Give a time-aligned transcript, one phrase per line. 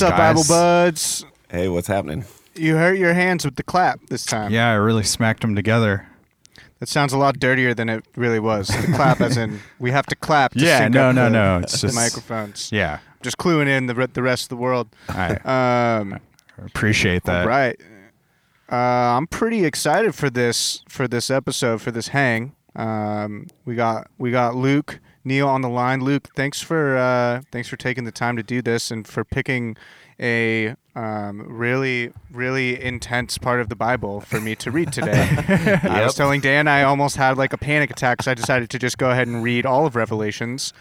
[0.00, 0.36] hurt my hands.
[0.38, 0.48] What's up, guys.
[0.48, 1.24] Bible buds?
[1.50, 2.24] Hey, what's happening?
[2.54, 4.52] You hurt your hands with the clap this time.
[4.52, 6.06] Yeah, I really smacked them together.
[6.80, 8.68] That sounds a lot dirtier than it really was.
[8.68, 10.52] The clap, as in we have to clap.
[10.52, 11.58] To Yeah, sync no, up no, the, no.
[11.62, 12.70] It's the just microphones.
[12.72, 14.88] Yeah, Just cluing in the the rest of the world.
[15.08, 16.18] I Um,
[16.64, 17.46] appreciate that.
[17.46, 17.80] right.
[18.70, 18.76] Uh,
[19.16, 22.54] I'm pretty excited for this for this episode for this hang.
[22.76, 26.00] Um, we got we got Luke Neil on the line.
[26.00, 29.76] Luke, thanks for uh, thanks for taking the time to do this and for picking
[30.20, 35.28] a um, really really intense part of the Bible for me to read today.
[35.82, 38.78] I was telling Dan I almost had like a panic attack so I decided to
[38.78, 40.72] just go ahead and read all of Revelations.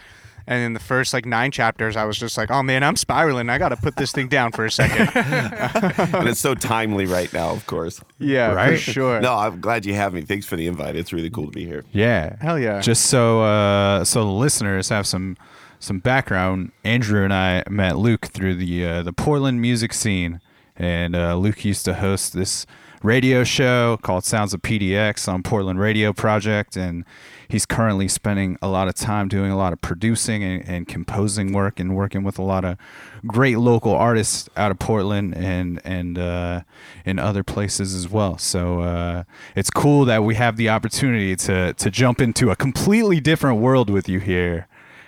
[0.45, 3.49] And in the first like nine chapters, I was just like, "Oh man, I'm spiraling.
[3.49, 5.09] I got to put this thing down for a second.
[5.15, 8.01] and it's so timely right now, of course.
[8.19, 8.79] yeah, for Right?
[8.79, 9.21] sure.
[9.21, 10.21] No, I'm glad you have me.
[10.21, 10.95] Thanks for the invite.
[10.95, 11.85] It's really cool to be here.
[11.91, 12.35] Yeah.
[12.41, 12.81] Hell yeah.
[12.81, 15.37] Just so uh, so the listeners have some
[15.79, 16.71] some background.
[16.83, 20.41] Andrew and I met Luke through the uh, the Portland music scene,
[20.75, 22.65] and uh, Luke used to host this
[23.01, 27.03] radio show called Sounds of PDX on Portland Radio Project, and
[27.47, 31.53] he's currently spending a lot of time doing a lot of producing and, and composing
[31.53, 32.77] work and working with a lot of
[33.25, 36.61] great local artists out of Portland and and uh,
[37.05, 38.37] in other places as well.
[38.37, 39.23] So uh,
[39.55, 43.89] it's cool that we have the opportunity to to jump into a completely different world
[43.89, 44.67] with you here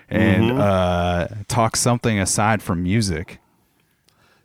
[0.10, 3.40] and uh, talk something aside from music.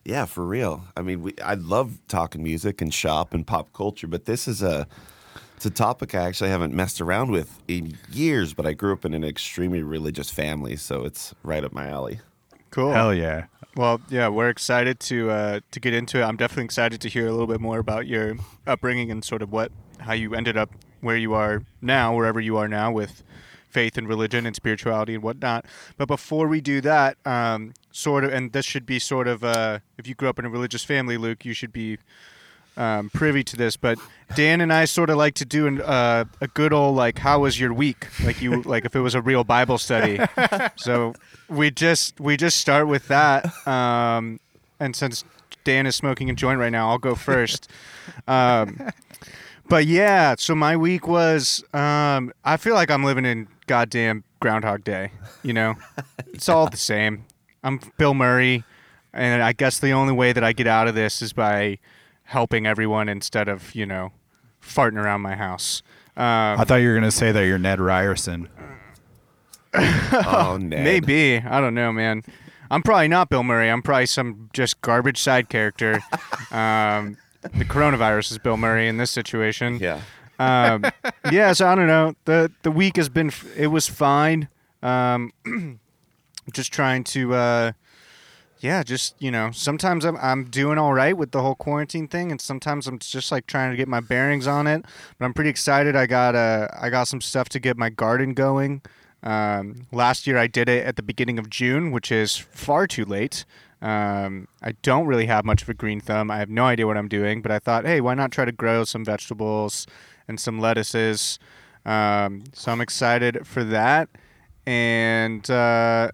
[0.05, 0.85] Yeah, for real.
[0.97, 4.63] I mean, we, I love talking music and shop and pop culture, but this is
[4.63, 4.89] a
[5.61, 8.55] it's a topic I actually haven't messed around with in years.
[8.55, 12.21] But I grew up in an extremely religious family, so it's right up my alley.
[12.71, 12.95] Cool.
[12.95, 13.45] Hell yeah.
[13.77, 16.23] Well, yeah, we're excited to uh, to get into it.
[16.23, 19.53] I'm definitely excited to hear a little bit more about your upbringing and sort of
[19.53, 20.71] what how you ended up
[21.03, 23.23] where you are now, wherever you are now, with
[23.69, 25.67] faith and religion and spirituality and whatnot.
[25.99, 29.81] But before we do that, um, sort of, and this should be sort of, uh,
[29.99, 31.99] if you grew up in a religious family, Luke, you should be
[32.81, 33.77] um, privy to this.
[33.77, 33.99] But
[34.35, 37.41] Dan and I sort of like to do an, uh, a good old like, how
[37.41, 38.07] was your week?
[38.25, 40.19] Like you, like if it was a real Bible study.
[40.77, 41.15] so
[41.49, 43.45] we just we just start with that.
[43.69, 44.41] Um,
[44.81, 45.25] and since
[45.63, 47.71] Dan is smoking a joint right now, I'll go first.
[48.27, 48.91] Um,
[49.69, 51.63] but yeah, so my week was.
[51.75, 55.13] Um, I feel like I'm living in goddamn Groundhog Day.
[55.43, 55.75] You know,
[56.29, 57.27] it's all the same.
[57.63, 58.65] I'm Bill Murray,
[59.13, 61.79] and I guess the only way that I get out of this is by
[62.31, 64.13] helping everyone instead of you know
[64.63, 65.83] farting around my house.
[66.17, 68.49] Um, I thought you were gonna say that you're Ned Ryerson.
[69.73, 70.83] Oh, Ned.
[70.85, 72.23] Maybe I don't know, man.
[72.73, 73.71] I'm probably not Bill Murray.
[73.71, 76.01] I'm probably some just garbage side character.
[76.53, 79.79] Um, the coronavirus is Bill Murray in this situation.
[79.81, 80.01] Yeah.
[80.41, 80.85] Um,
[81.31, 81.53] yeah.
[81.53, 82.15] So I don't know.
[82.25, 83.29] the The week has been.
[83.29, 84.49] f- It was fine.
[84.83, 85.33] Um,
[86.53, 87.35] just trying to.
[87.35, 87.73] Uh,
[88.61, 92.31] yeah, just you know, sometimes I'm I'm doing all right with the whole quarantine thing,
[92.31, 94.85] and sometimes I'm just like trying to get my bearings on it.
[95.19, 95.97] But I'm pretty excited.
[95.97, 98.83] I got uh I got some stuff to get my garden going.
[99.23, 103.05] Um, last year I did it at the beginning of June, which is far too
[103.05, 103.45] late.
[103.83, 106.31] Um, I don't really have much of a green thumb.
[106.31, 108.53] I have no idea what I'm doing, but I thought, hey, why not try to
[108.53, 109.87] grow some vegetables
[110.29, 111.39] and some lettuces?
[111.87, 114.11] Um, so I'm excited for that.
[114.67, 116.11] And uh,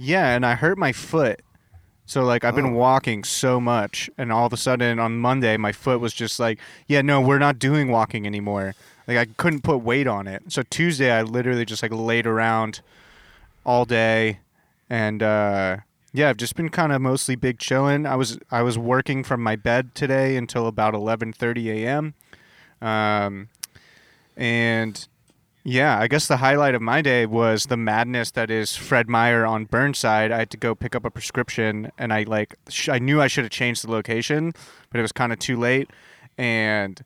[0.00, 1.40] yeah, and I hurt my foot.
[2.06, 2.78] So like I've been Oh.
[2.86, 6.58] walking so much and all of a sudden on Monday my foot was just like,
[6.86, 8.74] yeah, no, we're not doing walking anymore.
[9.06, 10.44] Like I couldn't put weight on it.
[10.48, 12.80] So Tuesday I literally just like laid around
[13.66, 14.38] all day
[14.88, 15.78] and uh
[16.14, 18.06] yeah, I've just been kind of mostly big chilling.
[18.06, 22.14] I was I was working from my bed today until about 11:30 a.m.
[22.80, 23.48] Um
[24.34, 25.06] and
[25.64, 29.44] yeah, I guess the highlight of my day was the madness that is Fred Meyer
[29.44, 30.32] on Burnside.
[30.32, 33.26] I had to go pick up a prescription, and I like sh- I knew I
[33.26, 34.52] should have changed the location,
[34.90, 35.90] but it was kind of too late.
[36.38, 37.02] And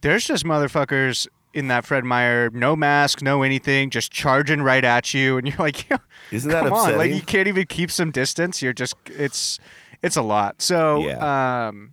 [0.00, 5.12] there's just motherfuckers in that Fred Meyer, no mask, no anything, just charging right at
[5.14, 5.86] you, and you're like,
[6.32, 8.62] Isn't that come on, like you can't even keep some distance.
[8.62, 9.58] You're just it's
[10.02, 10.62] it's a lot.
[10.62, 11.66] So Yeah.
[11.68, 11.92] um,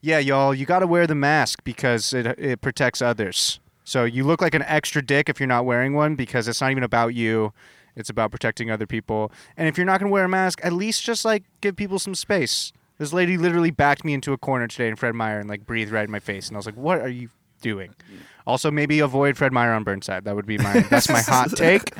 [0.00, 3.60] yeah, y'all, you got to wear the mask because it it protects others.
[3.84, 6.70] So you look like an extra dick if you're not wearing one because it's not
[6.70, 7.52] even about you.
[7.96, 9.30] It's about protecting other people.
[9.56, 11.98] And if you're not going to wear a mask, at least just like give people
[11.98, 12.72] some space.
[12.98, 15.92] This lady literally backed me into a corner today in Fred Meyer and like breathed
[15.92, 17.28] right in my face and I was like, "What are you
[17.60, 17.94] doing?"
[18.46, 20.24] Also, maybe avoid Fred Meyer on Burnside.
[20.24, 21.92] That would be my that's my hot take.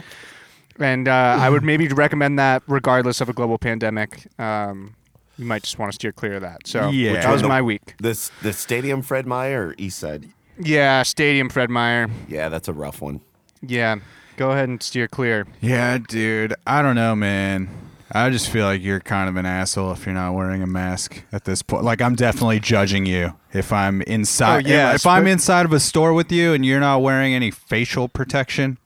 [0.78, 4.26] And uh, I would maybe recommend that regardless of a global pandemic.
[4.38, 4.94] Um,
[5.38, 6.66] you might just want to steer clear of that.
[6.66, 7.14] So Yeah.
[7.14, 7.48] that was Which one?
[7.48, 7.94] my week.
[7.98, 10.28] This the stadium Fred Meyer or East Side?
[10.58, 12.08] Yeah, Stadium Fred Meyer.
[12.28, 13.20] Yeah, that's a rough one.
[13.60, 13.96] Yeah,
[14.36, 15.46] go ahead and steer clear.
[15.60, 16.54] Yeah, dude.
[16.66, 17.68] I don't know, man.
[18.12, 21.24] I just feel like you're kind of an asshole if you're not wearing a mask
[21.32, 21.82] at this point.
[21.84, 24.66] Like I'm definitely judging you if I'm inside.
[24.66, 27.50] Oh, yeah, if I'm inside of a store with you and you're not wearing any
[27.50, 28.78] facial protection,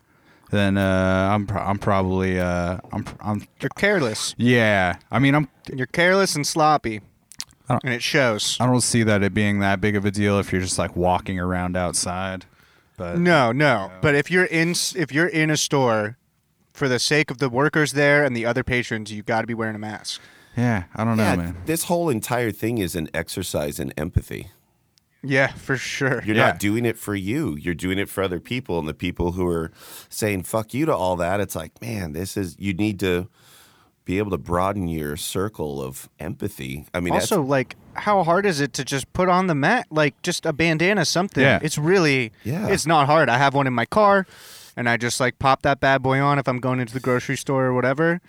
[0.50, 4.34] then uh, I'm pro- I'm probably uh, I'm I'm You're careless.
[4.38, 4.96] yeah.
[5.10, 7.04] I mean I'm You're careless and sloppy, I don't-
[7.68, 8.56] and it shows.
[8.60, 10.96] I don't see that it being that big of a deal if you're just like
[10.96, 12.46] walking around outside.
[12.96, 13.90] But No, no.
[14.00, 16.16] But if you're in if you're in a store,
[16.72, 19.54] for the sake of the workers there and the other patrons, you've got to be
[19.54, 20.20] wearing a mask.
[20.56, 21.56] yeah, I don't know, Yeah, man.
[21.66, 24.50] this whole entire thing is an exercise in empathy.
[25.22, 26.22] Yeah, for sure.
[26.24, 26.46] You're Yeah.
[26.48, 27.56] not doing it for you.
[27.56, 28.78] You're doing it for other people.
[28.78, 29.72] And the people who are
[30.08, 33.28] saying fuck you to all that, it's like, man, this is, you need to
[34.08, 36.86] be able to broaden your circle of empathy.
[36.94, 39.86] I mean, that's- also, like, how hard is it to just put on the mat,
[39.90, 41.42] like just a bandana, something?
[41.42, 41.58] Yeah.
[41.62, 42.68] It's really, Yeah.
[42.68, 43.28] it's not hard.
[43.28, 44.26] I have one in my car,
[44.78, 47.36] and I just like pop that bad boy on if I'm going into the grocery
[47.36, 48.22] store or whatever,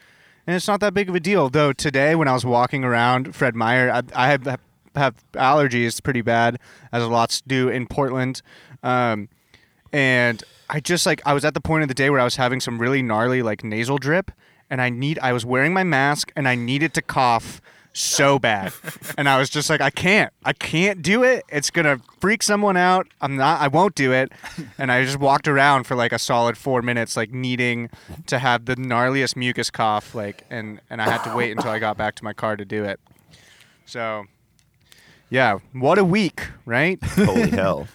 [0.45, 1.49] and it's not that big of a deal.
[1.49, 4.59] Though today, when I was walking around Fred Meyer, I, I have
[4.95, 6.59] have allergies pretty bad,
[6.91, 8.41] as lots do in Portland,
[8.83, 9.29] um,
[9.93, 12.35] and I just like I was at the point of the day where I was
[12.35, 14.29] having some really gnarly like nasal drip,
[14.69, 17.62] and I need I was wearing my mask and I needed to cough
[17.92, 18.71] so bad,
[19.18, 21.44] and I was just like I can't I can't do it.
[21.50, 23.07] It's gonna freak someone out.
[23.19, 23.60] I'm not.
[23.62, 24.31] I won't do it,
[24.77, 27.89] and I just walked around for like a solid four minutes, like needing
[28.27, 31.80] to have the gnarliest mucus cough, like and and I had to wait until I
[31.80, 33.00] got back to my car to do it.
[33.86, 34.25] So.
[35.31, 36.98] Yeah, what a week, right?
[37.04, 37.88] holy hell.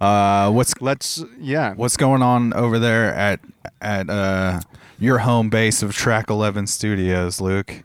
[0.00, 1.74] Uh, what's Let's yeah.
[1.74, 3.40] what's going on over there at
[3.80, 4.60] at uh,
[4.98, 7.84] your home base of Track Eleven Studios, Luke?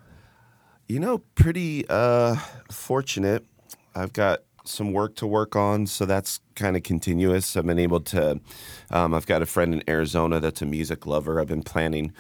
[0.88, 2.36] You know, pretty uh,
[2.70, 3.46] fortunate.
[3.96, 7.58] I've got some work to work on, so that's kind of continuous.
[7.58, 8.40] I've been able to.
[8.90, 11.40] Um, I've got a friend in Arizona that's a music lover.
[11.42, 12.14] I've been planning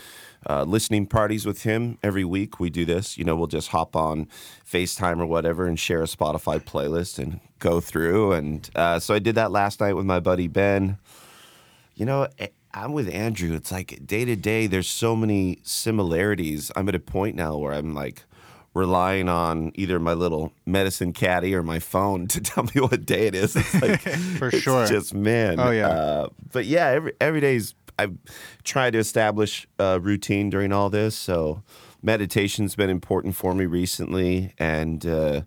[0.49, 2.59] uh, listening parties with him every week.
[2.59, 3.17] We do this.
[3.17, 4.27] You know, we'll just hop on
[4.69, 8.33] FaceTime or whatever and share a Spotify playlist and go through.
[8.33, 10.97] And uh, so I did that last night with my buddy Ben.
[11.95, 12.27] You know,
[12.73, 13.55] I'm with Andrew.
[13.55, 16.71] It's like day to day, there's so many similarities.
[16.75, 18.23] I'm at a point now where I'm like
[18.73, 23.27] relying on either my little medicine caddy or my phone to tell me what day
[23.27, 23.55] it is.
[23.55, 24.01] It's like,
[24.37, 24.87] For it's sure.
[24.87, 25.59] Just man.
[25.59, 25.87] Oh, yeah.
[25.87, 28.17] Uh, but yeah, every every day's I've
[28.63, 31.15] tried to establish a routine during all this.
[31.15, 31.61] So
[32.01, 35.41] meditation's been important for me recently, and uh,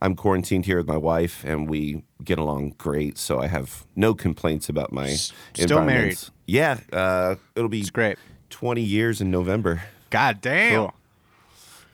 [0.00, 3.18] I'm quarantined here with my wife, and we get along great.
[3.18, 5.08] So I have no complaints about my
[5.54, 6.18] still married.
[6.46, 8.16] Yeah, uh, it'll be It's great.
[8.50, 9.82] 20 years in November.
[10.10, 10.74] God damn.
[10.74, 10.94] Cool.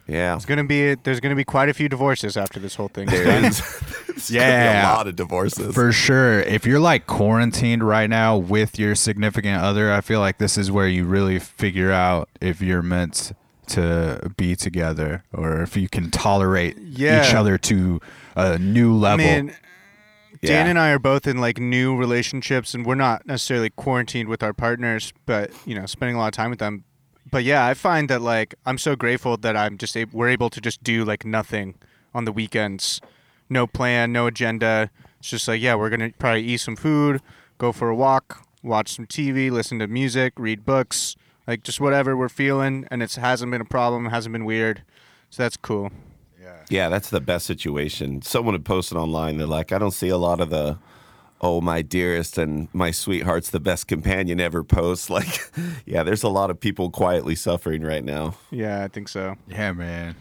[0.07, 0.37] Yeah.
[0.37, 3.07] It's gonna be there's gonna be quite a few divorces after this whole thing.
[3.09, 3.59] There is.
[4.07, 4.93] There's gonna be Yeah.
[4.93, 5.75] a lot of divorces.
[5.75, 6.41] For sure.
[6.41, 10.71] If you're like quarantined right now with your significant other, I feel like this is
[10.71, 13.33] where you really figure out if you're meant
[13.69, 17.27] to be together or if you can tolerate Yeah.
[17.27, 18.01] each other to
[18.37, 19.25] a new level.
[19.25, 19.57] Man, Dan
[20.43, 20.67] Yeah.
[20.67, 24.53] and I are both in like new relationships, and we're not necessarily quarantined with our
[24.53, 26.85] partners, but you know, spending a lot of time with them.
[27.31, 30.51] But yeah, I find that like I'm so grateful that I'm just ab- we're able
[30.51, 31.75] to just do like nothing
[32.15, 33.01] on the weekends,
[33.49, 34.91] no plan, no agenda.
[35.19, 37.21] It's just like yeah, we're gonna probably eat some food,
[37.59, 41.17] go for a walk, watch some TV, listen to music, read books,
[41.47, 44.83] like just whatever we're feeling, and it hasn't been a problem, hasn't been weird,
[45.31, 45.91] so that's cool.
[46.41, 48.23] Yeah, yeah, that's the best situation.
[48.23, 50.79] Someone had posted online, they're like, I don't see a lot of the,
[51.41, 55.09] oh, my dearest and my sweetheart's the best companion ever posts.
[55.15, 55.51] Like,
[55.87, 58.37] yeah, there's a lot of people quietly suffering right now.
[58.51, 59.37] Yeah, I think so.
[59.49, 60.17] yeah, man.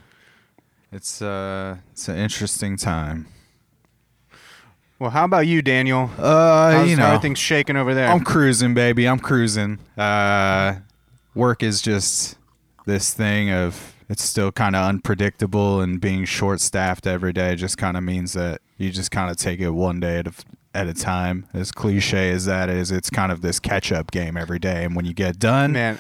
[0.92, 3.26] It's uh it's an interesting time.
[5.00, 6.10] Well, how about you, Daniel?
[6.18, 8.08] Uh, How's, you know, are things shaking over there?
[8.08, 9.06] I'm cruising, baby.
[9.08, 9.80] I'm cruising.
[9.98, 10.76] Uh,
[11.36, 12.38] work is just
[12.86, 17.78] this thing of it's still kind of unpredictable, and being short staffed every day just
[17.78, 20.34] kind of means that you just kind of take it one day at a,
[20.74, 21.48] at a time.
[21.54, 24.96] As cliche as that is, it's kind of this catch up game every day, and
[24.96, 26.00] when you get done, Man,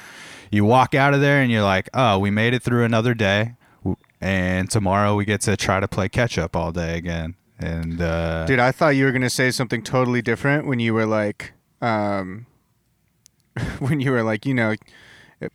[0.52, 3.56] you walk out of there and you're like, oh, we made it through another day,
[4.22, 7.36] and tomorrow we get to try to play catch up all day again.
[7.58, 11.06] And uh, dude, I thought you were gonna say something totally different when you were
[11.06, 12.46] like, um,
[13.80, 14.76] when you were like, you know,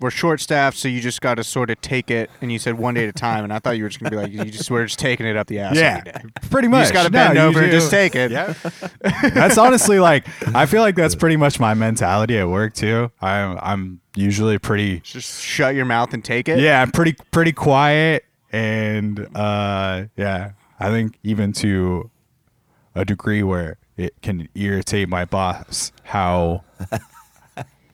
[0.01, 2.31] we're short staffed, so you just got to sort of take it.
[2.41, 4.11] And you said one day at a time, and I thought you were just gonna
[4.11, 6.29] be like, you just we're just taking it up the ass yeah, every day.
[6.51, 6.83] pretty You much.
[6.85, 8.31] just got to No, bend you over and just take it.
[8.31, 8.55] Yeah.
[9.35, 13.11] that's honestly like I feel like that's pretty much my mentality at work too.
[13.21, 16.59] I'm I'm usually pretty Just shut your mouth and take it.
[16.61, 22.11] yeah, I'm pretty pretty quiet and uh yeah, I think even to
[22.95, 26.65] a degree where it can irritate my boss how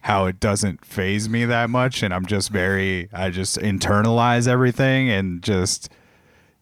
[0.04, 5.08] how it doesn't faze me that much, and I'm just very I just internalize everything
[5.08, 5.90] and just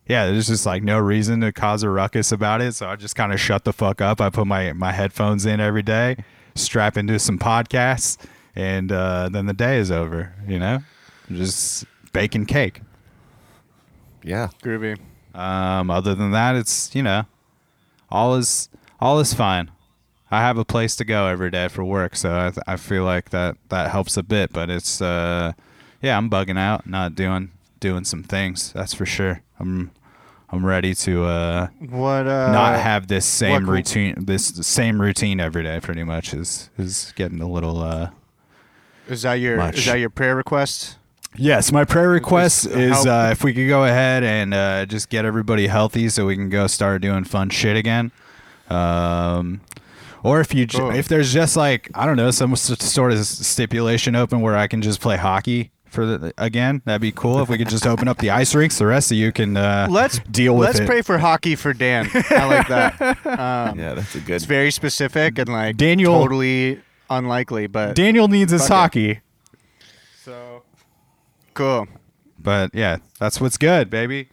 [0.06, 2.76] yeah, there's just like no reason to cause a ruckus about it.
[2.76, 4.20] So I just kind of shut the fuck up.
[4.20, 6.18] I put my my headphones in every day,
[6.54, 8.16] strap into some podcasts,
[8.54, 10.32] and uh, then the day is over.
[10.46, 10.78] You know,
[11.28, 12.80] just baking cake.
[14.22, 14.50] Yeah.
[14.62, 15.00] Groovy.
[15.34, 17.24] Um, other than that, it's you know,
[18.08, 18.68] all is
[19.00, 19.68] all is fine.
[20.32, 23.04] I have a place to go every day for work, so I, th- I feel
[23.04, 24.52] like that that helps a bit.
[24.52, 25.52] But it's uh,
[26.00, 28.72] yeah, I'm bugging out, not doing doing some things.
[28.72, 29.42] That's for sure.
[29.60, 29.90] I'm
[30.50, 32.26] I'm ready to uh, What?
[32.26, 34.14] Uh, not have this same what- routine.
[34.24, 37.82] This same routine every day, pretty much is is getting a little.
[37.82, 38.10] Uh,
[39.08, 39.78] Is that your much.
[39.78, 40.96] is that your prayer request?
[41.36, 45.08] Yes, my prayer request Is- is uh, if we could go ahead and uh, just
[45.10, 48.12] get everybody healthy, so we can go start doing fun shit again.
[48.70, 49.60] Um,
[50.22, 50.90] or if you j- Cool.
[50.90, 54.82] if there's just like I don't know some sort of stipulation open where I can
[54.82, 57.40] just play hockey for the again, that'd be cool.
[57.42, 59.88] If we could just open up the ice rinks, the rest of you can uh,
[59.90, 60.86] Let's deal with Let's it.
[60.86, 62.08] pray for hockey for Dan.
[62.30, 63.18] I like that.
[63.26, 64.36] Um, Yeah, that's a good.
[64.36, 69.16] It's very specific and like Daniel- totally unlikely, but Daniel needs his Fuck it.
[69.16, 69.20] hockey,
[70.24, 70.62] so
[71.52, 71.86] cool.
[72.38, 74.28] but yeah, that's what's good, baby.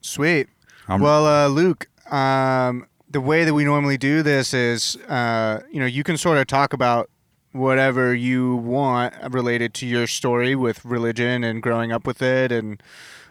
[0.00, 0.48] Sweet.
[0.88, 5.78] I'm- well, uh, Luke, um, the way that we normally do this is, uh, you
[5.78, 7.08] know, you can sort of talk about
[7.52, 12.82] whatever you want related to your story with religion and growing up with it, and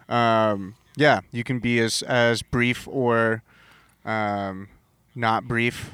[0.08, 3.42] um, yeah, you can be as as brief or
[4.06, 4.68] um,
[5.14, 5.90] not brief.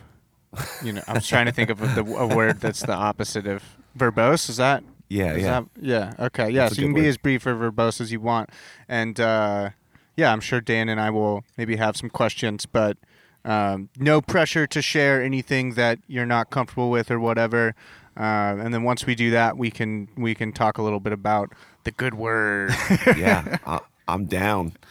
[0.85, 3.65] You know, I was trying to think of the, a word that's the opposite of
[3.99, 4.49] verbose.
[4.49, 5.51] Is that yeah, is yeah.
[5.51, 6.27] that- yeah.
[6.27, 6.49] Okay.
[6.51, 6.63] Yeah.
[6.63, 8.51] That's so you can good be as brief or verbose as you want,
[8.89, 9.71] and uh,
[10.17, 12.97] yeah, I'm sure Dan and I will maybe have some questions, but
[13.45, 17.75] um, no pressure to share anything that you're not comfortable with or whatever.
[18.17, 21.13] Uh, and then once we do that, we can we can talk a little bit
[21.13, 21.53] about
[21.85, 22.71] the good word.
[23.17, 24.73] yeah, I, I'm down.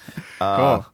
[0.41, 0.93] Uh, Cool.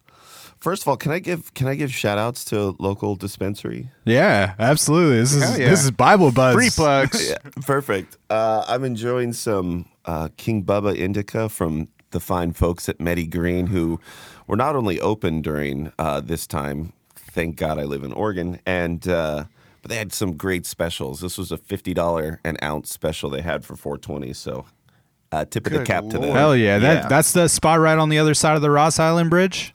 [0.66, 3.92] First of all, can I give can I give shout outs to local dispensary?
[4.04, 5.18] Yeah, absolutely.
[5.18, 5.70] This is yeah.
[5.70, 6.56] this is Bible Buzz.
[6.56, 7.30] Free plugs.
[7.30, 8.18] Yeah, perfect.
[8.32, 13.68] Uh, I'm enjoying some uh, King Bubba Indica from the fine folks at Medi Green,
[13.68, 14.00] who
[14.48, 16.94] were not only open during uh, this time.
[17.36, 19.44] Thank God I live in Oregon, and uh,
[19.82, 21.20] but they had some great specials.
[21.20, 24.32] This was a fifty dollar an ounce special they had for four twenty.
[24.32, 24.66] So
[25.34, 26.32] uh, tip of the Good cap to them.
[26.32, 29.30] Hell yeah, that that's the spot right on the other side of the Ross Island
[29.30, 29.74] Bridge.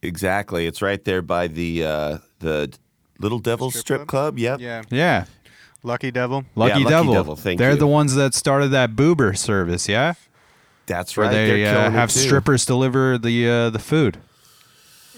[0.00, 0.66] exactly.
[0.66, 2.72] It's right there by the uh, the
[3.20, 4.34] Little Devil Strip Strip, club?
[4.34, 4.38] Club.
[4.38, 4.60] Yep.
[4.60, 4.82] yeah.
[4.90, 5.24] Yeah,
[5.82, 6.44] Lucky devil.
[6.54, 7.12] Lucky, Lucky Devil.
[7.12, 7.76] Devil, thank They're you.
[7.76, 9.86] the ones that started that Boober service.
[9.88, 10.14] Yeah,
[10.86, 11.30] that's right.
[11.30, 12.20] they They're uh, have too.
[12.20, 14.16] strippers deliver the uh, the food.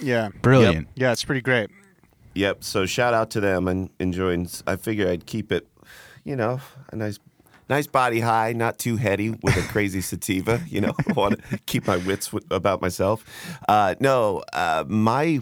[0.01, 0.29] Yeah.
[0.43, 0.89] Brilliant.
[0.95, 1.13] Yeah.
[1.13, 1.71] It's pretty great.
[2.35, 2.63] Yep.
[2.65, 4.49] So shout out to them and enjoying.
[4.67, 5.67] I figure I'd keep it,
[6.25, 6.61] you know,
[6.93, 7.19] a nice,
[7.69, 10.63] nice body high, not too heady with a crazy sativa.
[10.69, 13.25] You know, want to keep my wits w- about myself.
[13.69, 15.41] Uh, no, uh, my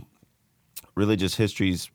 [0.94, 1.90] religious history's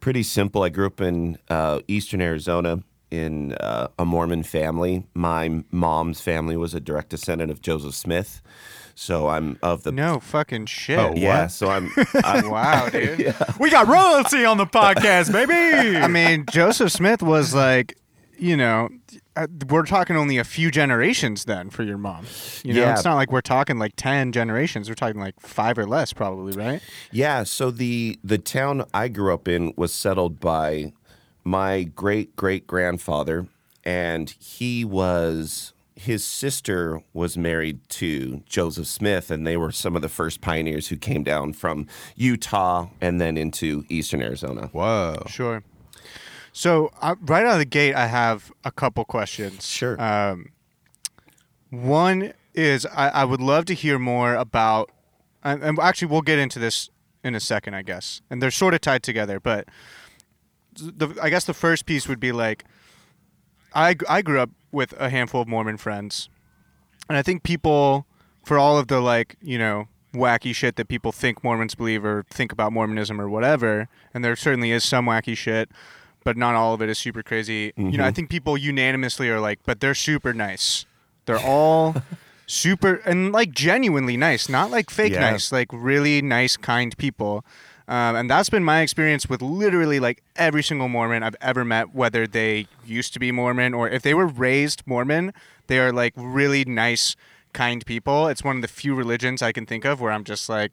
[0.00, 0.62] pretty simple.
[0.64, 5.04] I grew up in uh, eastern Arizona in uh, a Mormon family.
[5.14, 8.42] My mom's family was a direct descendant of Joseph Smith.
[8.94, 10.98] So I'm of the No fucking shit.
[10.98, 11.46] Oh, yeah.
[11.46, 11.90] So I'm.
[12.24, 13.34] I'm Wow, dude.
[13.60, 15.96] We got royalty on the podcast, baby.
[15.98, 17.96] I mean, Joseph Smith was like,
[18.38, 18.88] you know,
[19.36, 22.26] uh, we're talking only a few generations then for your mom.
[22.64, 22.92] You know, Yeah.
[22.94, 24.88] it's not like we're talking like 10 generations.
[24.88, 26.80] We're talking like five or less, probably, right?
[27.12, 30.92] Yeah, so the the town I grew up in was settled by
[31.44, 33.46] my great great grandfather,
[33.84, 40.02] and he was his sister was married to Joseph Smith, and they were some of
[40.02, 44.68] the first pioneers who came down from Utah and then into eastern Arizona.
[44.72, 45.24] Whoa.
[45.28, 45.62] Sure.
[46.52, 49.66] So, uh, right out of the gate, I have a couple questions.
[49.66, 50.00] Sure.
[50.00, 50.52] Um,
[51.70, 54.90] one is I, I would love to hear more about,
[55.42, 56.90] and, and actually, we'll get into this
[57.24, 58.20] in a second, I guess.
[58.28, 59.68] And they're sort of tied together, but
[60.74, 62.64] the, I guess the first piece would be like,
[63.74, 66.28] I, I grew up with a handful of Mormon friends,
[67.08, 68.06] and I think people,
[68.44, 72.24] for all of the like, you know, wacky shit that people think Mormons believe or
[72.30, 75.70] think about Mormonism or whatever, and there certainly is some wacky shit,
[76.24, 77.72] but not all of it is super crazy.
[77.76, 78.14] You know, I mm-hmm.
[78.14, 80.86] think people unanimously are like, but they're super nice.
[81.26, 81.96] They're all
[82.46, 85.32] super and like genuinely nice, not like fake Yeah.
[85.32, 87.44] nice, like really nice, kind people.
[87.88, 91.94] Um, and that's been my experience with literally like every single Mormon I've ever met,
[91.94, 95.32] whether they used to be Mormon or if they were raised Mormon,
[95.66, 97.16] they are like really nice,
[97.52, 98.28] kind people.
[98.28, 100.72] It's one of the few religions I can think of where I'm just like,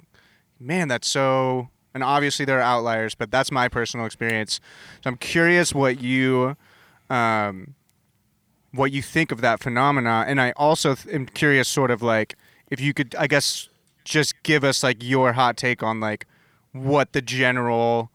[0.60, 1.70] man, that's so.
[1.94, 4.60] And obviously there are outliers, but that's my personal experience.
[5.04, 6.56] So I'm curious what you
[7.10, 7.74] um,
[8.72, 12.36] what you think of that phenomena, and I also th- am curious, sort of like
[12.70, 13.70] if you could, I guess,
[14.04, 16.26] just give us like your hot take on like
[16.72, 18.12] what the general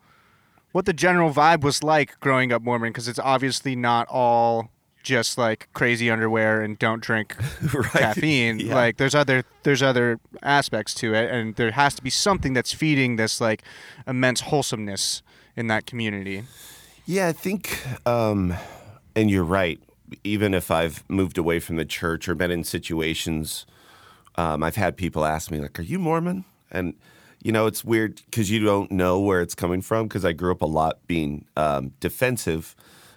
[0.72, 4.70] what the general vibe was like growing up Mormon because it's obviously not all
[5.04, 7.36] just like crazy underwear and don't drink
[7.74, 7.90] Right.
[7.92, 8.58] caffeine.
[8.58, 8.74] Yeah.
[8.74, 12.72] Like there's other there's other aspects to it, and there has to be something that's
[12.72, 13.62] feeding this like
[14.06, 15.22] immense wholesomeness
[15.56, 16.44] in that community.
[17.06, 18.54] Yeah, I think, um,
[19.14, 19.78] and you're right.
[20.24, 23.66] Even if I've moved away from the church or been in situations,
[24.36, 26.94] um, I've had people ask me, like, "Are you Mormon?" And
[27.44, 30.08] you know, it's weird because you don't know where it's coming from.
[30.08, 32.74] Because I grew up a lot being um, defensive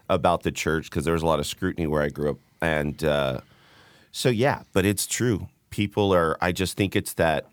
[0.09, 3.01] about the church because there was a lot of scrutiny where I grew up, and
[3.03, 3.39] uh,
[4.11, 4.63] so yeah.
[4.73, 5.47] But it's true.
[5.69, 6.37] People are.
[6.41, 7.47] I just think it's that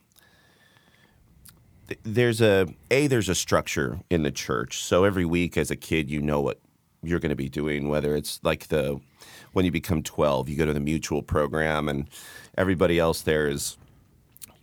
[1.87, 4.83] th- there's a a there's a structure in the church.
[4.83, 6.59] So every week as a kid, you know what
[7.05, 7.89] you're going to be doing.
[7.89, 9.01] Whether it's like the
[9.53, 12.09] when you become 12, you go to the mutual program, and
[12.59, 13.77] everybody else there is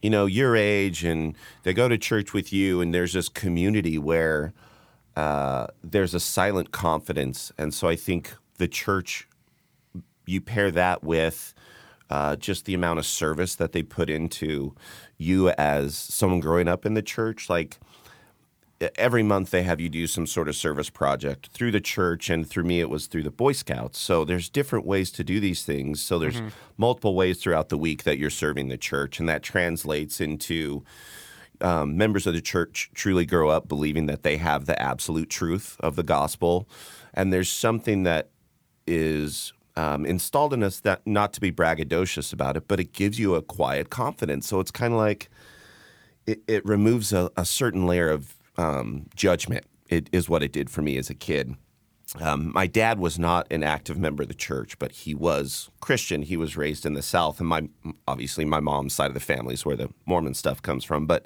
[0.02, 3.98] you know your age, and they go to church with you, and there's this community
[3.98, 4.54] where
[5.16, 9.28] uh, there's a silent confidence, and so I think the church
[10.26, 11.54] you pair that with
[12.10, 14.76] uh, just the amount of service that they put into
[15.18, 17.50] you as someone growing up in the church.
[17.50, 17.80] Like
[18.96, 22.48] every month, they have you do some sort of service project through the church, and
[22.48, 24.00] through me, it was through the Boy Scouts.
[24.00, 26.02] So there's different ways to do these things.
[26.02, 26.42] So there's
[26.78, 30.84] multiple ways throughout the week that you're serving the church, and that translates into
[31.62, 35.78] um, members of the church truly grow up believing that they have the absolute truth
[35.80, 36.68] of the gospel.
[37.14, 38.30] And there's something that
[38.88, 43.20] is um, installed in us that not to be braggadocious about it, but it gives
[43.20, 44.48] you a quiet confidence.
[44.48, 45.30] So it's kind of like
[46.26, 49.66] it, it removes a, a certain layer of um, judgment.
[49.90, 51.56] It is what it did for me as a kid.
[52.20, 56.24] Um, my dad was not an active member of the church, but he was Christian.
[56.24, 57.70] He was raised in the South, and my
[58.08, 61.06] obviously my mom's side of the family is where the Mormon stuff comes from.
[61.06, 61.26] But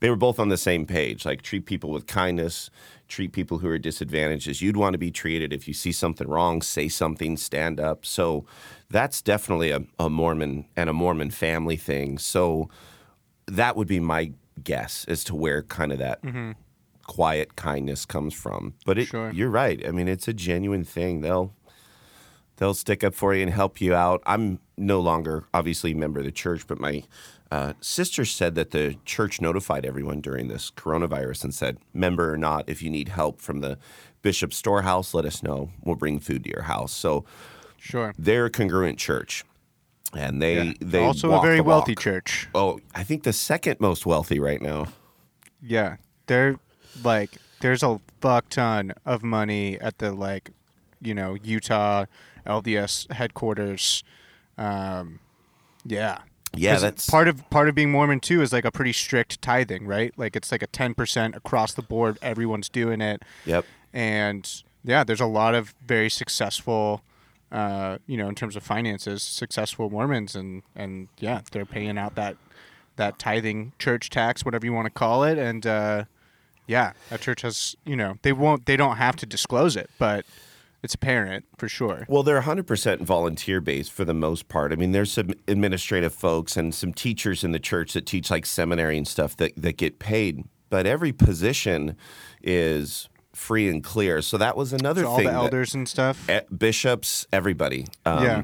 [0.00, 1.24] they were both on the same page.
[1.24, 2.70] Like treat people with kindness,
[3.06, 5.52] treat people who are disadvantaged as you'd want to be treated.
[5.52, 8.04] If you see something wrong, say something, stand up.
[8.04, 8.46] So
[8.88, 12.18] that's definitely a, a Mormon and a Mormon family thing.
[12.18, 12.68] So
[13.46, 14.32] that would be my
[14.62, 16.20] guess as to where kind of that
[17.06, 18.74] quiet kindness comes from.
[18.86, 19.30] But it, Sure.
[19.32, 19.84] you're right.
[19.86, 21.20] I mean, it's a genuine thing.
[21.22, 21.52] They'll
[22.56, 24.22] they'll stick up for you and help you out.
[24.26, 27.04] I'm no longer obviously a member of the church, but my
[27.50, 32.36] uh, sister said that the church notified everyone during this coronavirus and said, member or
[32.36, 33.78] not, if you need help from the
[34.22, 35.70] bishop's storehouse, let us know.
[35.82, 36.92] We'll bring food to your house.
[36.92, 37.24] So
[37.78, 38.14] Sure.
[38.18, 39.42] they're a congruent church,
[40.14, 40.72] and they Yeah.
[40.80, 42.48] they also a very the wealthy church.
[42.54, 44.86] Oh, I think the second most wealthy right now.
[45.62, 45.96] Yeah,
[46.26, 46.56] they're
[47.04, 50.50] like there's a fuck ton of money at the like,
[51.02, 52.06] you know, Utah
[52.46, 54.02] LDS headquarters.
[54.58, 55.20] Um,
[55.84, 56.18] yeah.
[56.56, 59.86] Yeah, that's part of part of being Mormon too is like a pretty strict tithing,
[59.86, 60.12] right?
[60.16, 62.18] Like it's like a ten percent across the board.
[62.22, 63.64] Everyone's doing it, Yep.
[63.92, 67.02] and yeah, there's a lot of very successful,
[67.52, 72.14] uh, you know, in terms of finances, successful Mormons, and and yeah, they're paying out
[72.14, 72.36] that
[72.96, 76.04] that tithing church tax, whatever you want to call it, and uh,
[76.70, 80.24] yeah, a church has, you know, they won't, they don't have to disclose it, but
[80.84, 82.06] it's apparent for sure.
[82.08, 84.72] Well, they're 100% volunteer based for the most part.
[84.72, 88.46] I mean, there's some administrative folks and some teachers in the church that teach like
[88.46, 91.96] seminary and stuff that, that get paid, but every position
[92.40, 93.08] is
[93.40, 94.20] free and clear.
[94.22, 95.26] So that was another So all thing.
[95.26, 96.28] the that- elders and stuff.
[96.28, 97.86] eh, bishops, everybody.
[98.04, 98.42] Um, Yeah.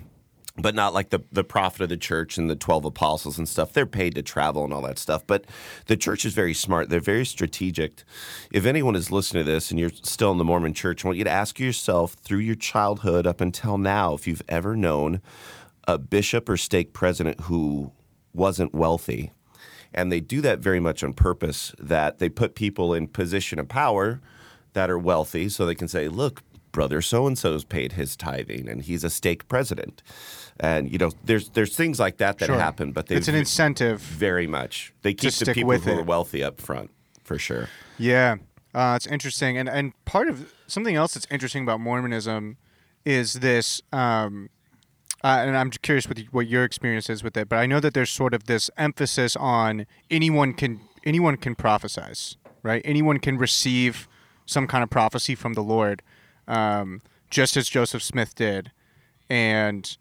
[0.59, 3.75] But not like the, the prophet of the church and the 12 apostles and stuff.
[3.75, 5.23] They're paid to travel and all that stuff.
[5.27, 5.45] But
[5.85, 6.89] the church is very smart.
[6.89, 8.05] They're very strategic.
[8.51, 11.19] If anyone is listening to this and you're still in the Mormon church, I want
[11.19, 15.21] you to ask yourself through your childhood up until now if you've ever known
[15.87, 17.93] a bishop or stake president who
[18.33, 19.33] wasn't wealthy.
[19.93, 23.69] And they do that very much on purpose, that they put people in position of
[23.69, 24.23] power
[24.77, 28.69] that are wealthy so they can say, look, brother so and so's paid his tithing
[28.69, 30.03] and he's a stake president.
[30.61, 32.59] And you know, there's there's things like that that Sure.
[32.59, 34.01] happen, but they it's an incentive.
[34.01, 35.99] very much they keep the people with who it.
[35.99, 36.91] are wealthy up front
[37.25, 37.69] for sure.
[37.99, 38.37] Yeah,
[38.75, 42.57] uh, it's interesting, and and part of something else that's interesting about Mormonism
[43.05, 43.81] is this.
[43.93, 44.51] Um,
[45.25, 47.95] uh, and I'm curious with what your experience is with it, but I know that
[47.95, 52.83] there's sort of this emphasis on anyone can anyone can prophesize, right?
[52.85, 54.09] Anyone can receive
[54.47, 56.03] some kind of prophecy from the Lord,
[56.49, 58.71] um, just as Joseph Smith did,
[59.29, 59.97] and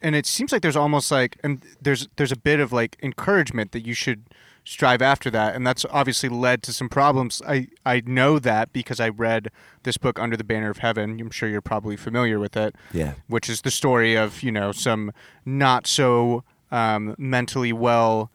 [0.00, 3.72] and it seems like there's almost like and there's there's a bit of like encouragement
[3.72, 4.24] that you should
[4.64, 7.40] strive after that, and that's obviously led to some problems.
[7.46, 9.50] I I know that because I read
[9.84, 11.18] this book Under the Banner of Heaven.
[11.20, 12.74] I'm sure you're probably familiar with it.
[12.92, 13.14] Yeah.
[13.28, 15.12] Which is the story of you know some
[15.44, 18.30] not so um, mentally well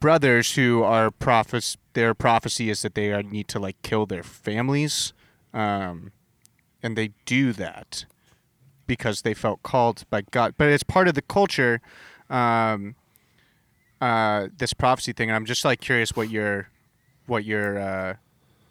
[0.00, 1.76] brothers who are prophets.
[1.96, 5.14] Their prophecy is that they are, need to like kill their families,
[5.54, 6.12] um,
[6.82, 8.04] and they do that
[8.86, 10.56] because they felt called by God.
[10.58, 11.80] But it's part of the culture.
[12.28, 12.96] Um,
[14.00, 15.30] uh, this prophecy thing.
[15.30, 16.68] And I'm just like curious what your
[17.26, 18.14] what your uh,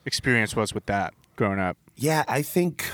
[0.06, 1.78] experience was with that growing up.
[1.96, 2.86] Yeah, I think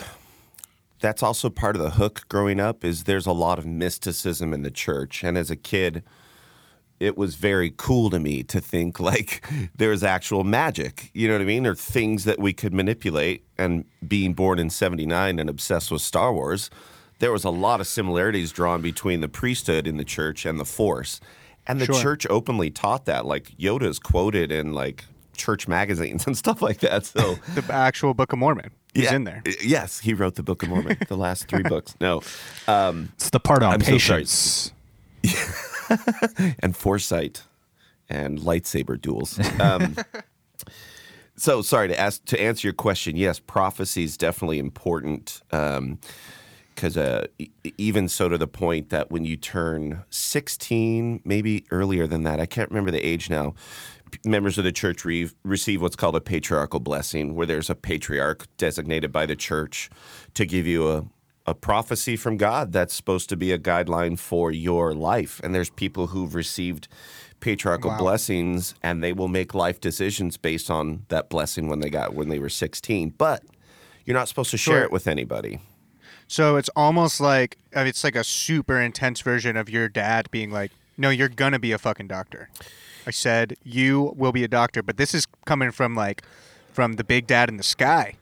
[1.02, 4.62] that's also part of the hook growing up is there's a lot of mysticism in
[4.62, 6.04] the church and as a kid
[7.01, 9.43] it was very cool to me to think like
[9.75, 13.85] there's actual magic you know what i mean or things that we could manipulate and
[14.07, 16.69] being born in 79 and obsessed with star wars
[17.19, 20.65] there was a lot of similarities drawn between the priesthood in the church and the
[20.65, 21.19] force
[21.67, 22.01] and the Sure.
[22.01, 26.79] church openly taught that like yoda is quoted in like church magazines and stuff like
[26.79, 28.71] that so The actual Book of Mormon.
[28.93, 29.15] He's yeah.
[29.15, 29.41] in there.
[29.47, 31.95] Uh, Yes, he wrote the Book of Mormon, the last three books.
[32.01, 32.21] No,
[32.67, 34.73] um, It's the part on I'm so patience.
[36.60, 37.43] and foresight
[38.10, 39.39] and lightsaber duels.
[39.60, 39.95] Um,
[41.36, 43.15] so sorry to ask to answer your question.
[43.15, 45.41] Yes, prophecy is definitely important.
[45.49, 52.08] because uh, e- even so to the point that when you turn 16, maybe earlier
[52.08, 53.54] than that, I can't remember the age now,
[54.12, 57.75] p- members of the church re- receive what's called a patriarchal blessing, where there's a
[57.75, 59.89] patriarch designated by the church
[60.34, 61.04] to give you a,
[61.45, 65.39] a prophecy from God that's supposed to be a guideline for your life.
[65.43, 66.88] And there's people who've received
[67.39, 67.97] patriarchal Wow.
[67.97, 72.30] blessings and they will make life decisions based on that blessing when they got when
[72.30, 73.13] they were 16.
[73.17, 73.43] But
[74.06, 74.84] you're not supposed to share Sure.
[74.84, 75.60] it with anybody.
[76.27, 80.71] So it's almost like it's like a super intense version of your dad being like,
[80.97, 82.49] "No, you're gonna be a fucking doctor."
[83.08, 86.21] I said, "You will be a doctor," but this is coming from like
[86.71, 88.13] from the big dad in the sky,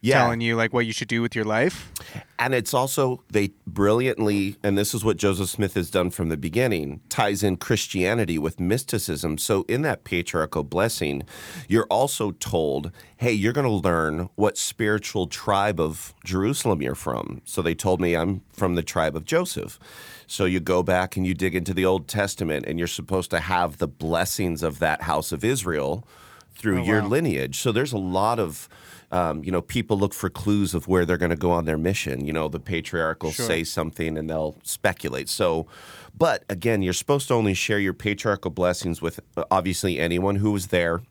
[0.00, 0.18] Yeah.
[0.22, 1.92] telling you like what you should do with your life.
[2.38, 6.36] And it's also, they brilliantly, and this is what Joseph Smith has done from the
[6.36, 9.38] beginning, ties in Christianity with mysticism.
[9.38, 11.22] So in that patriarchal blessing,
[11.68, 17.42] you're also told, hey, you're going to learn what spiritual tribe of Jerusalem you're from.
[17.44, 19.78] So they told me I'm from the tribe of Joseph.
[20.28, 23.40] So you go back and you dig into the Old Testament, and you're supposed to
[23.40, 26.06] have the blessings of that house of Israel
[26.54, 27.08] through Oh, your wow.
[27.08, 27.58] lineage.
[27.58, 28.68] So there's a lot of,
[29.10, 31.78] um, you know, people look for clues of where they're going to go on their
[31.78, 32.24] mission.
[32.26, 33.46] You know, the patriarch will Sure.
[33.46, 35.28] say something and they'll speculate.
[35.28, 35.66] So,
[36.16, 40.50] but again, you're supposed to only share your patriarchal blessings with uh, obviously anyone who
[40.50, 41.02] was there.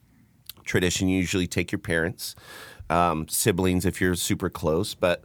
[0.64, 2.36] Tradition, you usually take your parents,
[2.90, 5.24] um, siblings if you're super close, but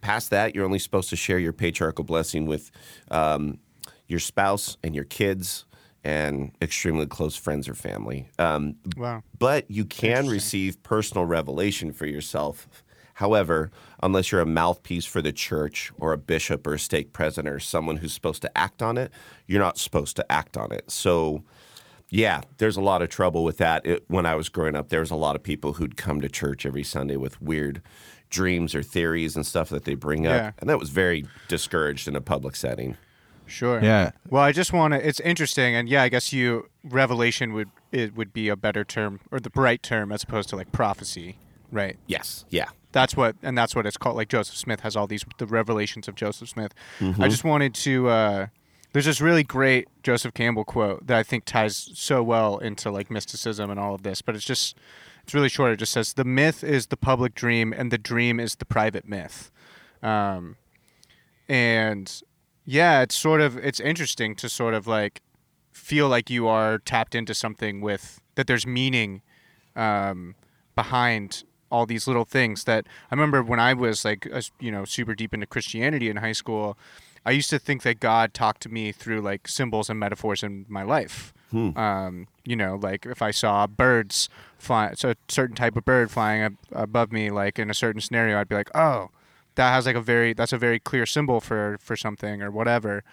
[0.00, 2.70] past that, you're only supposed to share your patriarchal blessing with
[3.10, 3.58] um,
[4.06, 5.64] your spouse and your kids
[6.04, 8.28] and extremely close friends or family.
[8.38, 9.22] Um, Wow.
[9.38, 12.68] but you can receive personal revelation for yourself.
[13.14, 13.70] However,
[14.02, 17.60] unless you're a mouthpiece for the church or a bishop or a stake president or
[17.60, 19.12] someone who's supposed to act on it,
[19.46, 20.90] you're not supposed to act on it.
[20.90, 21.44] So,
[22.08, 23.86] yeah, there's a lot of trouble with that.
[23.86, 26.28] It, when I was growing up, there was a lot of people who'd come to
[26.28, 27.80] church every Sunday with weird
[28.28, 30.48] dreams or theories and stuff that they bring Yeah.
[30.48, 32.96] up, and that was very discouraged in a public setting.
[33.52, 33.82] Sure.
[33.82, 34.12] Yeah.
[34.30, 35.06] Well, I just want to.
[35.06, 39.20] It's interesting, and yeah, I guess you revelation would it would be a better term
[39.30, 41.36] or the right term as opposed to like prophecy,
[41.70, 41.98] right?
[42.06, 44.16] Yes, yeah, That's what, and that's what it's called.
[44.16, 46.72] Like Joseph Smith has all these the revelations of Joseph Smith.
[46.98, 47.22] Mm-hmm.
[47.22, 48.08] I just wanted to.
[48.08, 48.46] uh
[48.94, 53.10] There's this really great Joseph Campbell quote that I think ties so well into like
[53.10, 54.76] mysticism and all of this, but it's just
[55.22, 55.72] it's really short.
[55.72, 59.06] It just says the myth is the public dream, and the dream is the private
[59.06, 59.50] myth.
[60.02, 60.56] Um,
[61.48, 62.22] and
[62.64, 65.20] yeah, it's sort of it's interesting to sort of like
[65.72, 69.22] feel like you are tapped into something with that there's meaning
[69.76, 70.34] um,
[70.74, 74.84] behind all these little things that I remember when I was like a, you know
[74.84, 76.76] super deep into Christianity in high school.
[77.24, 80.66] I used to think that God talked to me through like symbols and metaphors in
[80.68, 81.32] my life.
[81.76, 86.10] Um, you know, like if I saw birds fly, so a certain type of bird
[86.10, 89.10] flying ab- above me, like in a certain scenario, I'd be like, oh,
[89.54, 93.04] that has like a very that's a very clear symbol for for something or whatever.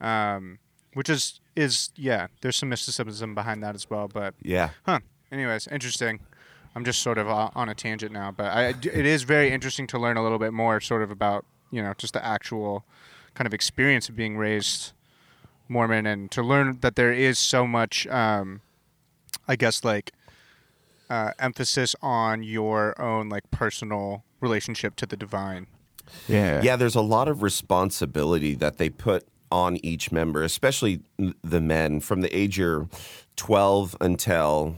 [0.00, 0.58] Um,
[0.94, 4.70] which is is yeah, there's some mysticism behind that as well, but yeah.
[4.84, 5.00] Huh.
[5.30, 6.20] Anyways, interesting.
[6.74, 9.98] I'm just sort of on a tangent now, but I, it is very interesting to
[9.98, 12.84] learn a little bit more, sort of about you know just the actual
[13.34, 14.92] kind of experience of being raised
[15.68, 18.60] Mormon, and to learn that there is so much, um,
[19.46, 20.12] I guess, like
[21.10, 25.66] uh, emphasis on your own like personal relationship to the divine.
[26.26, 26.62] Yeah.
[26.62, 31.00] Yeah, there's a lot of responsibility that they put on each member, especially
[31.42, 32.88] the men, from the age you're
[33.36, 34.76] 12 until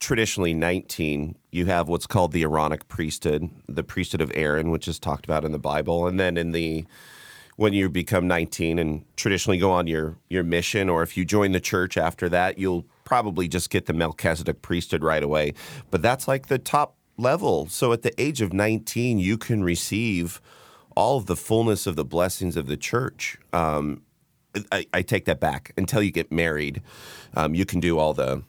[0.00, 4.98] traditionally 19, you have what's called the Aaronic priesthood, the priesthood of Aaron, which is
[4.98, 6.06] talked about in the Bible.
[6.06, 6.84] And then in the
[7.56, 11.52] when you become 19 and traditionally go on your your mission or if you join
[11.52, 15.54] the church after that, you'll probably just get the Melchizedek priesthood right away.
[15.90, 17.66] But that's like the top level.
[17.66, 20.40] So at the age of 19, you can receive
[20.96, 23.38] all of the fullness of the blessings of the church.
[23.52, 24.02] Um,
[24.70, 25.72] I, I, take that back.
[25.78, 26.82] Until you get married,
[27.34, 28.42] um, you can do all the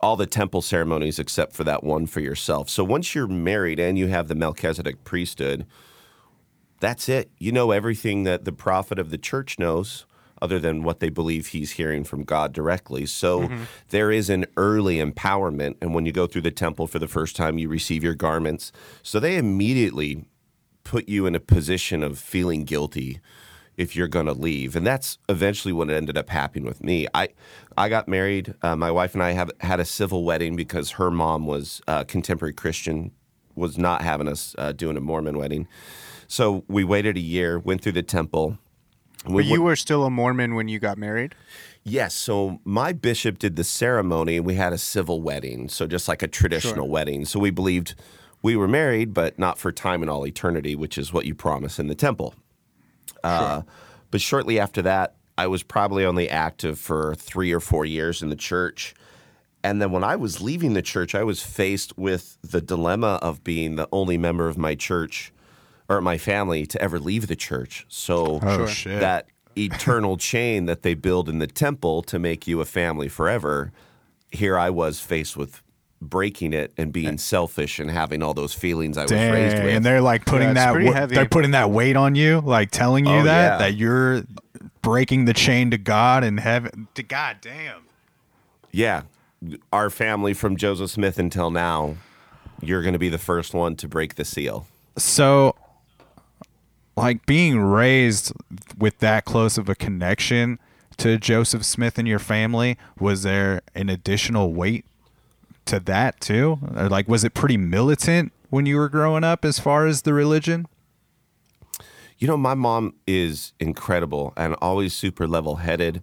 [0.00, 2.68] all the temple ceremonies except for that one for yourself.
[2.68, 5.64] So once you're married and you have the Melchizedek priesthood,
[6.80, 7.30] that's it.
[7.38, 10.04] You know everything that the prophet of the church knows
[10.42, 13.06] other than what they believe he's hearing from God directly.
[13.06, 13.62] So mm-hmm.
[13.88, 15.76] there is an early empowerment.
[15.80, 18.72] And when you go through the temple for the first time, you receive your garments.
[19.02, 20.26] So they immediately
[20.84, 23.20] put you in a position of feeling guilty
[23.76, 24.76] if you're going to leave.
[24.76, 27.06] And that's eventually what ended up happening with me.
[27.14, 27.28] I,
[27.76, 28.54] I got married.
[28.62, 32.04] Uh, my wife and I have had a civil wedding because her mom was a
[32.04, 33.12] contemporary Christian,
[33.54, 35.68] was not having us uh, doing a Mormon wedding.
[36.26, 38.58] So we waited a year, went through the temple.
[39.26, 41.34] We, but you were still a Mormon when you got married?
[41.84, 42.14] Yes.
[42.14, 45.68] So my bishop did the ceremony and we had a civil wedding.
[45.68, 46.92] So just like a traditional sure.
[46.92, 47.24] wedding.
[47.24, 47.94] So we believed
[48.42, 51.78] we were married, but not for time and all eternity, which is what you promise
[51.78, 52.34] in the temple.
[53.22, 53.64] Uh, sure.
[54.10, 58.28] but shortly after that, I was probably only active for three or four years in
[58.28, 58.94] the church.
[59.64, 63.44] And then when I was leaving the church, I was faced with the dilemma of
[63.44, 65.31] being the only member of my church
[65.96, 67.86] or my family to ever leave the church.
[67.88, 69.26] So oh, that
[69.56, 73.72] eternal chain that they build in the temple to make you a family forever,
[74.30, 75.62] here I was faced with
[76.00, 79.74] breaking it and being selfish and having all those feelings I was Dang, raised with.
[79.74, 83.06] And they're like putting yeah, that w- they're putting that weight on you, like telling
[83.06, 83.58] you oh, that yeah.
[83.58, 84.22] that you're
[84.82, 86.88] breaking the chain to God and heaven.
[86.94, 87.82] To God damn.
[88.72, 89.02] Yeah,
[89.72, 91.96] our family from Joseph Smith until now,
[92.60, 94.66] you're going to be the first one to break the seal.
[94.96, 95.54] So,
[96.96, 98.32] like being raised
[98.78, 100.58] with that close of a connection
[100.98, 104.84] to Joseph Smith and your family, was there an additional weight
[105.64, 106.58] to that too?
[106.76, 110.12] Or like, was it pretty militant when you were growing up as far as the
[110.12, 110.66] religion?
[112.18, 116.02] You know, my mom is incredible and always super level headed.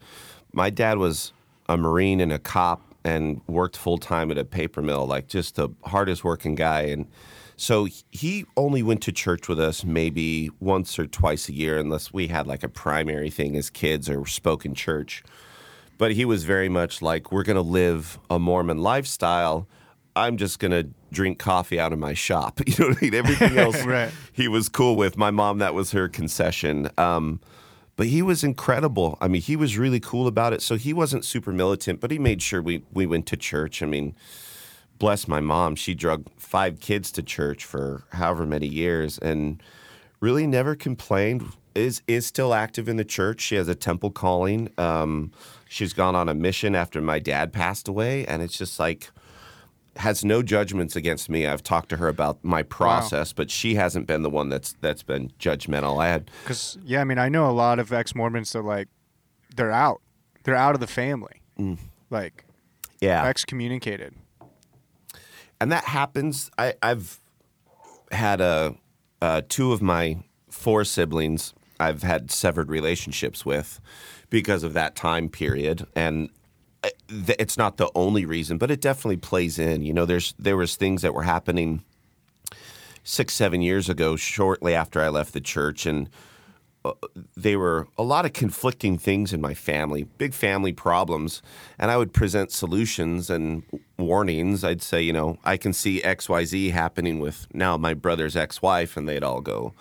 [0.52, 1.32] My dad was
[1.70, 5.56] a Marine and a cop and worked full time at a paper mill, like just
[5.56, 6.82] the hardest working guy.
[6.82, 7.08] And
[7.60, 12.14] so he only went to church with us maybe once or twice a year, unless
[12.14, 15.24] we had like a primary thing as kids or spoke in church
[16.00, 19.68] but he was very much like, we're going to live a Mormon lifestyle.
[20.16, 22.62] I'm just going to drink coffee out of my shop.
[22.66, 23.14] You know what I mean?
[23.14, 24.10] Everything else right.
[24.32, 25.18] he was cool with.
[25.18, 26.90] My mom, that was her concession.
[26.98, 27.42] Um,
[27.98, 29.18] but he was incredible.
[29.20, 30.62] I mean, he was really cool about it.
[30.62, 33.84] So he wasn't super militant, but he made sure we, we went to church.
[33.84, 34.16] I mean,
[35.00, 35.76] bless my mom.
[35.76, 39.62] She drug five kids to church for however many years and
[40.20, 41.44] really never complained.
[41.76, 43.42] Is is still active in the church.
[43.42, 44.70] She has a temple calling.
[44.78, 45.32] Um,
[45.72, 49.12] She's gone on a mission after my dad passed away, and it's just like
[49.98, 51.46] has no judgments against me.
[51.46, 53.34] I've talked to her about my process, wow.
[53.36, 56.02] but she hasn't been the one that's that's been judgmental.
[56.02, 58.88] I had because yeah, I mean, I know a lot of ex Mormons that like
[59.56, 60.02] they're out,
[60.44, 61.78] they're out of the family, mm.
[62.10, 62.46] like
[63.00, 64.16] yeah, excommunicated,
[65.60, 66.50] and that happens.
[66.58, 67.20] I, I've
[68.12, 68.76] had a
[69.22, 70.18] uh, two of my
[70.50, 71.54] four siblings.
[71.80, 73.80] I've had severed relationships with
[74.30, 75.86] because of that time period.
[75.96, 76.30] And
[76.84, 79.84] uh, it's not the only reason, but it definitely plays in.
[79.84, 81.84] You know, there's there was things that were happening
[83.04, 86.10] six, seven years ago, shortly after I left the church, and
[86.86, 86.94] uh,
[87.36, 91.42] they were a lot of conflicting things in my family, big family problems,
[91.78, 93.64] and I would present solutions and
[93.98, 94.64] warnings.
[94.64, 98.36] I'd say, you know, I can see X, Y, Z happening with now my brother's
[98.36, 99.74] ex-wife, and they'd all go,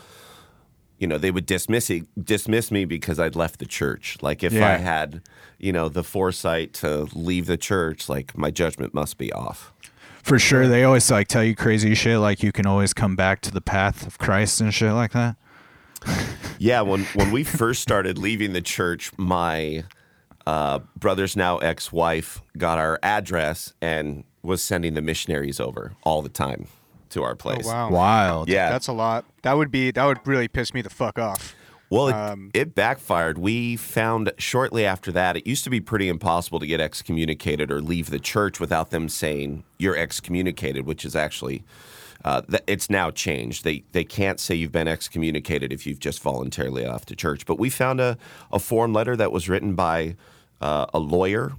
[0.99, 4.19] you know, they would dismiss it, dismiss me because I'd left the church.
[4.21, 4.69] Like if yeah.
[4.69, 5.23] I had,
[5.59, 9.73] you know, the foresight to leave the church, like my judgment must be off.
[10.25, 13.41] For sure, they always like tell you crazy shit, like you can always come back
[13.43, 15.37] to the path of Christ and shit like that.
[16.59, 19.85] Yeah, when when we first started leaving the church, my
[20.47, 26.29] uh, brother's now ex-wife got our address and was sending the missionaries over all the
[26.29, 26.67] time
[27.11, 27.67] to our place.
[27.67, 27.91] Oh, wow.
[27.91, 28.49] Wild.
[28.49, 28.71] Yeah.
[28.71, 29.25] That's a lot.
[29.43, 31.55] That would be that would really piss me the fuck off.
[31.91, 33.39] Well, it, um, it, backfired.
[33.39, 37.81] We found shortly after that, it used to be pretty impossible to get excommunicated or
[37.81, 41.65] leave the church without them saying you're excommunicated, which is actually
[42.29, 43.65] Uh, it's now changed.
[43.65, 47.47] They they can't say you've been excommunicated if you've just voluntarily left the church.
[47.47, 48.19] But we found a,
[48.53, 50.15] a form letter that was written by
[50.61, 51.53] uh, a lawyer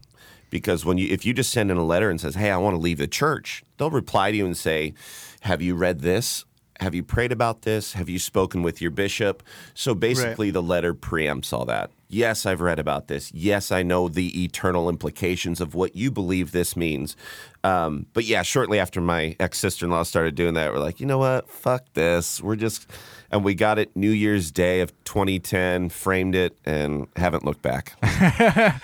[0.51, 2.75] because when you if you just send in a letter and says, "Hey, I want
[2.75, 4.93] to leave the church," they'll reply to you and say,
[5.39, 6.45] "Have you read this?
[6.81, 7.93] Have you prayed about this?
[7.93, 9.41] Have you spoken with your bishop?"
[9.73, 11.89] So basically, the letter preempts all that.
[12.11, 13.31] Yes, I've read about this.
[13.33, 17.15] Yes, I know the eternal implications of what you believe this means.
[17.63, 20.99] Um, but yeah, shortly after my ex sister in law started doing that, we're like,
[20.99, 21.47] you know what?
[21.47, 22.41] Fuck this.
[22.41, 22.87] We're just,
[23.29, 27.93] and we got it New Year's Day of 2010, framed it, and haven't looked back.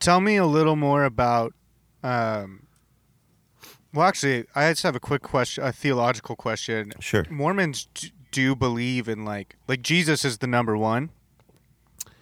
[0.00, 1.54] Tell me a little more about.
[2.02, 2.66] Um,
[3.94, 6.92] well, actually, I just have a quick question, a theological question.
[6.98, 7.24] Sure.
[7.30, 11.10] Mormons d- do believe in like like Jesus is the number one,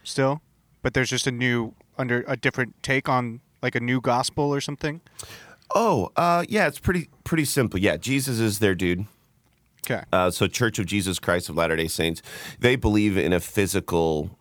[0.05, 0.41] still,
[0.83, 4.61] but there's just a new under a different take on like a new gospel or
[4.61, 5.01] something.
[5.75, 7.81] Oh, uh, yeah, it's pretty pretty simple.
[7.81, 9.07] Yeah, Jesus is their dude.
[9.85, 10.03] Okay.
[10.13, 12.23] Uh, so, Church of Jesus Christ of Latter Day Saints,
[12.59, 14.39] they believe in a physical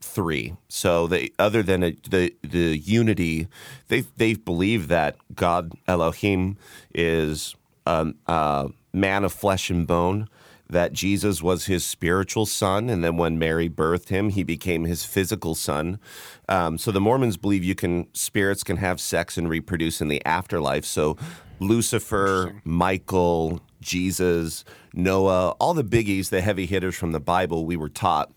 [0.00, 0.54] three.
[0.68, 3.48] So, they other than a, the the unity,
[3.88, 6.56] they they believe that God Elohim
[6.94, 7.54] is
[7.86, 10.28] um, a man of flesh and bone.
[10.68, 15.04] That Jesus was his spiritual son, and then when Mary birthed him, he became his
[15.04, 16.00] physical son.
[16.48, 20.24] Um, so the Mormons believe you can spirits can have sex and reproduce in the
[20.26, 20.84] afterlife.
[20.84, 21.16] So
[21.60, 27.88] Lucifer, Michael, Jesus, Noah, all the biggies, the heavy hitters from the Bible we were
[27.88, 28.32] taught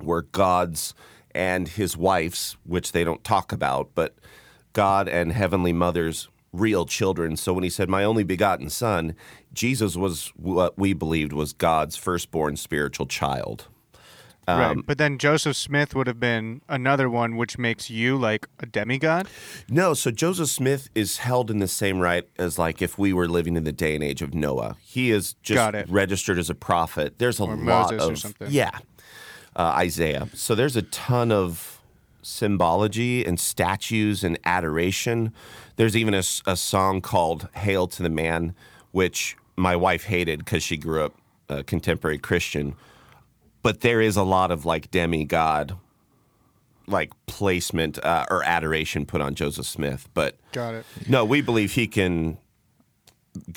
[0.00, 0.94] were God's
[1.34, 4.14] and his wife's, which they don't talk about, but
[4.72, 7.36] God and Heavenly Mother's real children.
[7.36, 9.14] So when he said, My only begotten son,
[9.52, 13.66] Jesus was what we believed was God's firstborn spiritual child.
[14.46, 14.70] right.
[14.72, 18.66] Um, But then Joseph Smith would have been another one, which makes you like a
[18.66, 19.26] demigod.
[19.68, 23.28] No, so Joseph Smith is held in the same right as like if we were
[23.28, 24.76] living in the day and age of Noah.
[24.82, 27.18] He is just registered as a prophet.
[27.18, 28.48] There's a Or lot Moses or of something.
[28.50, 28.78] yeah,
[29.56, 30.28] uh, Isaiah.
[30.34, 31.73] So there's a ton of
[32.24, 35.32] symbology and statues and adoration.
[35.76, 38.54] There's even a, a song called "Hail to the Man,"
[38.92, 41.14] which my wife hated because she grew up
[41.48, 42.74] a contemporary Christian.
[43.62, 45.76] But there is a lot of like demigod
[46.86, 50.08] like placement uh, or adoration put on Joseph Smith.
[50.14, 50.86] But Got it.
[51.08, 52.36] no, we believe he can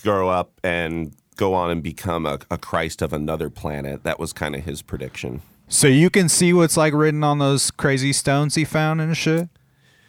[0.01, 4.03] grow up and go on and become a, a Christ of another planet.
[4.03, 5.41] That was kind of his prediction.
[5.67, 9.49] So you can see what's like written on those crazy stones he found and shit.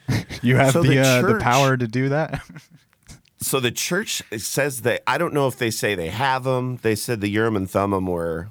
[0.42, 2.40] You have So the the uh, the church- power to do that.
[3.40, 6.78] So the church says that I don't know if they say they have them.
[6.82, 8.48] They said the Urim and Thummim were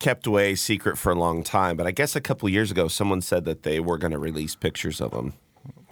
[0.00, 3.22] kept away secret for a long time, but I guess a couple years ago someone
[3.22, 5.34] said that they were going to release pictures of them.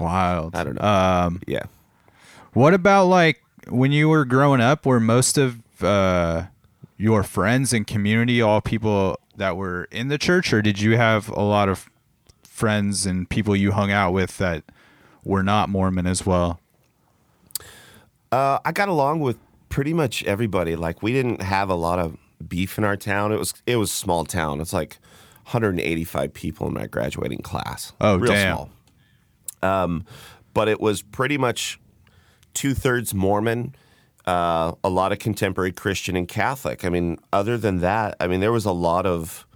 [0.00, 0.56] Wild.
[0.56, 0.82] I don't know.
[0.84, 1.62] Um, Yeah.
[2.54, 4.84] what about like when you were growing up?
[4.84, 6.46] Were most of uh,
[6.96, 11.28] your friends and community all people that were in the church, or did you have
[11.28, 11.88] a lot of
[12.42, 14.64] friends and people you hung out with that
[15.24, 16.60] were not Mormon as well?
[18.32, 20.76] Uh, I got along with pretty much everybody.
[20.76, 22.16] Like we didn't have a lot of
[22.46, 23.32] beef in our town.
[23.32, 24.60] It was it was small town.
[24.60, 24.98] It's like
[25.44, 27.92] 185 people in my graduating class.
[28.00, 28.54] Oh, Real damn.
[28.56, 28.70] small.
[29.62, 30.04] Um,
[30.52, 31.80] but it was pretty much
[32.54, 33.74] two thirds Mormon,
[34.26, 36.84] uh, a lot of contemporary Christian and Catholic.
[36.84, 39.46] I mean, other than that, I mean, there was a lot of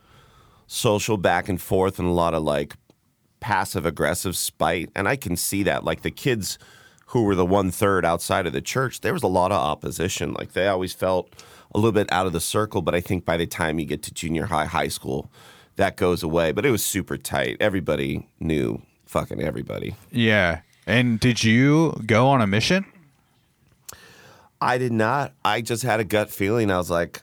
[0.67, 2.75] social back and forth and a lot of like
[3.41, 4.91] passive aggressive spite.
[4.95, 5.85] And I can see that.
[5.85, 6.59] Like the kids
[7.09, 10.35] who were the one third outside of the church, there was a lot of opposition.
[10.35, 11.33] Like they always felt
[11.75, 12.83] a little bit out of the circle.
[12.83, 15.31] But I think by the time you get to junior high, high school,
[15.77, 16.53] that goes away.
[16.53, 17.57] But it was super tight.
[17.61, 19.97] Everybody knew fucking everybody.
[20.11, 20.61] Yeah.
[20.87, 22.85] And did you go on a mission?
[24.61, 25.33] I did not.
[25.45, 26.71] I just had a gut feeling.
[26.71, 27.23] I was like,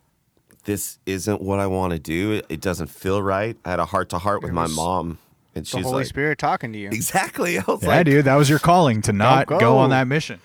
[0.63, 2.33] this isn't what I want to do.
[2.33, 3.57] It, it doesn't feel right.
[3.65, 5.17] I had a heart to heart with my mom.
[5.53, 6.87] And The she's Holy like, Spirit talking to you.
[6.89, 7.57] exactly.
[7.59, 9.59] I was Yeah, like, dude, that was your calling to not go.
[9.59, 9.77] go.
[9.77, 10.39] on that mission.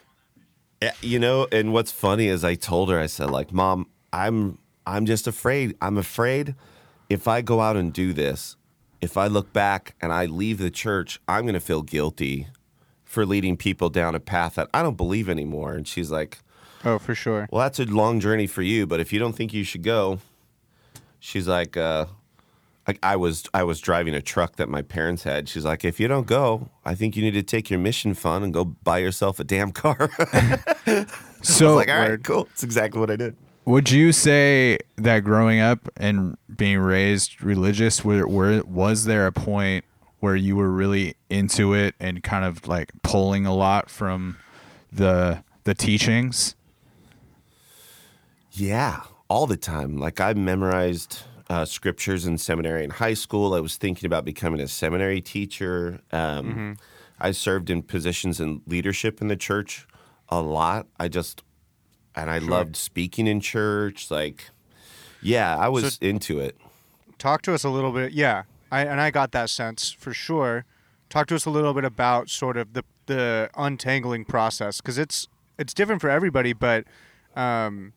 [0.82, 4.58] Yeah, you know, and what's funny is I told her, I said, like, Mom, I'm
[4.86, 5.76] I'm just afraid.
[5.80, 6.54] I'm afraid
[7.10, 8.56] if I go out and do this,
[9.00, 12.46] if I look back and I leave the church, I'm gonna feel guilty
[13.04, 15.74] for leading people down a path that I don't believe anymore.
[15.74, 16.38] And she's like,
[16.84, 17.48] Oh, for sure.
[17.50, 20.20] Well, that's a long journey for you, but if you don't think you should go,
[21.18, 22.06] she's like, uh
[22.86, 25.48] like I was I was driving a truck that my parents had.
[25.48, 28.44] She's like, if you don't go, I think you need to take your mission fund
[28.44, 30.10] and go buy yourself a damn car.
[30.18, 31.06] I
[31.42, 32.44] So was like, all right, cool.
[32.44, 33.36] That's exactly what I did.
[33.66, 39.84] Would you say that growing up and being raised religious, were was there a point
[40.18, 44.36] where you were really into it and kind of like pulling a lot from
[44.90, 46.56] the the teachings?
[48.52, 49.96] Yeah, all the time.
[49.96, 53.54] Like I memorized uh, scriptures in seminary in high school.
[53.54, 56.00] I was thinking about becoming a seminary teacher.
[56.12, 56.72] Um, Mm-hmm.
[57.22, 59.86] I served in positions in leadership in the church
[60.30, 60.86] a lot.
[60.98, 61.42] I just,
[62.16, 64.10] and I loved speaking in church.
[64.10, 64.48] Like,
[65.20, 66.56] yeah, I was into it.
[67.18, 68.12] talk to us a little bit.
[68.12, 70.64] Yeah, I and I got that sense for sure.
[71.10, 75.28] Talk to us a little bit about sort of the the untangling process because it's
[75.58, 76.86] it's different for everybody, but
[77.36, 77.92] um,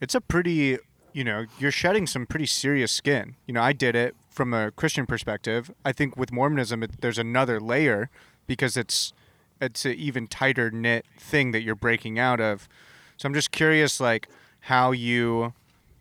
[0.00, 0.78] it's a pretty
[1.12, 3.36] you know you're shedding some pretty serious skin.
[3.46, 5.70] You know, I did it from a Christian perspective.
[5.84, 8.10] I think with Mormonism, it, there's another layer
[8.46, 9.12] because it's
[9.60, 12.68] it's an even tighter knit thing that you're breaking out of.
[13.16, 14.28] So I'm just curious, like
[14.60, 15.54] how you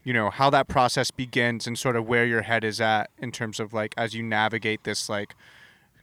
[0.03, 3.31] you know how that process begins and sort of where your head is at in
[3.31, 5.35] terms of like as you navigate this like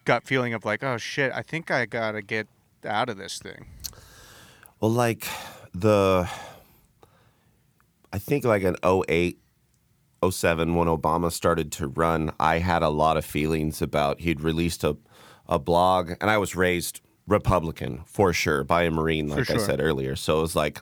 [0.05, 2.49] gut feeling of like oh shit i think i gotta get
[2.85, 3.67] out of this thing
[4.81, 5.29] Well, like
[5.73, 6.29] the,
[8.13, 9.39] I think like an 08,
[10.29, 14.85] 07, when Obama started to run, I had a lot of feelings about, he'd released
[14.85, 14.97] a,
[15.49, 19.81] a blog, and I was raised Republican for sure by a Marine, like I said
[19.81, 20.15] earlier.
[20.17, 20.81] So it was like,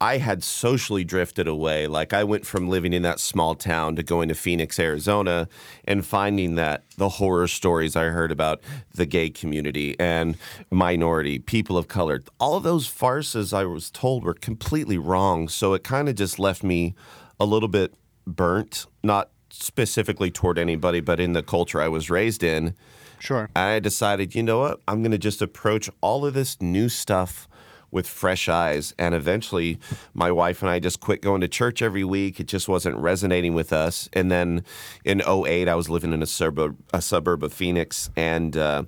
[0.00, 1.86] I had socially drifted away.
[1.86, 5.48] Like I went from living in that small town to going to Phoenix, Arizona,
[5.84, 8.60] and finding that the horror stories I heard about
[8.94, 10.36] the gay community and
[10.70, 15.48] minority, people of color, all of those farces I was told were completely wrong.
[15.48, 16.94] So it kind of just left me
[17.40, 17.94] a little bit
[18.26, 22.74] burnt, not specifically toward anybody, but in the culture I was raised in.
[23.18, 24.80] sure I decided, you know what?
[24.86, 27.48] I'm going to just approach all of this new stuff
[27.90, 28.94] with fresh eyes.
[28.98, 29.78] And eventually,
[30.14, 32.40] my wife and I just quit going to church every week.
[32.40, 34.08] It just wasn't resonating with us.
[34.12, 34.64] And then
[35.04, 38.84] in 08, I was living in a suburb, a suburb of Phoenix and uh,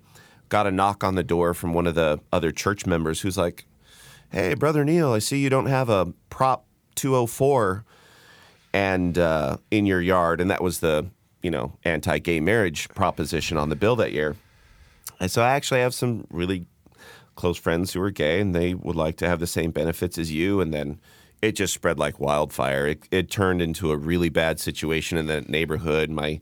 [0.49, 3.66] got a knock on the door from one of the other church members who's like,
[4.30, 7.84] Hey, Brother Neil, I see you don't have a Prop 204
[8.74, 11.07] and uh, in your yard, and that was the
[11.42, 14.36] you know anti-gay marriage proposition on the bill that year.
[15.20, 16.66] And so I actually have some really
[17.39, 20.32] close friends who are gay, and they would like to have the same benefits as
[20.32, 20.61] you.
[20.61, 20.99] And then
[21.41, 22.89] it just spread like wildfire.
[22.89, 26.11] It, it turned into a really bad situation in that neighborhood.
[26.11, 26.41] My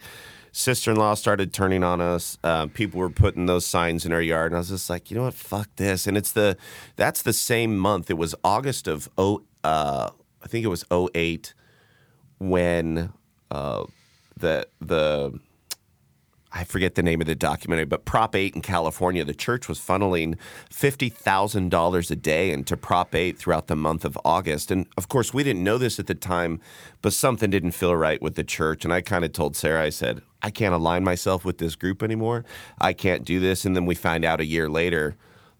[0.53, 2.39] sister-in-law started turning on us.
[2.43, 5.19] Uh, people were putting those signs in our yard, and I was just like, you
[5.19, 6.07] know what, fuck this.
[6.07, 6.57] And it's the
[6.97, 8.11] that's the same month.
[8.11, 10.09] It was August of oh, uh,
[10.43, 11.53] I think it was 08
[12.39, 13.13] when
[13.51, 13.85] uh,
[14.35, 15.39] the the
[16.57, 19.79] I forget the name of the documentary, but Prop 8 in California, the church was
[19.79, 20.39] funneling
[20.71, 24.71] $50,000 a day into Prop 8 throughout the month of August.
[24.71, 26.61] And of course, we didn't know this at the time,
[27.03, 28.85] but something didn't feel right with the church.
[28.85, 32.03] And I kind of told Sarah, I said, I can't align myself with this group
[32.03, 32.47] anymore.
[32.81, 33.67] I can't do this.
[33.67, 35.15] And then we find out a year later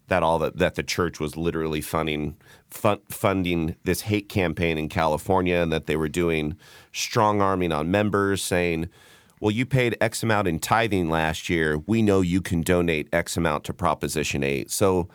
[0.07, 2.37] that all the, that the church was literally funding
[2.71, 6.57] fun, funding this hate campaign in California and that they were doing
[6.91, 8.89] strong arming on members saying
[9.39, 11.77] well you paid x amount in tithing last year.
[11.85, 15.07] We know you can donate x amount to proposition 8 so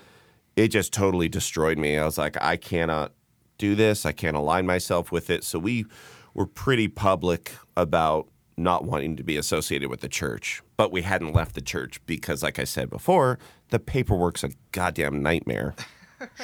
[0.55, 1.99] it just totally destroyed me.
[1.99, 3.12] I was like i cannot
[3.59, 4.05] do this.
[4.05, 5.45] I can't align myself with it.
[5.45, 5.87] So we
[6.35, 11.33] were pretty public about not wanting to be associated with the church but we hadn't
[11.33, 13.39] left the church because like i said before
[13.70, 15.75] the paperwork's a goddamn nightmare.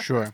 [0.01, 0.33] Sure.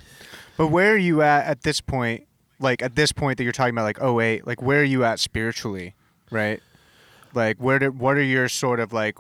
[0.56, 2.26] But where are you at at this point?
[2.60, 5.18] Like at this point that you're talking about like 08 like where are you at
[5.18, 5.94] spiritually
[6.30, 6.62] right
[7.34, 9.18] like where did what are your sort of like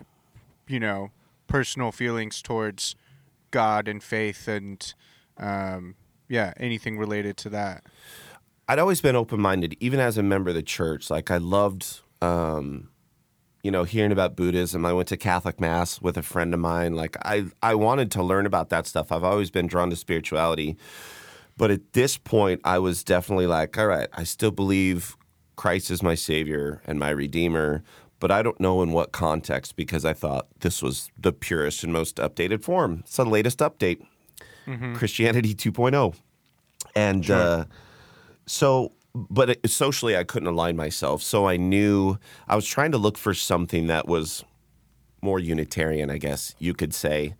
[0.66, 1.10] you know
[1.46, 2.96] personal feelings towards
[3.50, 4.94] god and faith and
[5.38, 5.94] um
[6.28, 7.84] yeah anything related to that
[8.68, 11.10] I'd always been open minded, even as a member of the church.
[11.10, 12.88] Like I loved, um,
[13.62, 14.86] you know, hearing about Buddhism.
[14.86, 16.94] I went to Catholic mass with a friend of mine.
[16.94, 19.12] Like I, I wanted to learn about that stuff.
[19.12, 20.78] I've always been drawn to spirituality,
[21.58, 25.16] but at this point, I was definitely like, all right, I still believe
[25.56, 27.84] Christ is my savior and my redeemer.
[28.24, 31.92] But I don't know in what context because I thought this was the purest and
[31.92, 33.00] most updated form.
[33.00, 34.02] It's the latest update,
[34.94, 36.14] Christianity 2.0.
[36.96, 37.66] And uh,
[38.46, 42.18] so but it, socially i couldn't align myself so i knew
[42.48, 44.42] i was trying to look for something that was
[45.22, 47.32] more unitarian i guess you could say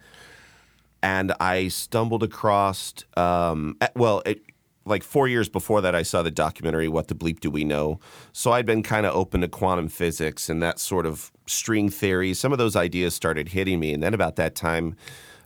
[1.02, 4.40] and i stumbled across um, eh, well it,
[4.84, 7.98] like four years before that i saw the documentary what the bleep do we know
[8.32, 12.34] so i'd been kind of open to quantum physics and that sort of string theory
[12.34, 14.96] some of those ideas started hitting me and then about that time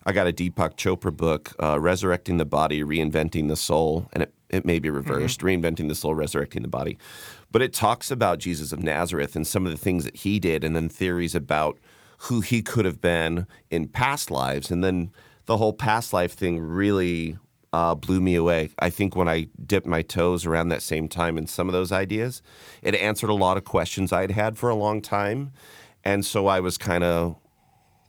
[0.06, 4.32] I got a Deepak Chopra book, uh, Resurrecting the Body, Reinventing the Soul, and it,
[4.48, 6.96] it may be reversed, Reinventing the Soul, Resurrecting the Body.
[7.52, 10.64] But it talks about Jesus of Nazareth and some of the things that he did,
[10.64, 11.78] and then theories about
[12.20, 14.70] who he could have been in past lives.
[14.70, 15.10] And then
[15.44, 17.36] the whole past life thing really
[17.72, 18.70] uh, blew me away.
[18.78, 21.92] I think when I dipped my toes around that same time in some of those
[21.92, 22.42] ideas,
[22.82, 25.52] it answered a lot of questions I'd had for a long time.
[26.04, 27.36] And so I was kind of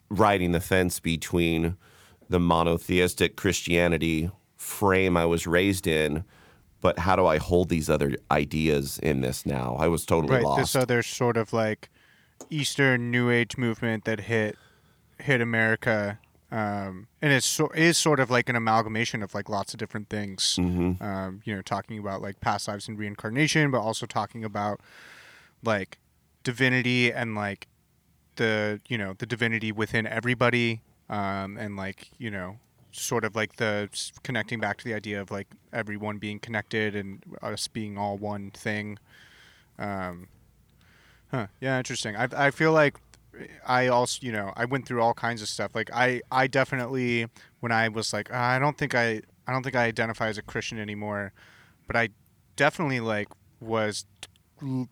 [0.10, 1.76] riding the fence between
[2.30, 6.24] the monotheistic Christianity frame I was raised in,
[6.82, 9.76] but how do I hold these other ideas in this now?
[9.80, 10.44] I was totally right.
[10.44, 10.60] lost.
[10.60, 11.90] This other sort of like
[12.50, 14.58] Eastern New Age movement that hit
[15.20, 16.20] hit America,
[16.52, 20.10] um, and it's so, is sort of like an amalgamation of like lots of different
[20.10, 20.58] things.
[20.60, 21.02] Mhm.
[21.02, 24.80] Um, you know, talking about like past lives and reincarnation, but also talking about
[25.64, 26.00] like
[26.44, 27.68] divinity and like
[28.38, 32.58] the you know the divinity within everybody, um, and like you know
[32.92, 33.88] sort of like the
[34.24, 38.52] connecting back to the idea of like everyone being connected and us being all one
[38.52, 38.98] thing.
[39.78, 40.28] Um,
[41.32, 41.46] Huh.
[41.62, 42.16] Yeah, interesting.
[42.16, 42.96] I I feel like
[43.68, 45.72] I also, you know, I went through all kinds of stuff.
[45.76, 47.28] Like I I definitely
[47.60, 50.38] when I was like, "Ah, I don't think I I don't think I identify as
[50.38, 51.34] a Christian anymore,
[51.88, 52.10] but I
[52.56, 53.28] definitely like
[53.60, 54.06] was
[54.62, 54.90] l-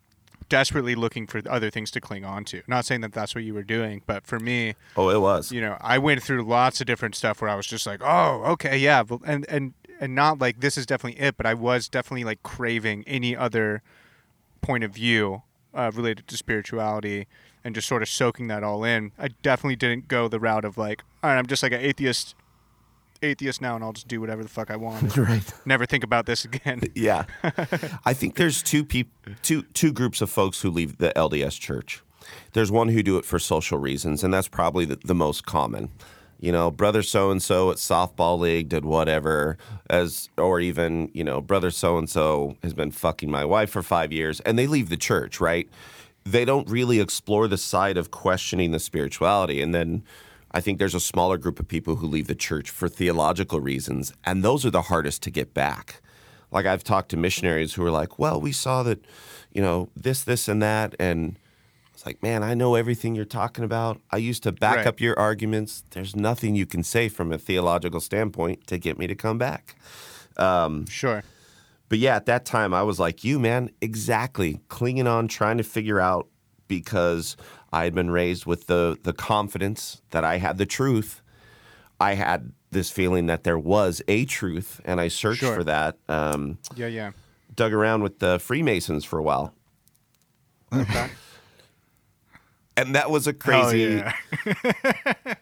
[0.50, 2.62] desperately looking for other things to cling on to.
[2.68, 5.52] Not saying that that's what you were doing, but for me, oh, it was.
[5.52, 8.44] you know, I went through lots of different stuff where I was just like, oh,
[8.54, 12.24] okay, yeah, and and and not like this is definitely it, but I was definitely
[12.24, 13.82] like craving any other
[14.62, 17.28] point of view uh, related to spirituality
[17.68, 19.12] and just sort of soaking that all in.
[19.20, 22.34] I definitely didn't go the route of like, all right, I'm just like an atheist,
[23.22, 25.18] atheist now, and I'll just do whatever the fuck I want.
[25.18, 25.44] right.
[25.66, 26.82] Never think about this again.
[26.96, 27.26] Yeah,
[28.06, 29.12] I think there's two peop-
[29.44, 32.02] two two groups of folks who leave the LDS Church.
[32.54, 35.90] There's one who do it for social reasons, and that's probably the, the most common.
[36.40, 39.58] You know, brother so and so at softball league did whatever,
[39.90, 43.84] as or even you know, brother so and so has been fucking my wife for
[43.84, 45.68] five years, and they leave the church, right?
[46.32, 50.04] They don't really explore the side of questioning the spirituality, and then
[50.52, 54.14] I think there's a smaller group of people who leave the church for theological reasons,
[54.26, 56.02] and those are the hardest to get back.
[56.52, 59.00] Like I've talked to missionaries who are like, "Well, we saw that,
[59.54, 61.38] you know, this, this, and that," and
[61.94, 64.00] it's like, man, I know everything you're talking about.
[64.12, 64.88] I used to back Right.
[64.88, 65.84] up your arguments.
[65.92, 69.76] There's nothing you can say from a theological standpoint to get me to come back.
[70.38, 71.24] Um, sure.
[71.90, 75.64] But yeah, at that time, I was like you, man, exactly clinging on, trying to
[75.64, 76.28] figure out
[76.68, 77.38] because
[77.72, 81.22] I had been raised with the the confidence that I had the truth.
[82.00, 85.56] I had this feeling that there was a truth, and I searched Sure.
[85.56, 85.98] for that.
[86.10, 87.12] Um, Yeah, yeah.
[87.56, 89.54] dug around with the Freemasons for a while,
[90.74, 91.10] Okay.
[92.78, 94.04] and that was a crazy.
[94.04, 94.14] yeah.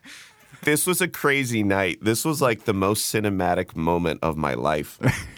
[0.64, 1.98] this was a crazy night.
[2.02, 5.00] This was like the most cinematic moment of my life.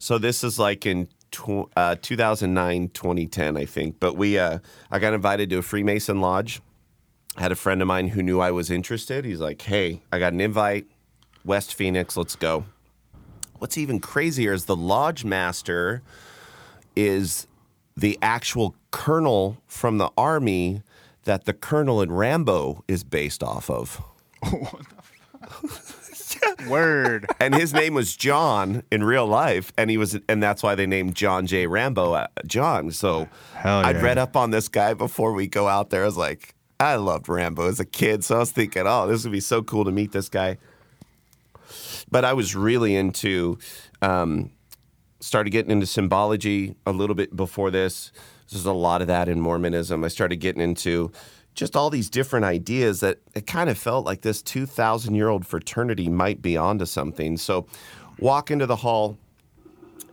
[0.00, 4.00] so this is like in tw- uh, 2009, 2010, I think.
[4.00, 4.58] But we, uh,
[4.90, 6.60] I got invited to a Freemason lodge.
[7.36, 9.24] I had a friend of mine who knew I was interested.
[9.24, 10.86] He's like, "Hey, I got an invite,
[11.44, 12.16] West Phoenix.
[12.16, 12.64] Let's go."
[13.58, 16.02] What's even crazier is the lodge master
[16.96, 17.46] is
[17.94, 20.82] the actual colonel from the army
[21.24, 24.02] that the colonel in Rambo is based off of.
[26.68, 27.26] Word.
[27.40, 30.86] and his name was John in real life, and he was, and that's why they
[30.86, 31.66] named John J.
[31.66, 32.90] Rambo uh, John.
[32.90, 36.02] So Hell I'd read up on this guy before we go out there.
[36.02, 39.24] I was like, I loved Rambo as a kid, so I was thinking, oh, this
[39.24, 40.58] would be so cool to meet this guy.
[42.10, 43.58] But I was really into,
[44.02, 44.50] um,
[45.20, 48.12] started getting into symbology a little bit before this.
[48.50, 50.02] There's a lot of that in Mormonism.
[50.02, 51.12] I started getting into
[51.54, 55.46] just all these different ideas that it kind of felt like this 2,000 year old
[55.46, 57.36] fraternity might be onto something.
[57.36, 57.66] So,
[58.18, 59.18] walk into the hall,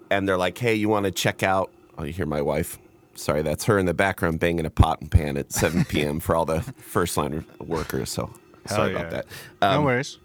[0.09, 1.71] and they're like, hey, you want to check out?
[1.97, 2.77] Oh, you hear my wife.
[3.15, 6.19] Sorry, that's her in the background banging a pot and pan at 7 p.m.
[6.19, 8.09] for all the first line workers.
[8.09, 8.31] So,
[8.65, 8.99] sorry yeah.
[8.99, 9.25] about that.
[9.61, 10.19] no um, worries.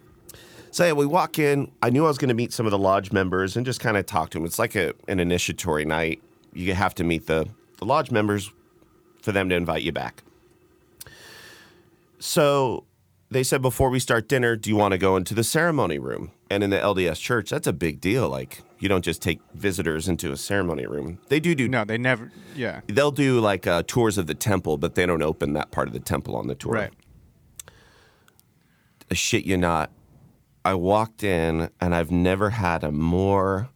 [0.73, 1.71] So yeah, we walk in.
[1.83, 3.99] I knew I was going to meet some of the lodge members and just kind
[3.99, 4.47] of talk to them.
[4.47, 6.23] It's like a, an initiatory night.
[6.55, 7.47] You have to meet the,
[7.79, 8.51] the lodge members
[9.21, 10.23] for them to invite you back.
[12.23, 12.85] So
[13.33, 16.31] they said before we start dinner, do you want to go into the ceremony room?
[16.49, 18.29] And in the LDS church, that's a big deal.
[18.29, 21.19] Like you don't just take visitors into a ceremony room.
[21.29, 22.31] They do do No, they never.
[22.55, 22.83] Yeah.
[22.87, 25.95] they'll do like uh, tours of the temple, but they don't open that part of
[25.95, 26.73] the temple on the tour.
[26.75, 26.93] Right.
[29.11, 29.91] I shit you not.
[30.65, 33.69] I walked in and I've never had a more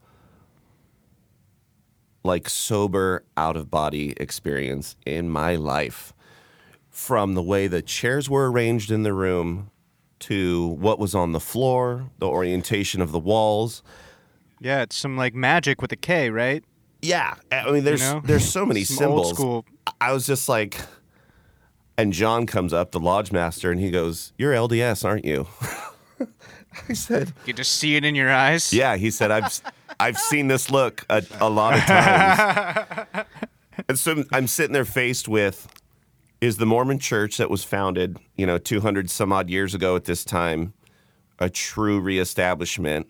[2.22, 6.12] like sober out of body experience in my life.
[6.96, 9.70] From the way the chairs were arranged in the room
[10.20, 13.82] to what was on the floor, the orientation of the walls.
[14.60, 16.64] Yeah, it's some like magic with a K, right?
[17.02, 18.22] Yeah, I mean, there's know?
[18.24, 19.26] there's so many symbols.
[19.26, 19.66] old school.
[20.00, 20.80] I was just like,
[21.98, 25.46] and John comes up, the lodge master, and he goes, "You're LDS, aren't you?"
[26.88, 28.72] I said, You just see it in your eyes.
[28.72, 29.60] Yeah, he said, I've
[30.00, 33.26] I've seen this look a, a lot of times.
[33.88, 35.68] and so I'm sitting there faced with
[36.40, 40.04] is the Mormon church that was founded, you know, 200 some odd years ago at
[40.04, 40.74] this time,
[41.38, 43.06] a true reestablishment?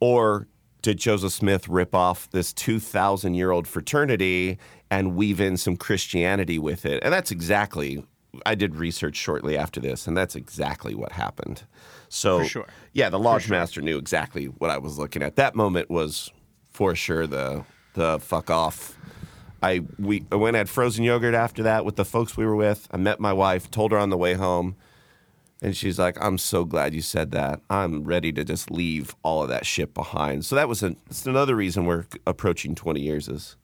[0.00, 0.48] Or
[0.82, 4.58] did Joseph Smith rip off this 2,000 year old fraternity
[4.90, 7.02] and weave in some Christianity with it?
[7.02, 8.04] And that's exactly,
[8.46, 11.64] I did research shortly after this, and that's exactly what happened.
[12.08, 12.66] So, sure.
[12.92, 15.36] yeah, the lodge master knew exactly what I was looking at.
[15.36, 16.30] That moment was
[16.70, 17.64] for sure the
[17.94, 18.96] the fuck off.
[19.62, 22.56] I we I went and had frozen yogurt after that with the folks we were
[22.56, 22.86] with.
[22.90, 24.76] I met my wife, told her on the way home,
[25.60, 27.60] and she's like, "I'm so glad you said that.
[27.68, 31.26] I'm ready to just leave all of that shit behind." So that was an, it's
[31.26, 33.56] another reason we're approaching 20 years is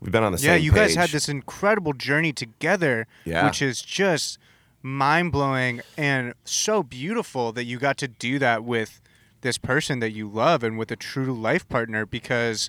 [0.00, 3.46] we've been on the Yeah, same Yeah, you guys had this incredible journey together, Yeah.
[3.46, 4.38] which is just
[4.82, 9.00] mind blowing and so beautiful that you got to do that with
[9.42, 12.04] this person that you love and with a true life partner.
[12.04, 12.68] Because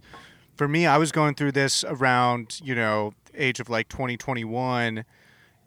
[0.56, 5.06] for me, I was going through this around, you know, age of like 2021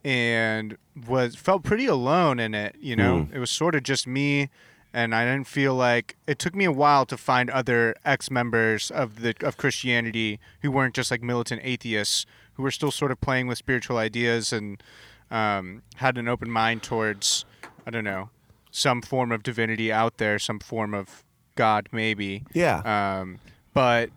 [0.05, 0.77] and
[1.09, 3.29] was felt pretty alone in it, you know.
[3.33, 4.51] It was sort of just me
[4.97, 9.21] and I didn't feel like it took me a while to find other ex-members of
[9.21, 12.25] the of Christianity who weren't just like militant atheists
[12.55, 14.83] who were still sort of playing with spiritual ideas and
[15.31, 17.45] um, had an open mind towards
[17.87, 18.31] I don't know
[18.71, 21.25] some form of divinity out there, some form of
[21.57, 22.45] God maybe.
[22.55, 23.21] yeah.
[23.21, 23.39] Um,
[23.75, 24.09] but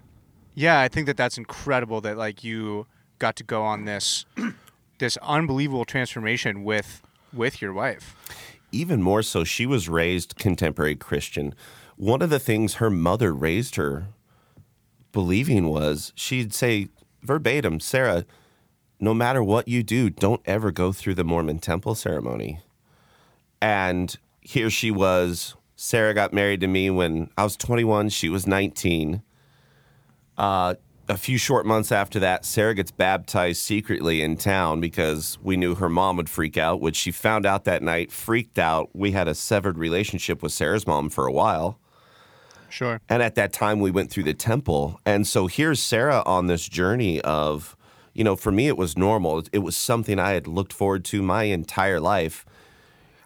[0.60, 2.86] yeah, I think that that's incredible that like you
[3.18, 4.26] got to go on this
[5.00, 7.02] this unbelievable transformation with
[7.32, 8.16] with your wife.
[8.72, 11.56] even more so, she was raised contemporary Christian.
[11.96, 14.08] One of the things her mother raised her
[15.14, 16.90] believing was she'd say
[17.24, 18.26] verbatim, Sarah,
[19.00, 22.60] no matter what you do, don't ever go through the Mormon temple ceremony.
[23.62, 25.56] And here she was.
[25.78, 29.24] Sarah got married to me when I was 21, she was 19.
[30.40, 30.76] Uh,
[31.10, 35.76] a few short months after that, Sarah gets baptized secretly in town because we knew
[35.76, 38.90] her mom would freak out, which she found out that night, freaked out.
[38.94, 41.80] We had a severed relationship with Sarah's mom for a while.
[42.70, 43.02] Sure.
[43.10, 45.02] And at that time, we went through the temple.
[45.04, 47.76] And so here's Sarah on this journey of,
[48.14, 49.44] you know, for me, it was normal.
[49.52, 52.46] It was something I had looked forward to my entire life.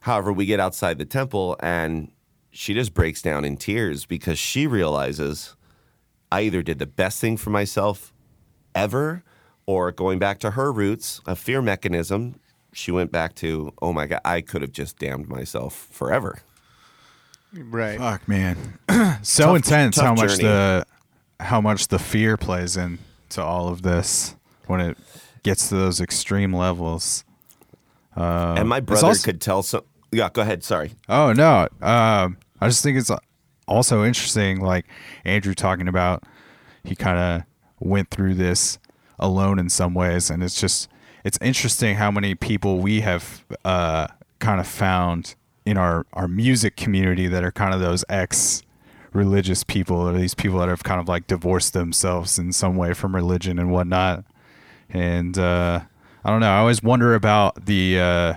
[0.01, 2.11] However, we get outside the temple and
[2.51, 5.57] she just breaks down in tears because she realizes
[6.34, 8.11] I either did the best thing for myself
[8.73, 9.23] ever
[9.67, 12.39] or going back to her roots, a fear mechanism.
[12.73, 16.39] She went back to, oh my God, I could have just damned myself forever.
[17.53, 17.99] Right.
[17.99, 18.79] Fuck man,
[19.21, 20.43] so Tough- intense tough how much journey.
[20.43, 20.86] the
[21.39, 24.97] how much the fear plays into all of this when it
[25.43, 27.23] gets to those extreme levels.
[28.17, 29.84] Uh, and my brother also- could tell some.
[30.11, 30.63] Yeah, go ahead.
[30.63, 30.93] Sorry.
[31.07, 33.11] Oh no, um, I just think it's
[33.68, 34.86] also interesting, like
[35.26, 36.24] Andrew talking about.
[36.84, 37.43] He kind of
[37.80, 38.78] went through this
[39.20, 40.89] alone in some ways, and it's just
[41.24, 44.07] it's interesting how many people we have uh,
[44.39, 45.36] kind of found
[45.66, 48.64] in our our music community that are kind of those ex
[49.14, 52.93] religious people or these people that have kind of like divorced themselves in some way
[52.93, 54.24] from religion and whatnot
[54.89, 55.80] and uh,
[56.26, 58.34] i don't know i always wonder about the uh,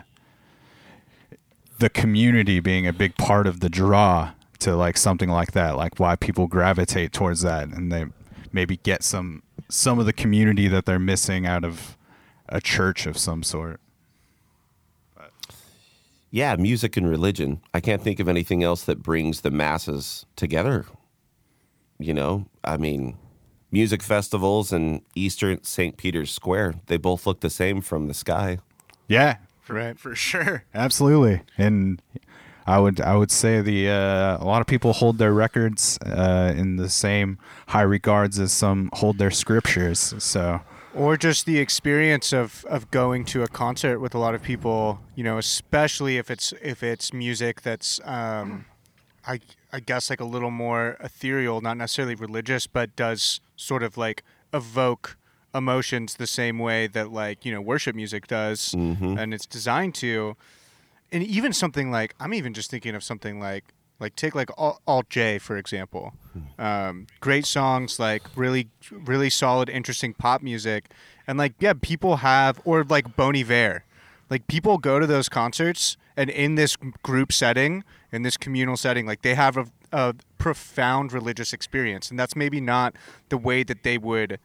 [1.79, 5.99] the community being a big part of the draw to like something like that like
[5.99, 8.05] why people gravitate towards that and they
[8.53, 11.97] maybe get some some of the community that they're missing out of
[12.49, 13.81] a church of some sort
[16.31, 17.61] Yeah, music and religion.
[17.73, 20.85] I can't think of anything else that brings the masses together.
[21.99, 23.17] You know, I mean,
[23.71, 25.97] music festivals and Easter St.
[25.97, 28.59] Peter's Square, they both look the same from the sky.
[29.09, 29.37] yeah
[29.69, 29.99] Right.
[29.99, 32.01] for sure absolutely and
[32.67, 36.53] i would i would say the uh, a lot of people hold their records uh,
[36.57, 37.39] in the same
[37.69, 40.61] high regards as some hold their scriptures so.
[40.95, 45.01] Or just the experience of, of going to a concert with a lot of people
[45.15, 48.65] you know especially if it's if it's music that's um,
[49.27, 49.41] I,
[49.73, 54.23] I guess like a little more ethereal not necessarily religious but does sort of like
[54.55, 55.19] evoke
[55.55, 58.73] emotions the same way that like you know worship music does
[59.19, 60.37] and it's designed to
[61.13, 65.09] and even something like i'm even just thinking of something like like take like alt
[65.09, 66.15] j for example.
[66.59, 70.91] Um, great songs like really really solid interesting pop music.
[71.27, 73.85] And like yeah people have or like bon iver.
[74.29, 79.07] Like people go to those concerts and in this group setting in this communal setting
[79.07, 82.11] like they have a, a profound religious experience.
[82.11, 82.95] And that's maybe not
[83.29, 84.39] the way that they would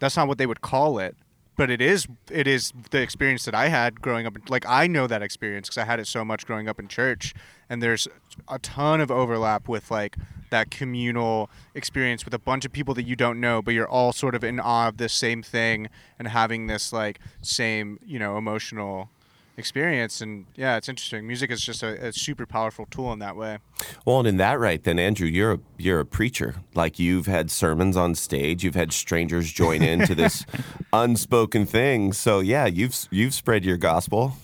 [0.00, 1.16] that's not what they would call it
[1.58, 4.38] but it is it is the experience that I had growing up.
[4.48, 7.34] Like I know that experience because I had it so much growing up in church,
[7.68, 8.06] and there's
[8.48, 10.16] a ton of overlap with like
[10.50, 14.12] that communal experience with a bunch of people that you don't know, but you're all
[14.12, 18.38] sort of in awe of this same thing and having this like same you know
[18.38, 19.10] emotional
[19.58, 20.20] experience.
[20.20, 21.26] And yeah, it's interesting.
[21.26, 23.58] Music is just a, a super powerful tool in that way.
[24.04, 26.56] Well, and in that right, then Andrew, you're a you're a preacher.
[26.74, 30.46] Like you've had sermons on stage, you've had strangers join into this
[30.92, 32.12] unspoken thing.
[32.12, 34.34] So yeah, you've you've spread your gospel.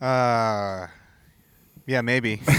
[0.00, 0.88] Uh,
[1.86, 2.40] yeah, maybe.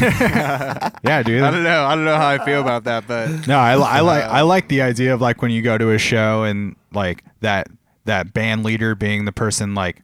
[1.03, 1.41] Yeah, dude.
[1.43, 1.85] I don't know.
[1.85, 4.67] I don't know how I feel about that, but No, I, I like I like
[4.67, 7.67] the idea of like when you go to a show and like that
[8.07, 10.01] that band leader being the person like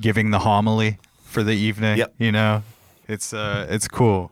[0.00, 1.98] giving the homily for the evening.
[1.98, 2.14] Yep.
[2.18, 2.62] You know,
[3.08, 4.30] it's uh it's cool.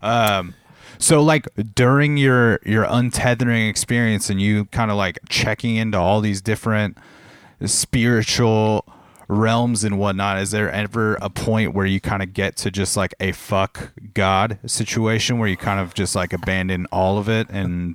[0.00, 0.54] Um,
[0.98, 6.20] so like during your your untethering experience and you kind of like checking into all
[6.20, 6.98] these different
[7.64, 8.84] spiritual
[9.28, 12.96] realms and whatnot is there ever a point where you kind of get to just
[12.96, 17.46] like a fuck god situation where you kind of just like abandon all of it
[17.50, 17.94] and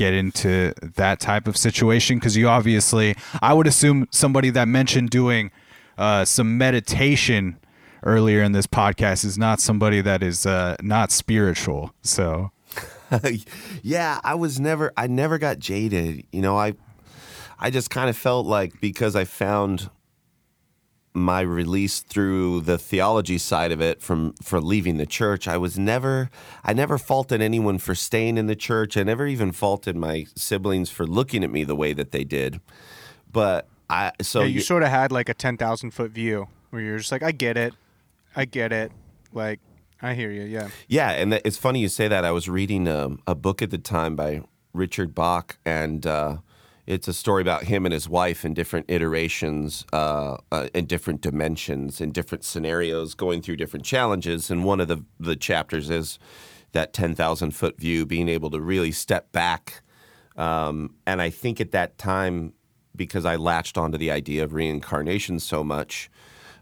[0.00, 5.10] get into that type of situation because you obviously i would assume somebody that mentioned
[5.10, 5.50] doing
[5.98, 7.58] uh, some meditation
[8.04, 12.50] earlier in this podcast is not somebody that is uh, not spiritual so
[13.82, 16.24] yeah, I was never I never got jaded.
[16.32, 16.74] You know, I
[17.58, 19.90] I just kind of felt like because I found
[21.12, 25.78] my release through the theology side of it from for leaving the church, I was
[25.78, 26.30] never
[26.64, 28.96] I never faulted anyone for staying in the church.
[28.96, 32.60] I never even faulted my siblings for looking at me the way that they did.
[33.32, 36.80] But I so yeah, you y- sort of had like a 10,000 foot view where
[36.82, 37.74] you're just like, I get it.
[38.36, 38.92] I get it.
[39.32, 39.58] Like,
[40.00, 40.42] I hear you.
[40.42, 40.68] Yeah.
[40.86, 42.24] Yeah, and that- it's funny you say that.
[42.24, 44.42] I was reading um, a book at the time by
[44.72, 46.36] Richard Bach, and uh,
[46.90, 51.20] it's a story about him and his wife in different iterations, uh, uh, in different
[51.20, 54.50] dimensions, in different scenarios, going through different challenges.
[54.50, 56.18] And one of the the chapters is
[56.72, 59.82] that ten thousand foot view, being able to really step back.
[60.36, 62.54] Um, and I think at that time,
[62.96, 66.10] because I latched onto the idea of reincarnation so much,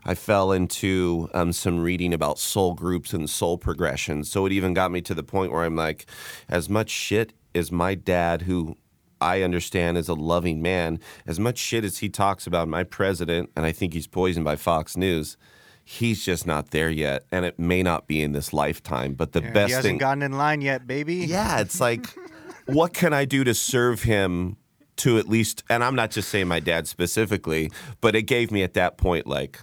[0.04, 4.24] I fell into um, some reading about soul groups and soul progression.
[4.24, 6.06] So it even got me to the point where I'm like,
[6.48, 8.76] as much shit as my dad, who
[9.20, 13.50] I understand as a loving man, as much shit as he talks about my president,
[13.56, 15.36] and I think he's poisoned by Fox News,
[15.84, 17.24] he's just not there yet.
[17.32, 19.14] And it may not be in this lifetime.
[19.14, 19.98] But the Yeah, best he hasn't thing.
[19.98, 21.16] gotten in line yet, baby.
[21.16, 22.06] Yeah, it's like,
[22.66, 24.56] what can I do to serve him
[24.96, 28.62] to at least, and I'm not just saying my dad specifically, but it gave me
[28.64, 29.60] at that point, like,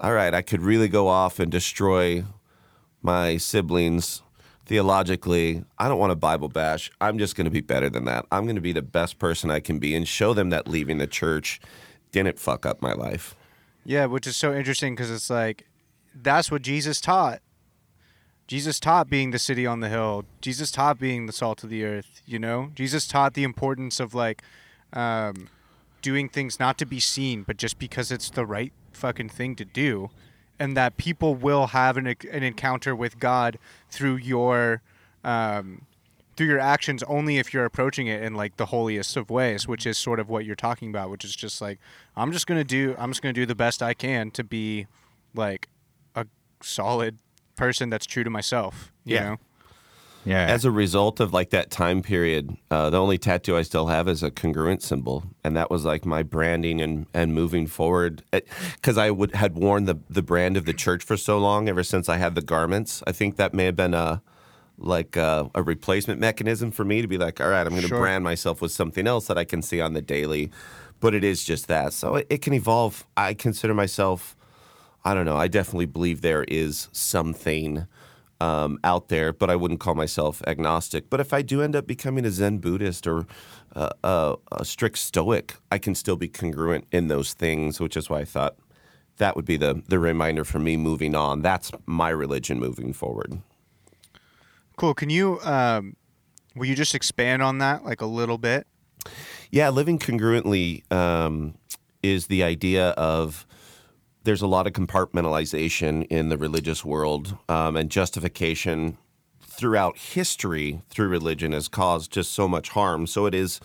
[0.00, 2.24] all right, I could really go off and destroy
[3.02, 4.22] my siblings
[4.66, 5.64] theologically.
[5.78, 6.90] I don't want to Bible bash.
[7.00, 8.26] I'm just going to be better than that.
[8.30, 10.98] I'm going to be the best person I can be and show them that leaving
[10.98, 11.60] the church
[12.12, 13.34] didn't fuck up my life.
[13.84, 15.66] Yeah, which is so interesting because it's like
[16.14, 17.40] that's what Jesus taught.
[18.48, 20.24] Jesus taught being the city on the hill.
[20.40, 22.22] Jesus taught being the salt of the earth.
[22.26, 24.42] You know, Jesus taught the importance of like
[24.92, 25.48] um,
[26.02, 29.64] doing things not to be seen, but just because it's the right fucking thing to
[29.64, 30.10] do,
[30.58, 33.58] and that people will have an an encounter with God
[33.90, 34.82] through your
[35.24, 35.82] um,
[36.36, 39.86] through your actions only if you're approaching it in like the holiest of ways, which
[39.86, 41.78] is sort of what you're talking about, which is just like
[42.16, 44.86] I'm just gonna do I'm just gonna do the best I can to be
[45.34, 45.68] like
[46.14, 46.26] a
[46.62, 47.18] solid
[47.56, 48.92] person that's true to myself.
[49.04, 49.22] You Yeah.
[49.24, 49.36] know?
[50.26, 53.86] Yeah As a result of like that time period, uh, the only tattoo I still
[53.86, 58.22] have is a congruent symbol, and that was like my branding and and moving forward.
[58.30, 61.82] Because I would had worn the the brand of the church for so long, ever
[61.82, 63.02] since I had the garments.
[63.06, 64.20] I think that may have been a
[64.78, 67.88] like a, a replacement mechanism for me to be like, all right, I'm going to
[67.88, 67.98] Sure.
[67.98, 70.50] brand myself with something else that I can see on the daily.
[71.00, 73.06] But it is just that, so it, it can evolve.
[73.16, 74.36] I consider myself.
[75.04, 75.36] I don't know.
[75.36, 77.86] I definitely believe there is something
[78.40, 81.08] um, out there, but I wouldn't call myself agnostic.
[81.10, 83.26] But if I do end up becoming a Zen Buddhist or
[83.74, 88.10] uh, a, a strict Stoic, I can still be congruent in those things, which is
[88.10, 88.56] why I thought
[89.18, 91.42] that would be the the reminder for me moving on.
[91.42, 93.40] That's my religion moving forward.
[94.76, 94.94] Cool.
[94.94, 95.96] Can you um,
[96.54, 98.66] will you just expand on that like a little bit?
[99.50, 101.54] Yeah, living congruently um,
[102.02, 103.45] is the idea of
[104.26, 108.98] there's a lot of compartmentalization in the religious world um, and justification
[109.40, 113.06] throughout history through religion has caused just so much harm.
[113.06, 113.60] So it is.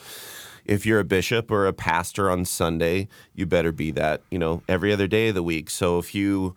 [0.64, 4.62] If you're a bishop or a pastor on Sunday, you better be that, you know,
[4.70, 5.72] every other day of the week.
[5.72, 6.55] So if you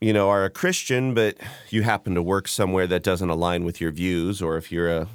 [0.00, 1.36] you know, are a Christian, but
[1.68, 5.08] you happen to work somewhere that doesn't align with your views, or if you're a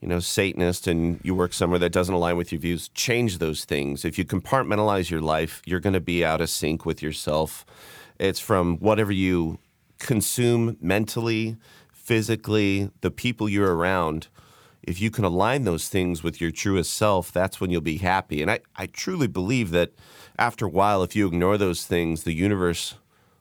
[0.00, 3.64] you know, Satanist and you work somewhere that doesn't align with your views, change those
[3.64, 4.04] things.
[4.04, 7.64] If you compartmentalize your life, you're going to be out of sync with yourself.
[8.18, 9.58] It's from whatever you
[9.98, 11.56] consume mentally,
[11.92, 14.28] physically, the people you're around.
[14.82, 18.40] If you can align those things with your truest self, that's when you'll be happy.
[18.42, 19.92] And I, I truly believe that
[20.38, 22.94] after a while, if you ignore those things, the universe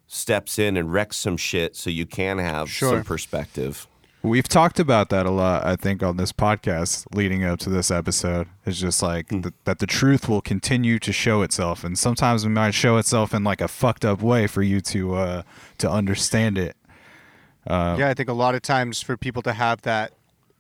[0.08, 2.90] steps in and wrecks some shit so you can have Sure.
[2.92, 3.88] some perspective.
[4.26, 7.92] We've talked about that a lot, I think, on this podcast leading up to this
[7.92, 8.48] episode.
[8.66, 12.50] It's just like th- that the truth will continue to show itself, and sometimes it
[12.50, 15.44] might show itself in like a fucked up way for you to uh,
[15.78, 16.76] to understand it.
[18.00, 20.14] yeah, I think a lot of times for people to have that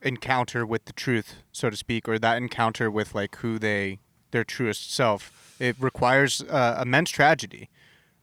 [0.03, 3.97] encounter with the truth, so to speak, or that encounter with like who they
[4.29, 7.69] their truest self, it requires uh, immense tragedy.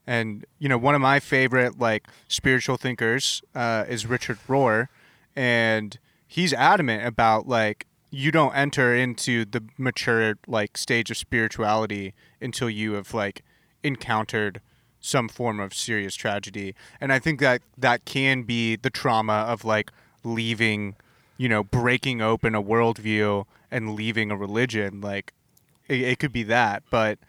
[0.07, 4.87] And you know, one of my favorite like spiritual thinkers uh, is Richard Rohr,
[5.35, 12.13] and he's adamant about like you don't enter into the mature like stage of spirituality
[12.41, 13.43] until you have like
[13.83, 14.61] encountered
[14.99, 16.75] some form of serious tragedy.
[17.01, 19.91] And i think that that can be the trauma of like
[20.23, 20.95] leaving
[21.37, 25.01] you know breaking open a worldview and leaving a religion.
[25.01, 25.33] Like
[25.87, 27.19] it, it could be that but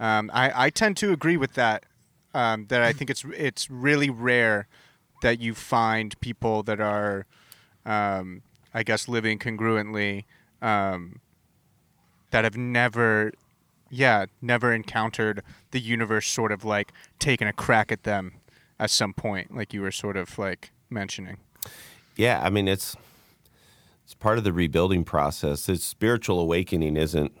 [0.00, 1.84] um, I, I tend to agree with that
[2.34, 4.66] um, that i think it's it's really rare
[5.22, 7.26] that you find people that are
[7.84, 8.42] um,
[8.74, 10.24] I guess living congruently
[10.60, 11.20] um,
[12.30, 13.32] that have never,
[13.90, 18.34] yeah, never encountered the universe sort of like taking a crack at them
[18.78, 21.38] at some point, like you were sort of like mentioning.
[22.16, 22.96] Yeah, I mean it's
[24.04, 25.66] it's part of the rebuilding process.
[25.66, 27.32] This spiritual awakening isn't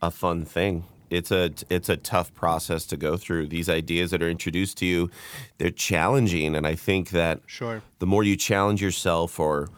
[0.00, 0.84] a fun thing.
[1.10, 3.48] It's a it's a tough process to go through.
[3.48, 5.10] These ideas that are introduced to you,
[5.58, 7.82] they're challenging, and I think that Sure.
[7.98, 9.68] the more you challenge yourself, or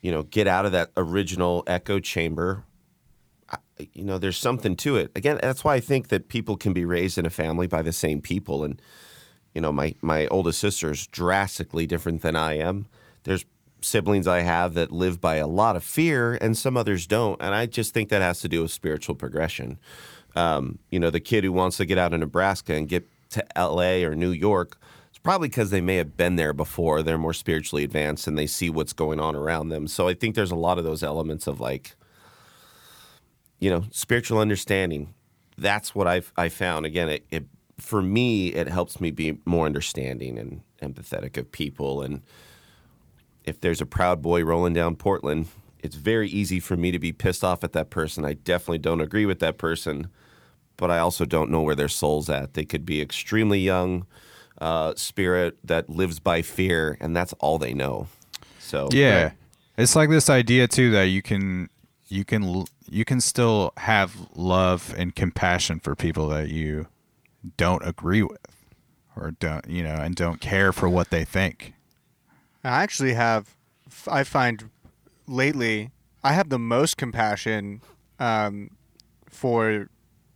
[0.00, 2.64] you know, get out of that original echo chamber,
[3.92, 5.10] you know, there's something to it.
[5.14, 7.92] Again, that's why I think that people can be raised in a family by the
[7.92, 8.80] same people, and
[9.54, 12.86] you know, my my oldest sister is drastically different than I am.
[13.24, 13.44] There's
[13.82, 17.40] siblings I have that live by a lot of fear, and some others don't.
[17.40, 19.78] And I just think that has to do with spiritual progression.
[20.36, 23.58] Um, you know, the kid who wants to get out of Nebraska and get to
[23.58, 24.04] L.A.
[24.04, 24.78] or New York,
[25.08, 27.02] it's probably because they may have been there before.
[27.02, 29.88] They're more spiritually advanced and they see what's going on around them.
[29.88, 31.96] So I think there's a lot of those elements of like,
[33.58, 35.14] you know, spiritual understanding.
[35.58, 36.86] That's what I've I found.
[36.86, 37.44] Again, it, it
[37.78, 42.02] for me it helps me be more understanding and empathetic of people.
[42.02, 42.22] And
[43.44, 45.48] if there's a proud boy rolling down Portland,
[45.82, 48.24] it's very easy for me to be pissed off at that person.
[48.24, 50.08] I definitely don't agree with that person,
[50.80, 52.54] but I also don't know where their soul's at.
[52.54, 54.06] They could be extremely young
[54.60, 58.08] uh, spirit that lives by fear, and that's all they know.
[58.58, 59.32] So Yeah,
[59.76, 61.68] it's like this idea too that you can
[62.08, 66.88] you can you can still have love and compassion for people that you
[67.56, 68.38] don't agree with
[69.16, 71.74] or don't you know and don't care for what they think.
[72.64, 73.54] I actually have,
[74.06, 74.70] I find
[75.26, 75.90] lately,
[76.22, 77.80] I have the most compassion
[78.18, 78.70] um,
[79.30, 79.88] for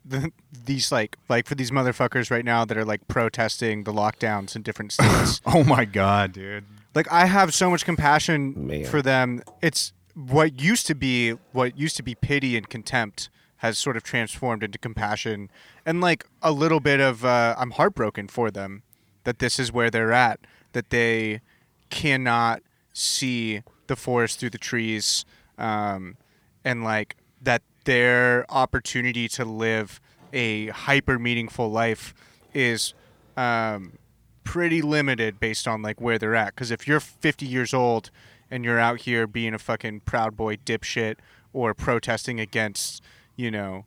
[0.05, 0.33] the,
[0.65, 4.63] these like like for these motherfuckers right now that are like protesting the lockdowns in
[4.63, 5.41] different states.
[5.47, 6.65] Oh my god, dude.
[6.95, 8.85] like I have so much compassion Man.
[8.85, 9.43] for them.
[9.63, 14.03] It's what used to be what used to be pity and contempt has sort of
[14.03, 15.51] transformed into compassion
[15.87, 18.83] and like a little bit of uh, I'm heartbroken for them
[19.25, 20.41] that this is where they're at
[20.73, 21.41] that they
[21.89, 25.25] cannot see the forest through the trees
[25.57, 26.17] um,
[26.65, 30.01] and like that their opportunity to live
[30.33, 32.15] a hyper meaningful life
[32.53, 32.95] is
[33.37, 33.93] um,
[34.43, 36.55] pretty limited based on like where they're at.
[36.55, 38.11] Because if you're 50 years old
[38.51, 41.17] and you're out here being a fucking proud boy dipshit
[41.53, 43.03] or protesting against,
[43.37, 43.85] you know,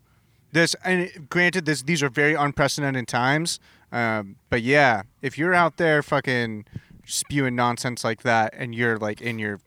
[0.52, 0.76] this.
[0.84, 3.60] And granted, this these are very unprecedented times.
[3.92, 6.66] Um, but yeah, if you're out there fucking
[7.06, 9.60] spewing nonsense like that and you're like in your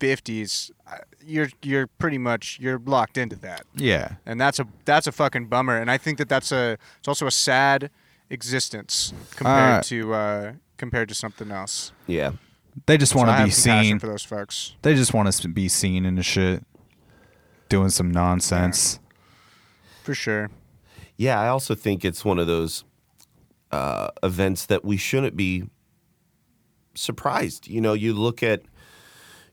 [0.00, 4.14] 50s, uh, you're you're pretty much you're locked into that Yeah.
[4.26, 5.76] and that's a that's a fucking bummer.
[5.78, 7.90] And I think that that's a it's also a sad
[8.30, 11.92] existence compared Uh, to uh, compared to something else.
[12.06, 12.32] yeah.
[12.86, 13.98] They just want to have be compassion seen.
[13.98, 14.76] for those folks.
[14.82, 16.62] They just want us to be seen in the shit
[17.68, 19.00] doing some nonsense.
[20.04, 20.48] For sure.
[21.16, 22.84] Yeah, I also think it's one of those
[23.72, 25.64] uh, events that we shouldn't be
[26.94, 27.66] surprised.
[27.66, 28.62] You know, you look at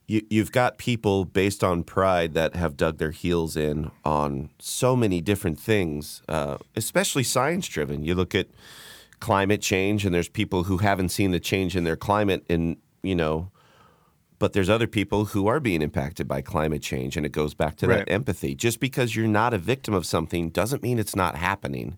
[0.08, 4.96] you, you've got people based on pride that have dug their heels in on so
[4.96, 8.04] many different things, uh, especially science driven.
[8.04, 8.48] You look at
[9.20, 13.16] climate change, and there's people who haven't seen the change in their climate in you
[13.16, 13.52] know,
[14.40, 17.76] but there's other people who are being impacted by climate change, and it goes back
[17.78, 18.00] to Right.
[18.00, 18.56] that empathy.
[18.56, 21.98] Just because you're not a victim of something doesn't mean it's not happening,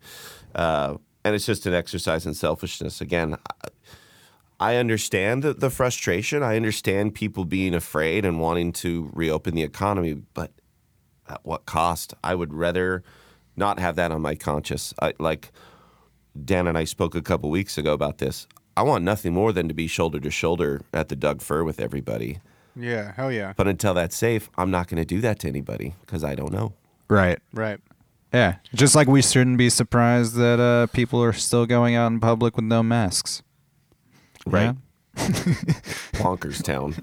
[0.53, 3.01] uh, and it's just an exercise in selfishness.
[3.01, 3.37] Again,
[4.59, 6.43] I, I understand the, the frustration.
[6.43, 10.51] I understand people being afraid and wanting to reopen the economy, but
[11.27, 12.13] at what cost?
[12.23, 13.03] I would rather
[13.55, 14.93] not have that on my conscience.
[15.01, 15.51] I, like
[16.45, 18.47] Dan and I spoke a couple weeks ago about this.
[18.75, 21.79] I want nothing more than to be shoulder to shoulder at the Doug Fir with
[21.79, 22.39] everybody.
[22.75, 23.53] Yeah, hell yeah.
[23.57, 26.51] But until that's safe, I'm not going to do that to anybody because I don't
[26.51, 26.73] know.
[27.09, 27.39] Right.
[27.53, 27.79] Right.
[28.31, 28.57] Yeah.
[28.75, 32.55] Just like we shouldn't be surprised that uh, people are still going out in public
[32.55, 33.41] with no masks.
[34.49, 34.63] Right.
[34.65, 34.73] Yeah?
[36.13, 36.95] Bonkers town.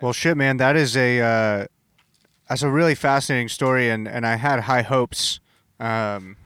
[0.00, 1.66] Well, shit, man, that is a uh,
[2.48, 5.40] that's a really fascinating story, and and I had high hopes
[5.80, 6.36] um,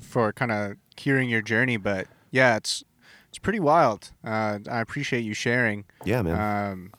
[0.00, 2.84] for kind of hearing your journey, but yeah, it's
[3.28, 4.12] it's pretty wild.
[4.24, 6.70] Uh, I appreciate you sharing, Yeah, man.
[6.70, 6.92] um,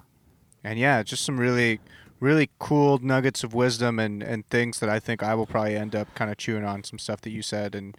[0.63, 1.79] and yeah, just some really
[2.19, 5.95] really cool nuggets of wisdom and and things that I think I will probably end
[5.95, 7.95] up kind of chewing on some stuff that you said and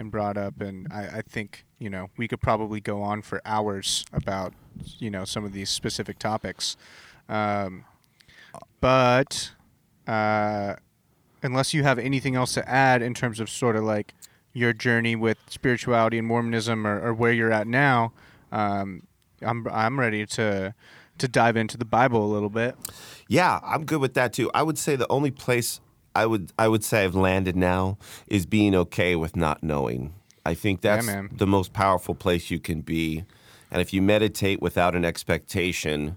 [0.00, 3.40] and brought up, and I, I think you know we could probably go on for
[3.44, 4.54] hours about
[4.98, 6.76] you know some of these specific topics.
[7.28, 7.84] Um,
[8.80, 9.52] but
[10.08, 10.74] uh,
[11.42, 14.14] unless you have anything else to add in terms of sort of like
[14.52, 18.12] your journey with spirituality and Mormonism or, or where you're at now,
[18.50, 19.06] um,
[19.42, 20.74] I'm I'm ready to
[21.18, 22.74] to dive into the Bible a little bit.
[23.28, 24.50] Yeah, I'm good with that too.
[24.54, 25.80] I would say the only place
[26.14, 30.14] I would I would say I've landed now is being okay with not knowing.
[30.44, 31.28] I think that's man.
[31.32, 33.24] the most powerful place you can be.
[33.70, 36.16] And if you meditate without an expectation,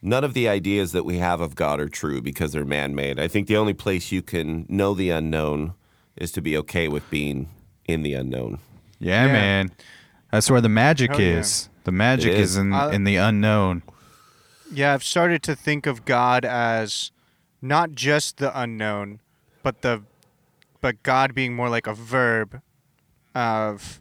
[0.00, 3.18] none of the ideas that we have of God are true because they're man-made.
[3.18, 5.74] I think the only place you can know the unknown
[6.16, 7.48] is to be okay with being
[7.86, 8.58] in the unknown.
[8.98, 9.32] Yeah, Yeah.
[9.32, 9.70] man.
[10.32, 11.38] That's where the magic Hell yeah.
[11.40, 11.68] is.
[11.84, 12.56] The magic It is, is.
[12.56, 13.82] in I- in the unknown.
[14.72, 17.10] Yeah, I've started to think of God as
[17.62, 19.20] not just the unknown,
[19.62, 20.02] but the
[20.80, 22.62] but God being more like a verb
[23.34, 24.00] of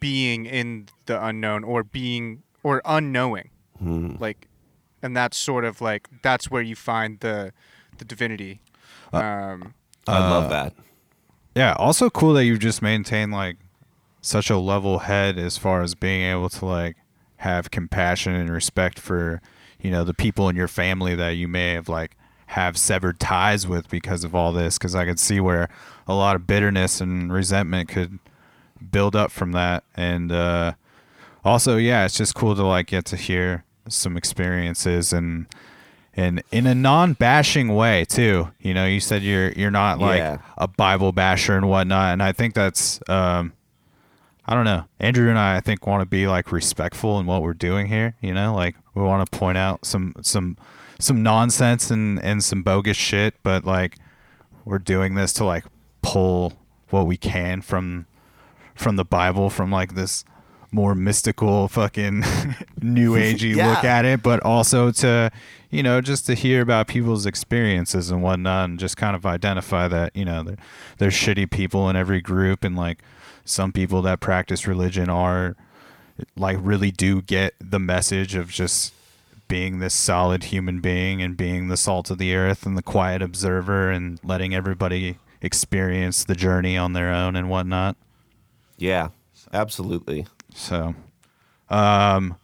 [0.00, 3.50] being in the unknown or being or unknowing.
[3.78, 4.16] Hmm.
[4.18, 4.48] Like
[5.02, 7.52] and that's sort of like that's where you find the
[7.98, 8.60] the divinity.
[9.12, 9.74] Um
[10.08, 10.74] I Uh, love that.
[11.54, 11.74] Yeah.
[11.78, 13.56] Also cool that you just maintain like
[14.20, 16.96] such a level head as far as being able to like
[17.38, 19.40] have compassion and respect for
[19.80, 22.16] you know the people in your family that you may have like
[22.46, 25.68] have severed ties with because of all this because i could see where
[26.06, 28.18] a lot of bitterness and resentment could
[28.92, 29.82] build up from that.
[29.96, 30.74] And uh
[31.44, 35.46] also yeah it's just cool to like get to hear some experiences and
[36.14, 38.50] and in a non-bashing way too.
[38.60, 40.38] You know you said you're you're not like Yeah.
[40.56, 43.52] a bible basher and whatnot and i think that's um
[44.46, 44.84] i don't know.
[45.00, 48.14] Andrew and i i think want to be like respectful in what we're doing here
[48.20, 48.54] you know?
[48.54, 50.56] Like we want to point out some some
[50.98, 53.96] some nonsense and and some bogus shit but like
[54.64, 55.64] we're doing this to like
[56.02, 56.52] pull
[56.90, 58.06] what we can from
[58.74, 60.24] from the Bible from like this
[60.72, 62.20] more mystical fucking
[62.82, 63.70] new agey Yeah.
[63.70, 65.30] look at it, but also to
[65.70, 69.88] you know just to hear about people's experiences and whatnot, and just kind of identify
[69.88, 70.56] that you know there,
[70.98, 72.98] there's shitty people in every group, and like
[73.44, 75.56] some people that practice religion are
[76.36, 78.92] like really do get the message of just
[79.48, 83.22] being this solid human being and being the salt of the earth and the quiet
[83.22, 87.96] observer and letting everybody experience the journey on their own and whatnot.
[88.78, 89.08] Yeah,
[89.52, 90.26] absolutely.
[90.54, 90.94] So,
[91.70, 92.36] um,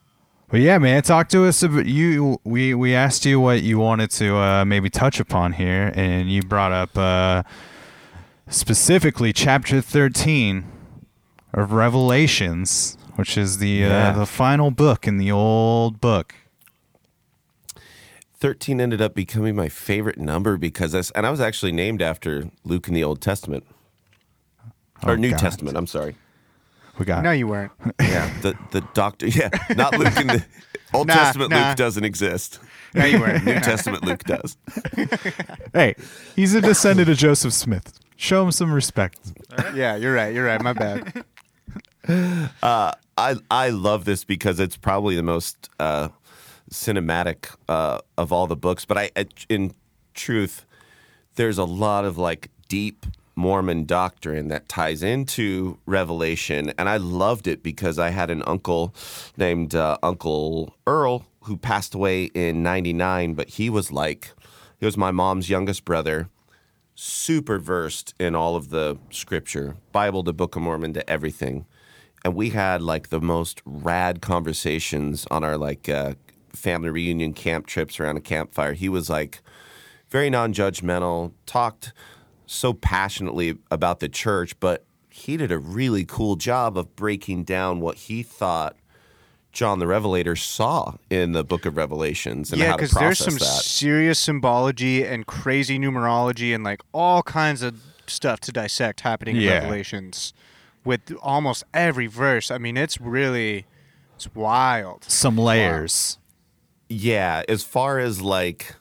[0.49, 2.39] but yeah, man, talk to us about you.
[2.45, 6.43] We we asked you what you wanted to uh, maybe touch upon here, and you
[6.43, 7.43] brought up uh,
[8.49, 10.65] specifically chapter thirteen
[11.55, 14.11] of Revelations, which is the Yeah.
[14.11, 16.35] uh, the final book in the old book.
[18.43, 22.51] 13 ended up becoming my favorite number because this, and I was actually named after
[22.65, 23.65] Luke in the Old Testament.
[25.05, 25.39] Or Oh, New God.
[25.39, 26.17] Testament, I'm sorry.
[26.99, 27.71] We got no you weren't.
[28.01, 28.29] Yeah.
[28.43, 30.45] the the doctor, yeah, not Luke in the
[30.93, 31.69] Old Nah, Testament nah.
[31.69, 32.59] Luke doesn't exist.
[32.95, 33.45] No you weren't.
[33.45, 34.57] New Testament Luke does.
[35.73, 35.95] hey,
[36.35, 37.99] he's a descendant of Joseph Smith.
[38.17, 39.19] Show him some respect.
[39.73, 40.35] yeah, you're right.
[40.35, 40.61] You're right.
[40.61, 41.25] My bad.
[42.09, 46.09] Uh, I I love this because it's probably the most uh,
[46.73, 48.85] cinematic uh, of all the books.
[48.85, 49.11] But I,
[49.49, 49.75] in
[50.15, 50.67] truth,
[51.37, 57.47] there's a lot of like deep Mormon doctrine that ties into Revelation, and I loved
[57.47, 58.95] it because I had an uncle
[59.37, 64.33] named uh, Uncle Earl who passed away in '99, but he was like
[64.79, 66.29] he was my mom's youngest brother
[66.95, 71.65] super versed in all of the scripture, Bible to Book of Mormon to everything.
[72.25, 76.15] and we had like the most rad conversations on our like uh,
[76.53, 78.73] family reunion camp trips around a campfire.
[78.75, 79.41] He was like
[80.09, 81.93] very non-judgmental, talked
[82.47, 87.81] so passionately about the church, but he did a really cool job of breaking down
[87.81, 88.77] what he thought
[89.53, 93.19] John the Revelator saw in the Book of Revelations and yeah, how to because process
[93.19, 93.65] there's some that.
[93.65, 99.43] serious symbology and crazy numerology and like all kinds of stuff to dissect happening in
[99.43, 99.59] Yeah.
[99.59, 100.33] Revelations
[100.85, 102.51] with almost every verse.
[102.51, 103.67] I mean, it's really
[104.17, 105.05] it's wild.
[105.05, 106.19] Some layers.
[106.95, 108.75] Yeah, as far as like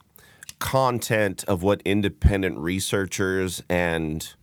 [0.60, 4.34] content of what independent researchers and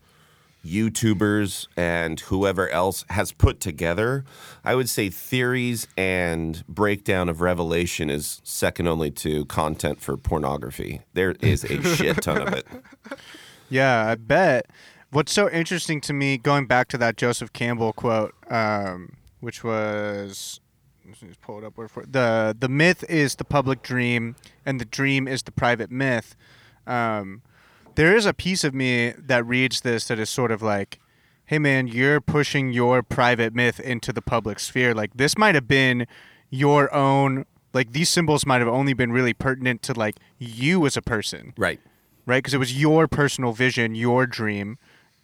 [0.64, 4.25] YouTubers and whoever else has put together,
[4.64, 11.03] I would say theories and breakdown of Revelation is second only to content for pornography.
[11.12, 12.66] There is a shit ton of it.
[13.69, 14.64] Yeah, I bet.
[15.11, 20.59] What's so interesting to me, going back to that Joseph Campbell quote, um, which was
[21.15, 22.13] just pull it up word for it.
[22.13, 24.37] the the myth is the public dream,
[24.67, 26.37] and the dream is the private myth.
[26.87, 27.43] Um,
[27.95, 30.99] there is a piece of me that reads this that is sort of like,
[31.47, 34.95] "Hey, man, you're pushing your private myth into the public sphere.
[34.95, 36.07] Like this might have been
[36.51, 37.45] your own."
[37.75, 41.53] Like these symbols might have only been really pertinent to like you as a person
[41.57, 41.79] Right.
[42.25, 42.39] right?
[42.39, 44.79] Because it was your personal vision, your dream,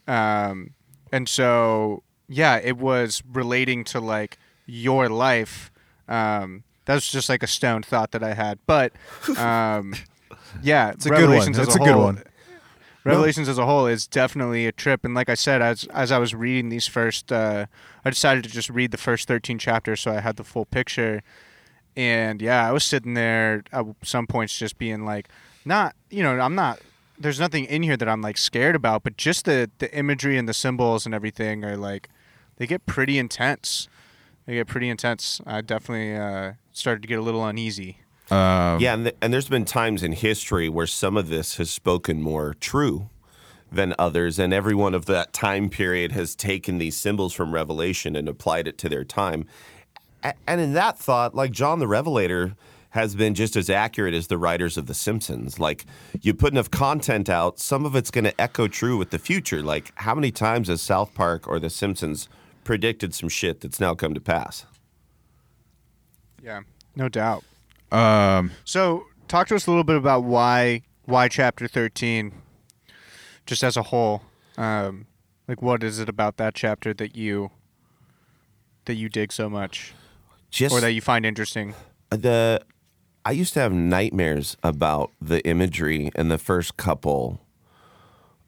[0.06, 0.70] um,
[1.10, 5.70] and so yeah, it was relating to like your life.
[6.08, 8.92] Um, that was just like a stone thought that I had, but
[9.38, 9.94] um,
[10.62, 11.48] yeah, It's a good one.
[11.48, 12.22] It's a a good whole- one.
[13.04, 16.16] Revelations as a whole is definitely a trip, and like I said, as as I
[16.16, 17.66] was reading these first, uh,
[18.02, 21.22] I decided to just read the first thirteen chapters so I had the full picture.
[21.96, 25.28] And yeah, I was sitting there at some points just being like,
[25.66, 26.80] not, you know, I'm not.
[27.18, 30.48] There's nothing in here that I'm like scared about, but just the the imagery and
[30.48, 32.08] the symbols and everything are like,
[32.56, 33.86] they get pretty intense.
[34.46, 35.40] They get pretty intense.
[35.46, 37.98] I definitely uh, started to get a little uneasy.
[38.30, 41.70] Um, Yeah, and, th- and there's been times in history where some of this has
[41.70, 43.08] spoken more true
[43.72, 48.28] than others, and everyone of that time period has taken these symbols from Revelation and
[48.28, 49.46] applied it to their time.
[50.22, 52.54] A- And in that thought, like John the Revelator
[52.90, 55.58] has been just as accurate as the writers of The Simpsons.
[55.58, 55.84] Like,
[56.22, 59.62] you put enough content out, some of it's going to echo true with the future.
[59.62, 62.28] Like, how many times has South Park or The Simpsons
[62.64, 64.66] predicted some shit that's now come to pass?
[66.42, 66.60] Yeah,
[66.96, 67.44] no doubt.
[67.92, 72.32] Um, So, talk to us a little bit about why why chapter thirteen,
[73.46, 74.22] just as a whole.
[74.56, 75.06] Um,
[75.48, 77.50] like, what is it about that chapter that you
[78.86, 79.94] that you dig so much,
[80.50, 81.74] Just or that you find interesting?
[82.10, 82.60] the
[83.24, 87.40] I used to have nightmares about the imagery in the first couple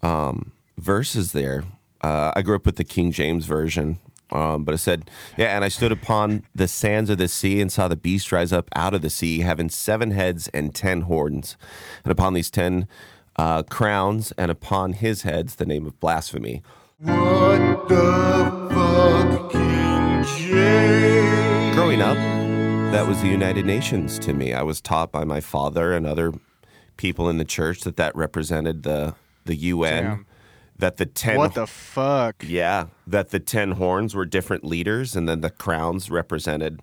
[0.02, 1.64] um, verses there.
[2.02, 3.98] Uh, I grew up with the King James version,
[4.30, 7.70] um, but it said, "Yeah, and I stood upon the sands of the sea and
[7.70, 11.56] saw the beast rise up out of the sea, having seven heads and ten horns,
[12.04, 12.88] and upon these ten
[13.36, 16.62] uh, crowns, and upon his heads the name of blasphemy."
[16.98, 21.76] What the fuck, King James?
[21.76, 22.16] Growing up,
[22.92, 24.54] that was the United Nations to me.
[24.54, 26.32] I was taught by my father and other
[26.96, 29.14] people in the church that that represented the
[29.44, 30.04] the UN.
[30.04, 30.26] Damn.
[30.78, 32.44] That the ten What the fuck?
[32.46, 36.80] yeah, that the ten horns were different leaders, and then the crowns represented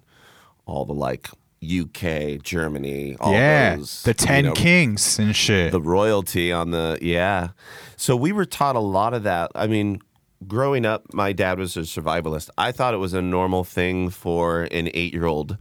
[0.65, 1.29] all the like
[1.63, 5.71] UK, Germany, all yeah, those the you Ten know, Kings and shit.
[5.71, 7.49] the royalty on the yeah.
[7.95, 9.51] So we were taught a lot of that.
[9.55, 10.01] I mean,
[10.47, 12.49] growing up, my dad was a survivalist.
[12.57, 15.57] I thought it was a normal thing for an eight-year-old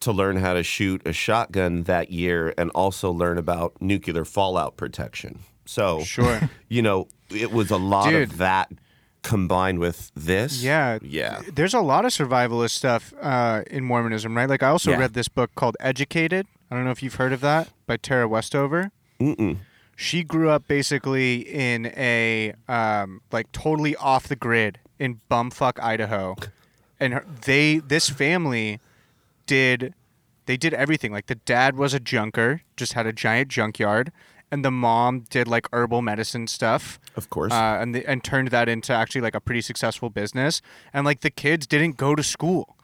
[0.00, 4.76] to learn how to shoot a shotgun that year and also learn about nuclear fallout
[4.76, 5.40] protection.
[5.66, 6.40] So Sure.
[6.68, 8.30] you know, it was a lot Dude.
[8.30, 8.70] of that
[9.22, 10.62] combined with this.
[10.62, 11.42] Yeah, Yeah.
[11.52, 14.48] There's a lot of survivalist stuff uh, in Mormonism, right?
[14.48, 14.98] Like I also Yeah.
[14.98, 16.46] read this book called Educated.
[16.70, 18.90] I don't know if you've heard of that by Tara Westover.
[19.20, 19.58] Mm-mm.
[19.96, 26.36] She grew up basically in a um, like totally off the grid in bumfuck Idaho,
[27.00, 28.78] and her, they this family
[29.46, 29.94] did
[30.44, 31.12] they did everything.
[31.12, 34.12] Like the dad was a junker, just had a giant junkyard,
[34.52, 37.52] and the mom did like herbal medicine stuff Of course.
[37.52, 40.62] uh, and the, and turned that into actually like a pretty successful business.
[40.92, 42.76] And like the kids didn't go to school,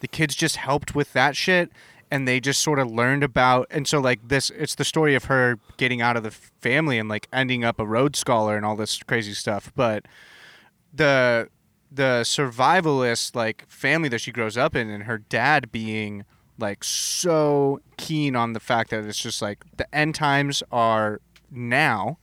[0.00, 1.70] the kids just helped with that shit,
[2.10, 3.66] and they just sort of learned about.
[3.70, 7.08] And so like this, it's the story of her getting out of the family and
[7.08, 9.72] like ending up a Rhodes Scholar and all this crazy stuff.
[9.76, 10.06] But
[10.92, 11.48] the
[11.90, 16.24] the survivalist like family that she grows up in, and her dad being
[16.62, 21.20] like so keen on the fact that it's just like the end times are
[21.50, 22.18] now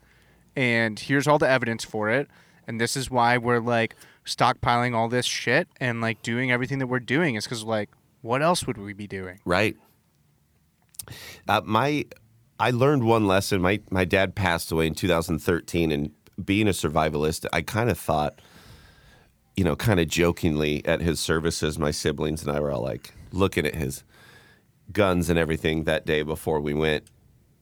[0.56, 2.28] and here's all the evidence for it
[2.68, 3.96] and this is why we're like
[4.26, 7.90] stockpiling all this shit and like doing everything that we're doing is because like
[8.22, 9.40] what else would we be doing?
[9.46, 9.78] Right.
[11.48, 12.06] Uh, my,
[12.60, 13.62] I learned one lesson.
[13.62, 16.12] My my dad passed away in 2013, and
[16.44, 18.42] being a survivalist, I kind of thought,
[19.56, 23.14] you know, kind of jokingly at his services, my siblings and I were all like
[23.32, 24.04] looking at his
[24.92, 27.06] guns and everything that day before we went,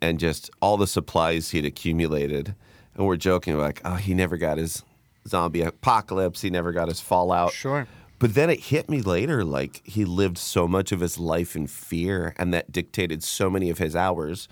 [0.01, 2.55] and just all the supplies he'd accumulated,
[2.95, 4.83] and we're joking like, oh, he never got his
[5.27, 7.51] zombie apocalypse, he never got his fallout.
[7.51, 7.87] Sure.
[8.19, 11.67] But then it hit me later like he lived so much of his life in
[11.67, 14.47] fear, and that dictated so many of his hours.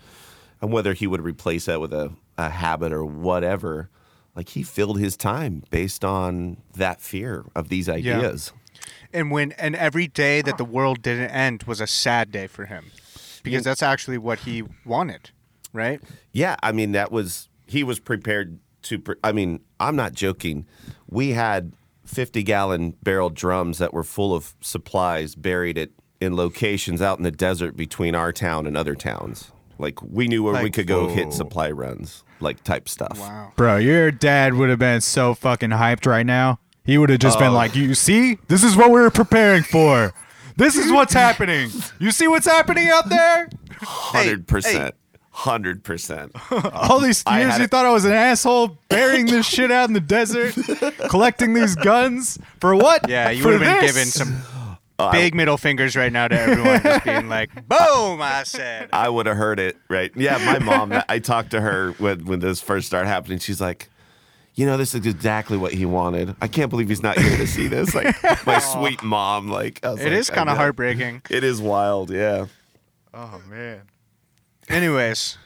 [0.62, 3.90] And whether he would replace that with a, a habit or whatever,
[4.36, 8.52] like he filled his time based on that fear of these ideas.
[9.16, 12.66] And when and every day that the world didn't end was a sad day for
[12.66, 12.92] him.
[13.44, 15.30] Because that's actually what he wanted,
[15.72, 16.02] right?
[16.32, 19.00] Yeah, I mean that was he was prepared to.
[19.00, 20.66] Pre- I mean, I'm not joking.
[21.08, 21.74] We had
[22.06, 25.90] 50 gallon barrel drums that were full of supplies buried at
[26.20, 29.52] in locations out in the desert between our town and other towns.
[29.78, 31.14] Like we knew where we could go whoa.
[31.14, 33.20] hit supply runs, like type stuff.
[33.20, 33.52] Wow.
[33.56, 36.60] Bro, your dad would have been so fucking hyped right now.
[36.86, 37.54] He would have just been Oh.
[37.54, 40.14] like, "You see, this is what we were preparing for.
[40.56, 41.72] This is what's happening.
[42.00, 43.50] You see what's happening out there?
[43.82, 44.96] Hundred percent,
[45.32, 46.32] hundred percent.
[46.74, 49.72] All these I years had you it- thought I was an asshole burying this shit
[49.72, 50.56] out in the desert,
[51.10, 53.10] collecting these guns for what?
[53.10, 53.92] Yeah, you For would have been this?
[53.96, 54.42] given some
[55.12, 58.90] big middle fingers right now to everyone, just being like, "Boom!" I said.
[58.94, 60.12] I would have heard it, right?
[60.16, 60.94] Yeah, my mom.
[61.10, 63.40] I talked to her when when this first started happening.
[63.40, 63.90] She's like,
[64.56, 66.36] you know, this is exactly what he wanted.
[66.42, 67.94] I can't believe he's not here to see this.
[67.94, 68.16] Like
[68.46, 69.50] my sweet mom.
[69.50, 71.22] Like It like, is kind of heartbreaking.
[71.30, 72.10] It is wild.
[72.10, 72.48] Yeah.
[73.14, 73.82] Oh man.
[74.70, 75.38] Anyways,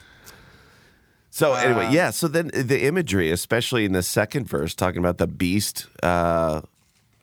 [1.30, 2.10] So Uh, anyway, yeah.
[2.10, 6.62] So then the imagery, especially in the second verse, talking about the beast, uh,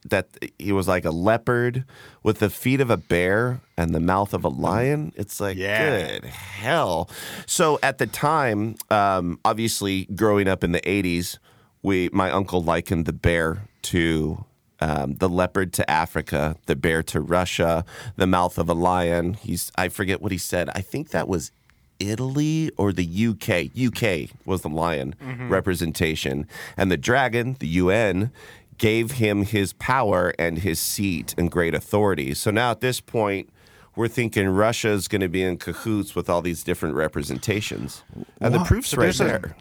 [0.09, 0.27] that
[0.57, 1.83] he was like a leopard
[2.23, 5.11] with the feet of a bear and the mouth of a lion.
[5.15, 6.19] It's like, Yeah.
[6.19, 7.09] good hell.
[7.45, 11.39] So at the time, um, obviously growing up in the '80s,
[11.87, 14.45] we my uncle likened the bear to.
[14.79, 17.83] Um, the leopard to Africa, the bear to Russia,
[18.15, 19.33] the mouth of a lion.
[19.33, 20.69] He's I forget what he said.
[20.75, 21.51] I think that was
[21.99, 23.71] Italy or the UK.
[23.75, 25.15] UK was the lion
[25.49, 26.47] representation.
[26.77, 28.31] And the dragon, the UN,
[28.77, 32.33] gave him his power and his seat and great authority.
[32.33, 33.49] So now at this point,
[33.97, 38.03] we're thinking Russia is going to be in cahoots with all these different representations.
[38.39, 39.55] And the proof's So right there's a- there.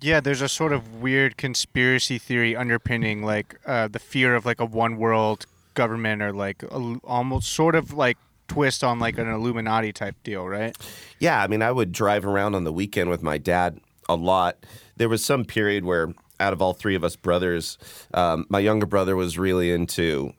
[0.00, 4.60] yeah, there's a sort of weird conspiracy theory underpinning like uh, the fear of like
[4.60, 8.16] a one world government or like a, almost sort of like
[8.48, 10.76] twist on like an Illuminati type deal, right?
[11.18, 13.78] Yeah, I mean, I would drive around on the weekend with my dad
[14.08, 14.56] a lot.
[14.96, 17.78] There was some period where, out of all three of us brothers,
[18.14, 20.32] um, my younger brother was really into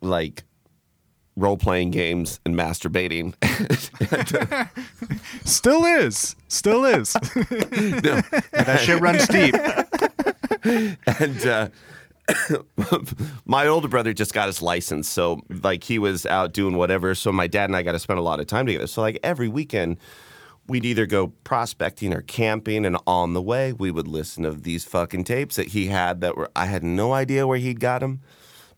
[0.00, 0.42] like
[1.36, 3.34] role playing games and masturbating.
[5.44, 6.36] Still is.
[6.48, 7.14] Still is.
[7.14, 8.20] No,
[8.52, 9.54] That shit runs deep.
[11.20, 11.68] and uh,
[13.44, 17.14] my older brother just got his license, so like he was out doing whatever.
[17.14, 18.86] So my dad and I got to spend a lot of time together.
[18.86, 19.98] So like every weekend,
[20.66, 24.84] we'd either go prospecting or camping, and on the way we would listen to these
[24.84, 28.20] fucking tapes that he had that were I had no idea where he'd got them.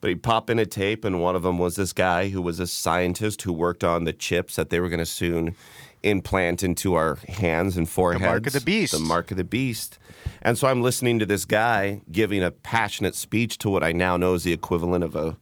[0.06, 2.60] But he'd pop in a tape, and one of them was this guy who was
[2.60, 5.56] a scientist who worked on the chips that they were going to soon
[6.04, 8.22] implant into our hands and foreheads.
[8.22, 8.92] The mark of the beast.
[8.92, 9.98] The mark of the beast.
[10.42, 14.16] And so I'm listening to this guy giving a passionate speech to what I now
[14.16, 15.38] know is the equivalent of a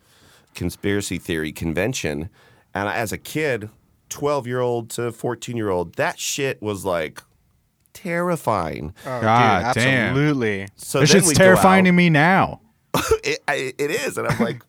[0.55, 2.31] conspiracy theory convention.
[2.73, 3.69] And as a kid,
[4.09, 7.23] 12 year old to 14 year old, that shit was like
[7.93, 8.95] terrifying.
[9.05, 10.09] Oh, God dude, damn.
[10.09, 10.69] absolutely.
[10.77, 12.63] So this shit's terrifying out- to me now.
[13.25, 14.63] it, I, it is, and I'm like,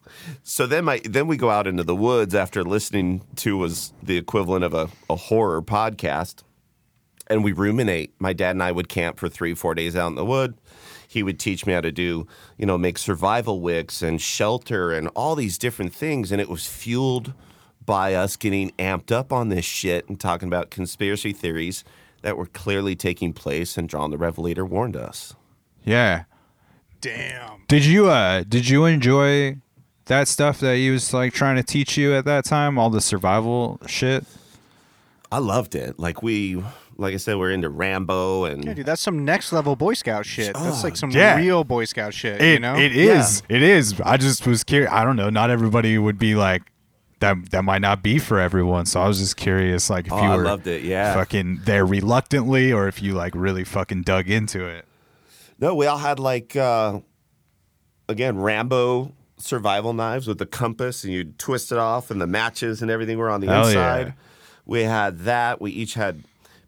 [0.43, 4.17] so then my then we go out into the woods after listening to was the
[4.17, 6.41] equivalent of a, a horror podcast,
[7.27, 8.13] and we ruminate.
[8.19, 10.55] My dad and I would camp for three four days out in the wood.
[11.07, 12.27] He would teach me how to do,
[12.57, 16.65] you know, make survival wicks and shelter and all these different things, and it was
[16.65, 17.33] fueled
[17.85, 21.83] by us getting amped up on this shit and talking about conspiracy theories
[22.23, 25.35] that were clearly taking place, and John the Revelator warned us.
[25.83, 26.23] Yeah.
[27.05, 27.61] Damn.
[27.67, 29.57] Did you uh did you enjoy
[30.05, 32.79] that stuff that he was like trying to teach you at that time?
[32.79, 34.25] All the survival shit?
[35.31, 35.99] I loved it.
[35.99, 36.63] Like we,
[36.97, 40.25] like I said, we're into Rambo and Yeah, dude, that's some next level Boy Scout
[40.25, 40.55] shit.
[40.55, 41.37] That's like some yeah.
[41.37, 42.41] real Boy Scout shit.
[42.41, 42.75] It you know?
[42.75, 43.43] it is.
[43.49, 44.01] It is.
[44.01, 44.91] I just was curious.
[44.91, 45.29] I don't know.
[45.29, 46.63] Not everybody would be like
[47.19, 47.51] that.
[47.51, 48.87] That might not be for everyone.
[48.87, 51.13] So I was just curious, like if Oh, you I loved it, yeah.
[51.13, 54.85] fucking there reluctantly, or if you like really fucking dug into it.
[55.59, 56.99] No, we all had like uh,
[58.09, 62.81] again Rambo survival knives with the compass, and you'd twist it off, and the matches
[62.81, 64.07] and everything were on the Hell inside.
[64.07, 64.13] yeah.
[64.65, 65.61] We had that.
[65.61, 66.23] We each had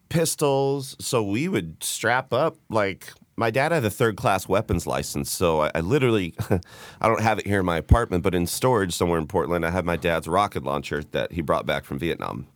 [0.10, 3.12] pistols, so we would strap up like.
[3.40, 7.38] My dad had a third class weapons license, so I, I literally, I don't have
[7.38, 10.28] it here in my apartment, but in storage somewhere in Portland, I have my dad's
[10.28, 12.48] rocket launcher that he brought back from Vietnam.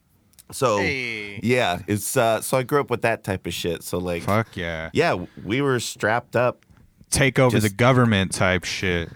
[0.52, 1.40] So Hey.
[1.44, 3.84] yeah, it's uh, so I grew up with that type of shit.
[3.84, 4.90] So like, Fuck yeah.
[4.94, 6.66] yeah, we were strapped up.
[7.10, 9.10] Take over the government type shit.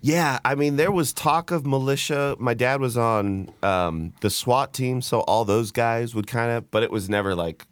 [0.00, 2.36] Yeah, I mean, there was talk of militia.
[2.38, 6.70] My dad was on um, the SWAT team, so all those guys would kind of,
[6.70, 7.66] but it was never like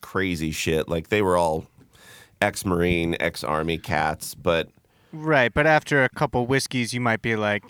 [0.00, 0.88] crazy shit.
[0.88, 1.66] Like they were all
[2.42, 4.68] ex-marine, ex-army cats, but
[5.12, 7.64] Right, but after a couple whiskeys, you might be like,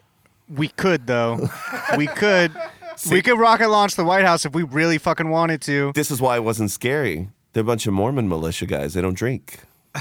[0.49, 1.49] "We could though,
[1.97, 2.53] we could,
[3.11, 6.21] we could rocket launch the White House if we really fucking wanted to." this is
[6.21, 7.29] why it wasn't scary.
[7.53, 8.95] They're a bunch of Mormon militia guys.
[8.95, 9.61] They don't drink.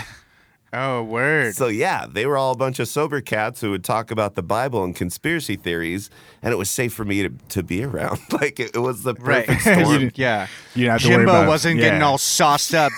[0.71, 1.55] Oh, word.
[1.55, 4.43] So yeah, they were all a bunch of sober cats who would talk about the
[4.43, 6.11] Bible and conspiracy theories,
[6.43, 8.19] and it was safe for me to, to be around.
[8.31, 9.47] Like it, it was the Right.
[9.47, 9.99] perfect You storm.
[9.99, 10.45] didn't- yeah.
[10.75, 12.91] You didn't have to worry Jimbo about- wasn't getting all sauced up,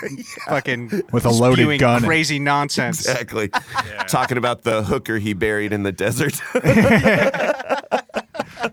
[0.49, 2.02] fucking With a loaded gun.
[2.03, 3.07] crazy nonsense.
[3.07, 3.49] Exactly.
[4.10, 6.34] Talking about the hooker he buried in the desert.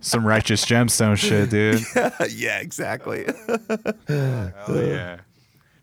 [0.00, 1.82] Some righteous gemstone shit, dude.
[2.32, 3.24] yeah, exactly.
[4.08, 4.52] Hell
[4.86, 5.20] yeah.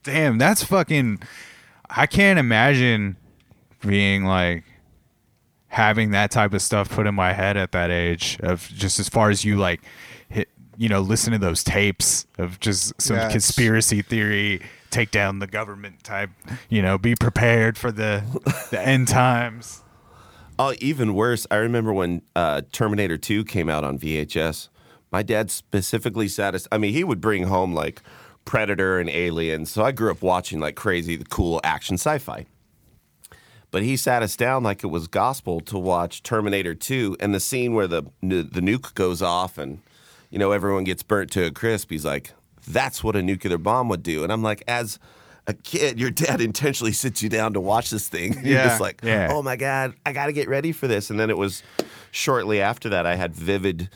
[0.04, 1.20] Damn, that's fucking.
[1.90, 3.18] I can't imagine
[3.86, 4.64] being like
[5.68, 9.10] having that type of stuff put in my head at that age of just as
[9.10, 9.82] far as you like
[10.30, 13.32] hit, you know, listen to those tapes of just some Yes.
[13.32, 16.30] conspiracy theory, take down the government type,
[16.70, 18.24] you know, be prepared for the
[18.72, 19.82] the end times.
[20.58, 24.70] Oh, even worse, I remember when uh, Terminator 2 came out on VHS.
[25.12, 26.66] My dad specifically sat us.
[26.72, 28.02] I mean, he would bring home like
[28.46, 29.66] Predator and Alien.
[29.66, 32.46] So I grew up watching like crazy, the cool action sci fi.
[33.70, 37.42] But he sat us down like it was gospel to watch Terminator 2 and the
[37.42, 39.82] scene where the, the nuke goes off and,
[40.30, 41.90] you know, everyone gets burnt to a crisp.
[41.90, 42.32] He's like,
[42.66, 44.24] that's what a nuclear bomb would do.
[44.24, 45.00] And I'm like, as
[45.48, 48.34] a kid, your dad intentionally sits you down to watch this thing.
[48.44, 48.64] You're Yeah.
[48.68, 49.30] just like, Yeah.
[49.32, 51.10] oh my God, I got to get ready for this.
[51.10, 51.62] And then it was
[52.12, 53.90] shortly after that, I had vivid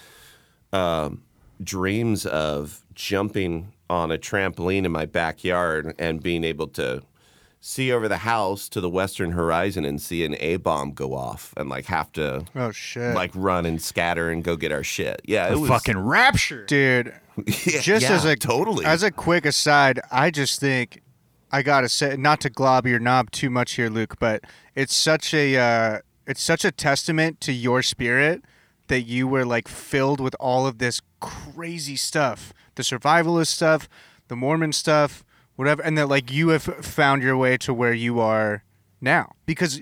[0.73, 1.23] um,
[1.63, 7.01] dreams of jumping on a trampoline in my backyard and being able to
[7.61, 11.53] see over the house to the western horizon and see an A bomb go off
[11.57, 15.21] and like have to Oh shit, like run and scatter and go get our shit.
[15.26, 16.65] Yeah, it The was fucking rapture.
[16.67, 17.13] dude.
[17.45, 21.01] yeah, Just yeah, as a totally as a quick aside, I just think
[21.51, 24.43] I gotta say, not to glob your knob too much here, Luke, but
[24.76, 28.43] it's such a uh, it's such a testament to your spirit
[28.88, 33.89] that you were like filled with all of this crazy stuff, the survivalist stuff,
[34.27, 35.23] the Mormon stuff,
[35.55, 38.63] whatever, and that like you have found your way to where you are
[39.01, 39.81] now because.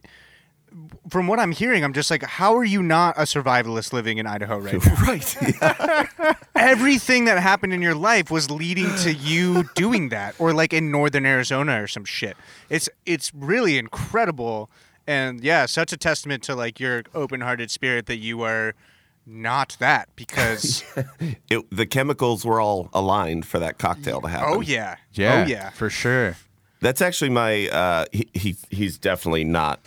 [1.09, 4.27] From what I'm hearing, I'm just like, how are you not a survivalist living in
[4.27, 4.93] Idaho right now?
[5.07, 5.37] right.
[5.61, 6.33] Yeah.
[6.55, 10.91] everything that happened in your life was leading to you doing that or like in
[10.91, 12.35] northern arizona or some shit
[12.69, 14.69] it's it's really incredible
[15.05, 18.73] and yeah such a testament to like your open-hearted spirit that you are
[19.25, 20.83] not that because
[21.49, 24.49] It, the chemicals were all aligned for that cocktail to happen.
[24.51, 26.35] oh yeah Yeah, oh yeah for sure.
[26.79, 27.67] That's actually my.
[27.69, 29.79] Uh, he, he he's definitely not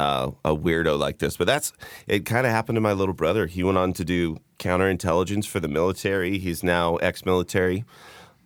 [0.00, 1.72] uh, a weirdo like this, but that's
[2.06, 2.20] it.
[2.26, 3.46] Kind of happened to my little brother.
[3.46, 6.38] He went on to do counterintelligence for the military.
[6.38, 7.84] He's now ex-military,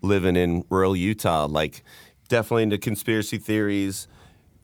[0.03, 1.47] living in rural Utah.
[1.47, 1.83] Like,
[2.29, 4.09] definitely into conspiracy theories.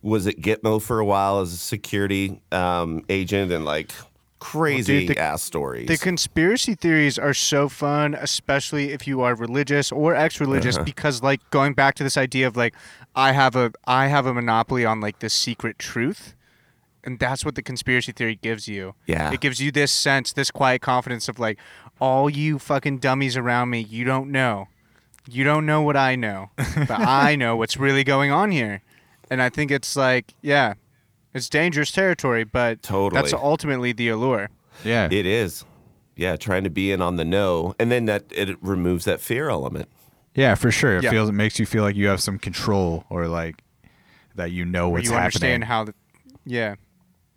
[0.02, 3.92] Was at Gitmo for a while as a security um, agent, and like
[4.38, 5.86] crazy dude the- ass stories.
[5.88, 10.84] The conspiracy theories are so fun, especially if you are religious or ex-religious, Uh-huh.
[10.86, 12.74] because like going back to this idea of like
[13.14, 16.34] I have a I have a monopoly on like the secret truth,
[17.04, 18.94] and that's what the conspiracy theory gives you.
[19.06, 19.32] Yeah.
[19.32, 21.58] it gives you this sense, this quiet confidence of like
[22.00, 24.68] all you fucking dummies around me, you don't know,
[25.28, 28.82] you don't know what I know, but I know what's really going on here,
[29.30, 30.74] and I think it's like yeah.
[31.32, 33.22] It's dangerous territory, but Totally.
[33.22, 34.50] that's ultimately the allure.
[34.84, 35.06] Yeah.
[35.12, 35.64] It is.
[36.16, 39.48] Yeah, trying to be in on the know, and then that it removes that fear
[39.48, 39.88] element.
[40.34, 40.96] Yeah, for sure.
[40.96, 41.10] It Yeah.
[41.10, 43.62] feels it makes you feel like you have some control or like
[44.34, 45.24] that you know where what's you happening.
[45.24, 45.94] understand how the
[46.44, 46.74] yeah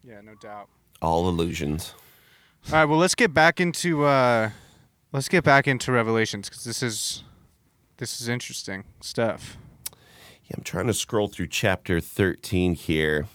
[0.03, 0.67] yeah no doubt
[1.01, 1.93] All illusions.
[2.67, 4.49] all right well let's get back into uh
[5.11, 7.23] let's get back into revelations because this is
[7.97, 9.57] this is interesting stuff
[9.91, 13.27] Yeah, I'm trying to scroll through chapter 13 here.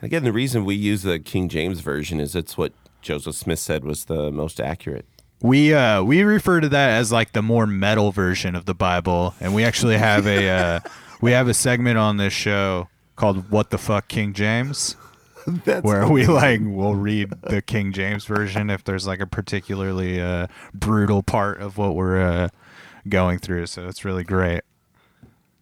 [0.00, 2.72] And again, the reason we use the King James version is it's what
[3.02, 5.04] Joseph Smith said was the most accurate.
[5.42, 9.34] We uh we refer to that as like the more metal version of the Bible,
[9.40, 10.80] and we actually have a uh,
[11.20, 14.96] we have a segment on this show called "What the Fuck King James,"
[15.64, 20.20] That's where we like will read the King James version if there's like a particularly
[20.20, 22.48] uh, brutal part of what we're uh,
[23.08, 23.66] going through.
[23.66, 24.62] So it's really great.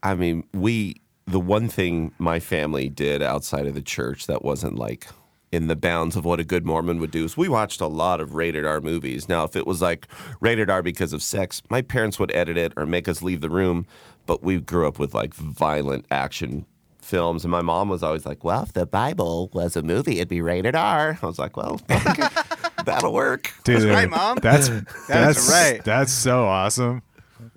[0.02, 4.76] I mean, we the one thing my family did outside of the church that wasn't
[4.76, 5.08] like
[5.52, 8.20] in the bounds of what a good Mormon would do is we watched a lot
[8.20, 9.28] of rated R movies.
[9.28, 10.06] Now, if it was like
[10.40, 13.50] rated R because of sex, my parents would edit it or make us leave the
[13.50, 13.86] room.
[14.26, 16.66] But we grew up with like violent action
[17.06, 20.28] films, and my mom was always like, "Well, if the Bible was a movie, it'd
[20.28, 21.80] be rated R." I was like, "Well,
[22.84, 24.38] that'll work." Dude, That's right, Mom.
[24.42, 25.82] That's That's that's right.
[25.84, 27.02] That's so awesome.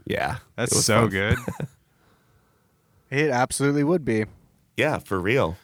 [0.05, 1.09] Yeah, That's so fun.
[1.09, 1.37] good.
[3.11, 4.25] It absolutely would be.
[4.77, 5.57] Yeah, for real.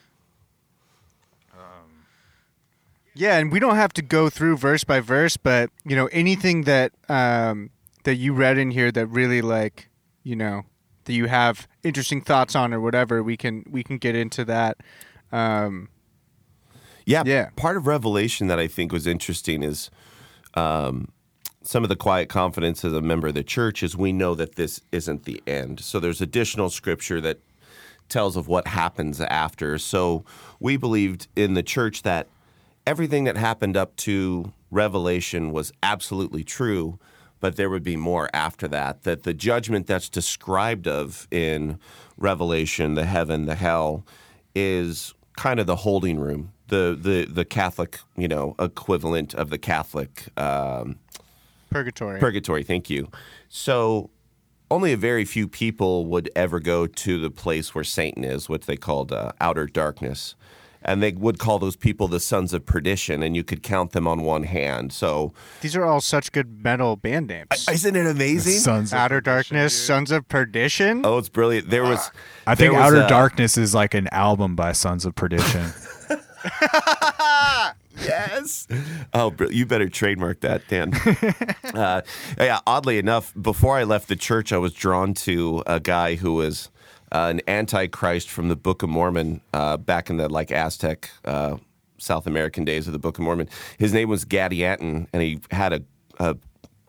[3.13, 6.63] Yeah, and we don't have to go through verse by verse, but you know anything
[6.63, 7.69] that um,
[8.03, 9.87] that you read in here that really like
[10.23, 10.63] you know
[11.05, 14.77] that you have interesting thoughts on or whatever, we can we can get into that.
[15.31, 15.89] Um,
[17.05, 17.49] Yeah, Yeah.
[17.55, 19.89] Part of Revelation that I think was interesting is
[20.55, 21.09] um,
[21.61, 24.55] some of the quiet confidence as a member of the church is we know that
[24.55, 25.79] this isn't the end.
[25.79, 27.39] So there's additional scripture that
[28.07, 29.77] tells of what happens after.
[29.77, 30.23] So
[30.59, 32.27] we believed in the church that
[32.85, 36.99] everything that happened up to Revelation was absolutely true,
[37.45, 39.03] but there would be more after that.
[39.03, 41.77] That the judgment that's described of in
[42.17, 44.03] Revelation, the heaven, the hell,
[44.55, 49.59] is kind of the holding room, the the the Catholic, you know, equivalent of the
[49.59, 50.97] Catholic um,
[51.69, 52.19] purgatory.
[52.19, 53.11] Purgatory, thank you.
[53.47, 54.09] So
[54.71, 58.63] only a very few people would ever go to the place where Satan is, what
[58.63, 60.33] they called uh, outer darkness.
[60.87, 64.07] And they would call those people the sons of perdition, and you could count them
[64.07, 64.93] on one hand.
[64.93, 67.67] So, These are all such good metal band names.
[67.69, 68.53] isn't it amazing?
[68.59, 69.87] Sons of Outer Perdition, Darkness, dude.
[69.87, 71.01] Sons of Perdition.
[71.03, 71.71] oh, it's brilliant.
[71.71, 72.11] There was,
[72.45, 75.71] I there think was Outer a- Darkness is like an album by Sons of Perdition.
[78.03, 78.67] yes.
[79.13, 80.93] Oh, you better trademark that, Dan.
[81.73, 82.01] uh,
[82.37, 86.33] yeah, oddly enough, before I left the church, I was drawn to a guy who
[86.35, 86.69] was
[87.15, 91.55] uh, an antichrist from the Book of Mormon uh, back in the like Aztec, uh,
[91.97, 93.47] South American days of the Book of Mormon.
[93.77, 95.81] His name was Gadianton, and he had a,
[96.19, 96.35] a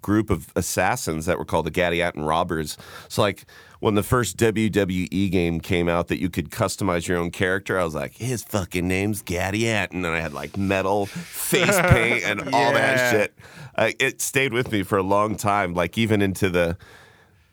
[0.02, 2.76] group of assassins that were called the Gadianton Robbers.
[3.08, 3.44] So, like,
[3.78, 7.84] when the first WWE game came out that you could customize your own character, I
[7.84, 9.94] was like, his fucking name's Gadianton.
[9.94, 13.38] And I had like metal face paint and all that shit.
[13.76, 16.76] Uh, it stayed with me for a long time, like, even into the.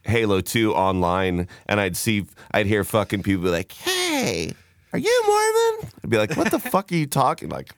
[0.04, 4.54] Halo 2 online, and I'd see, I'd hear fucking people be like, hey,
[4.92, 5.92] are you Mormon?
[6.04, 7.50] I'd be like, what the fuck are you talking?
[7.50, 7.74] Like,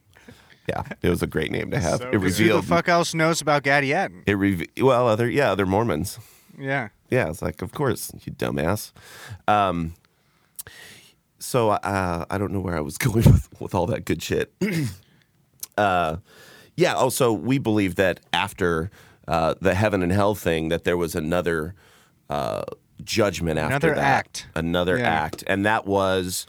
[0.68, 2.00] yeah, it was a great name to have.
[2.00, 2.14] So it good.
[2.14, 4.24] Who the revealed, fuck else knows about Gadianton?
[4.26, 6.18] it reve- well, other, yeah, other Mormons.
[6.58, 6.90] Yeah.
[7.12, 8.92] Yeah, it's like, of course, you dumbass.
[9.48, 9.94] Um,
[11.38, 14.52] so uh, I don't know where I was going with, with all that good shit.
[15.78, 16.18] uh,
[16.76, 16.94] yeah.
[16.96, 18.90] Also, we believe that after
[19.28, 21.76] uh, the heaven and hell thing, that there was another
[22.30, 22.64] uh,
[23.04, 24.04] judgment after Another that.
[24.04, 24.48] act.
[24.56, 25.10] Another Yeah.
[25.10, 26.48] act, and that was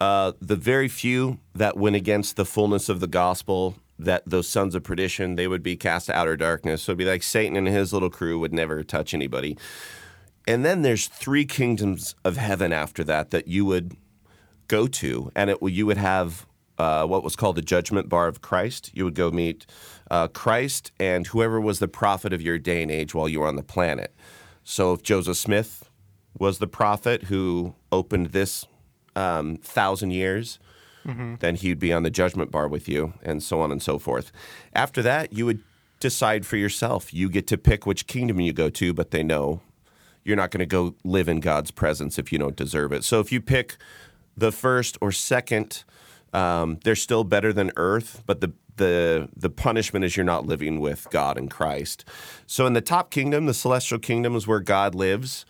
[0.00, 3.76] uh, the very few that went against the fullness of the gospel.
[4.00, 6.82] That those sons of perdition, they would be cast to outer darkness.
[6.82, 9.58] So it'd be like Satan and his little crew would never touch anybody.
[10.46, 13.96] And then there's three kingdoms of heaven after that that you would
[14.68, 16.46] go to, and it you would have
[16.78, 18.92] uh, what was called the judgment bar of Christ.
[18.94, 19.66] You would go meet
[20.12, 23.48] uh, Christ and whoever was the prophet of your day and age while you were
[23.48, 24.14] on the planet.
[24.70, 25.88] So if Joseph Smith
[26.38, 28.66] was the prophet who opened this
[29.16, 30.58] um, thousand years,
[31.40, 34.30] then he'd be on the judgment bar with you, and so on and so forth.
[34.74, 35.62] After that, you would
[36.00, 37.14] decide for yourself.
[37.14, 39.62] You get to pick which kingdom you go to, but they know
[40.22, 43.04] you're not going to go live in God's presence if you don't deserve it.
[43.04, 43.78] So if you pick
[44.36, 45.82] the first or second,
[46.34, 50.80] um, they're still better than earth, but the the the punishment is you're not living
[50.80, 52.04] with God and Christ.
[52.46, 55.44] So in the top kingdom, the celestial kingdom is where God lives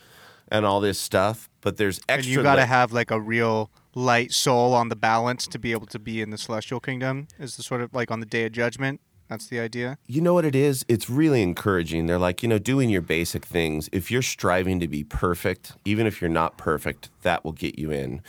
[0.51, 1.49] and all this stuff.
[1.61, 4.97] But there's And you got to li- have like a real light soul on the
[4.97, 7.29] balance to be able to be in the celestial kingdom.
[7.39, 9.01] Is the sort of like on the day of judgment.
[9.29, 9.99] That's the idea.
[10.07, 10.87] you know what it is?
[10.89, 12.07] It's really encouraging.
[12.07, 13.91] They're like, you know, doing your basic things.
[13.93, 17.91] If you're striving to be perfect, even if you're not perfect, that will get you
[17.91, 18.23] in.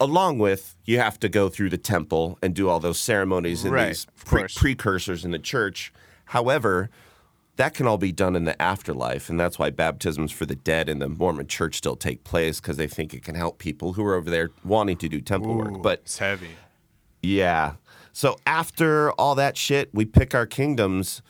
[0.00, 3.72] Along with, you have to go through the temple and do all those ceremonies and
[3.72, 5.92] Right, these pre- precursors in the church.
[6.26, 6.90] However,
[7.56, 9.30] that can all be done in the afterlife.
[9.30, 12.76] And that's why baptisms for the dead in the Mormon church still take place because
[12.76, 15.80] they think it can help people who are over there wanting to do temple work.
[15.82, 16.50] But it's heavy.
[17.22, 17.74] yeah.
[18.12, 21.20] So after all that shit, we pick our kingdoms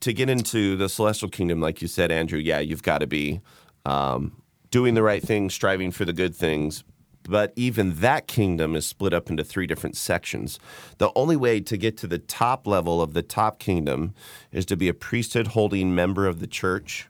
[0.00, 1.60] to get into the celestial kingdom.
[1.60, 3.40] Like you said, Andrew, yeah, you've got to be
[3.86, 6.82] um, doing the right things, striving for the good things,
[7.24, 10.58] But even that kingdom is split up into three different sections.
[10.98, 14.14] The only way to get to the top level of the top kingdom
[14.50, 17.08] is to be a priesthood holding member of the church,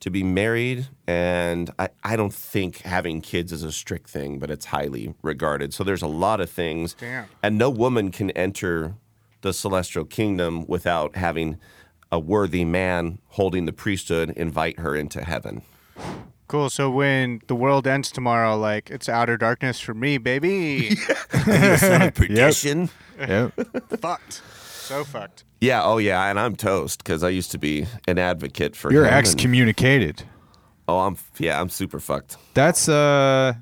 [0.00, 4.50] to be married, and I, I don't think having kids is a strict thing, but
[4.50, 5.72] it's highly regarded.
[5.72, 6.94] So there's a lot of things.
[6.94, 7.26] Damn.
[7.42, 8.94] And no woman can enter
[9.42, 11.58] the celestial kingdom without having
[12.10, 15.62] a worthy man holding the priesthood invite her into heaven.
[16.52, 16.68] Cool.
[16.68, 20.96] So when the world ends tomorrow, like it's outer darkness for me, baby.
[21.30, 22.90] Perdition.
[23.18, 23.52] Yep.
[23.98, 24.42] fucked.
[24.60, 25.44] So fucked.
[25.62, 29.04] Yeah, oh yeah, and I'm toast because I used to be an advocate for You're
[29.06, 30.24] him, and- excommunicated.
[30.86, 32.36] Oh, I'm yeah, I'm super fucked.
[32.52, 33.54] That's uh,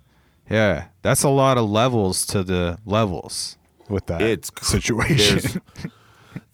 [0.50, 3.56] yeah, that's a lot of levels to the levels
[3.88, 5.62] with that It's cr- situation.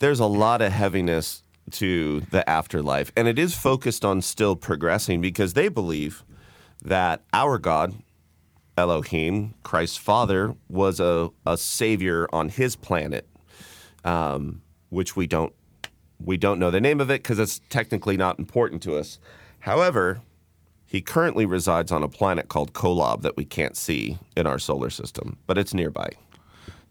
[0.01, 5.20] There's a lot of heaviness to the afterlife, and it is focused on still progressing
[5.20, 6.24] because they believe
[6.84, 7.94] that our God,
[8.76, 13.26] Elohim, Christ's Father, was a, a savior on his planet,
[14.05, 15.52] um, which we don't
[16.18, 19.18] we don't know the name of it because it's technically not important to us.
[19.60, 20.22] However,
[20.86, 24.88] he currently resides on a planet called Kolob that we can't see in our solar
[24.88, 26.10] system, but it's nearby.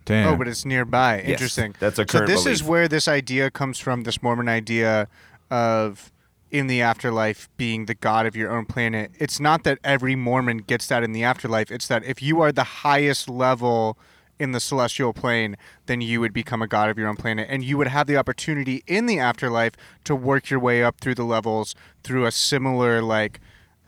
[0.06, 0.34] Damn.
[0.34, 1.22] Oh, but it's nearby.
[1.22, 1.76] Interesting.
[1.80, 4.04] that's a So current this is where this idea comes from.
[4.04, 5.08] This Mormon idea
[5.50, 6.12] of
[6.52, 9.12] in the afterlife being the god of your own planet.
[9.20, 11.72] It's not that every Mormon gets that in the afterlife.
[11.72, 13.98] It's that if you are the highest level
[14.40, 15.56] in the celestial plane,
[15.86, 18.18] then you would become a god of your own planet, and you would have the
[18.18, 19.74] opportunity in the afterlife
[20.04, 21.74] to work your way up through the levels
[22.04, 23.40] through a similar like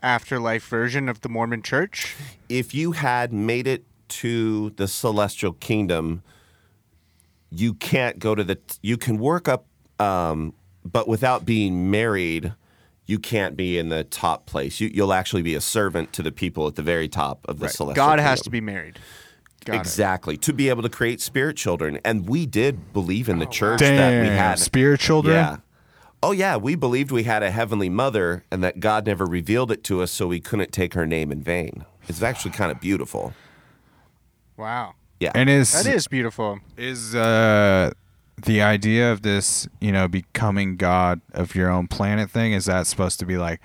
[0.02, 2.14] afterlife version of the Mormon Church.
[2.48, 6.22] if you had made it to the celestial kingdom,
[7.50, 8.58] you can't go to the.
[8.82, 9.66] You can work up,
[9.98, 10.54] um,
[10.84, 12.52] but without being married,
[13.06, 14.80] you can't be in the top place.
[14.80, 17.68] You, you'll actually be a servant to the people at the very top of the
[17.68, 17.94] celestial.
[17.94, 18.98] God has to be married.
[19.64, 19.80] Got it.
[19.80, 23.80] exactly to be able to create spirit children, and we did believe in the church
[23.80, 24.22] that Damn.
[24.22, 25.34] we had Spirit children.
[25.34, 25.56] Yeah.
[26.22, 29.84] Oh yeah, we believed we had a heavenly mother, and that God never revealed it
[29.84, 31.84] to us, so we couldn't take her name in vain.
[32.08, 33.34] It's actually kind of beautiful.
[34.58, 34.94] Wow.
[35.20, 35.32] Yeah.
[35.34, 36.60] And is That is beautiful.
[36.76, 37.92] is uh
[38.44, 42.86] the idea of this, you know, becoming god of your own planet thing is that
[42.86, 43.60] supposed to be like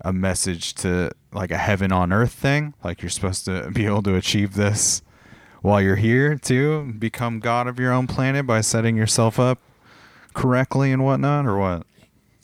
[0.00, 2.74] a message to like a heaven on earth thing?
[2.82, 5.02] Like you're supposed to be able to achieve this
[5.62, 9.58] while you're here too, become god of your own planet by setting yourself up
[10.34, 11.86] correctly and whatnot, or what?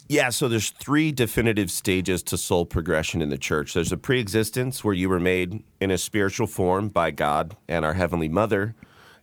[0.09, 3.75] Yeah, so there's three definitive stages to soul progression in the church.
[3.75, 7.95] There's a pre-existence where you were made in a spiritual form by God and our
[7.95, 8.77] heavenly mother,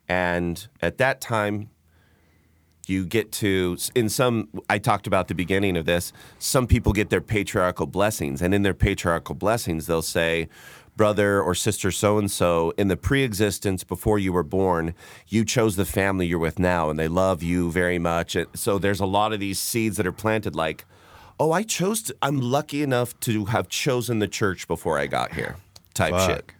[0.09, 1.69] and at that time
[2.85, 7.09] you get to in some I talked about the beginning of this, some people get
[7.09, 10.49] their patriarchal blessings and in their patriarchal blessings they'll say
[10.95, 14.93] brother or sister so and so in the pre-existence before you were born
[15.27, 18.99] you chose the family you're with now and they love you very much so there's
[18.99, 20.85] a lot of these seeds that are planted like
[21.39, 25.33] oh i chose to, i'm lucky enough to have chosen the church before i got
[25.33, 25.55] here
[25.95, 26.51] type shit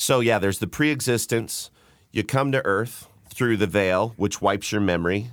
[0.00, 1.72] so yeah, there's the pre-existence.
[2.12, 5.32] You come to Earth through the veil, which wipes your memory,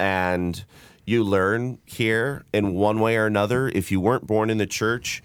[0.00, 0.64] and
[1.06, 3.68] you learn here in one way or another.
[3.68, 5.22] If you weren't born in the church,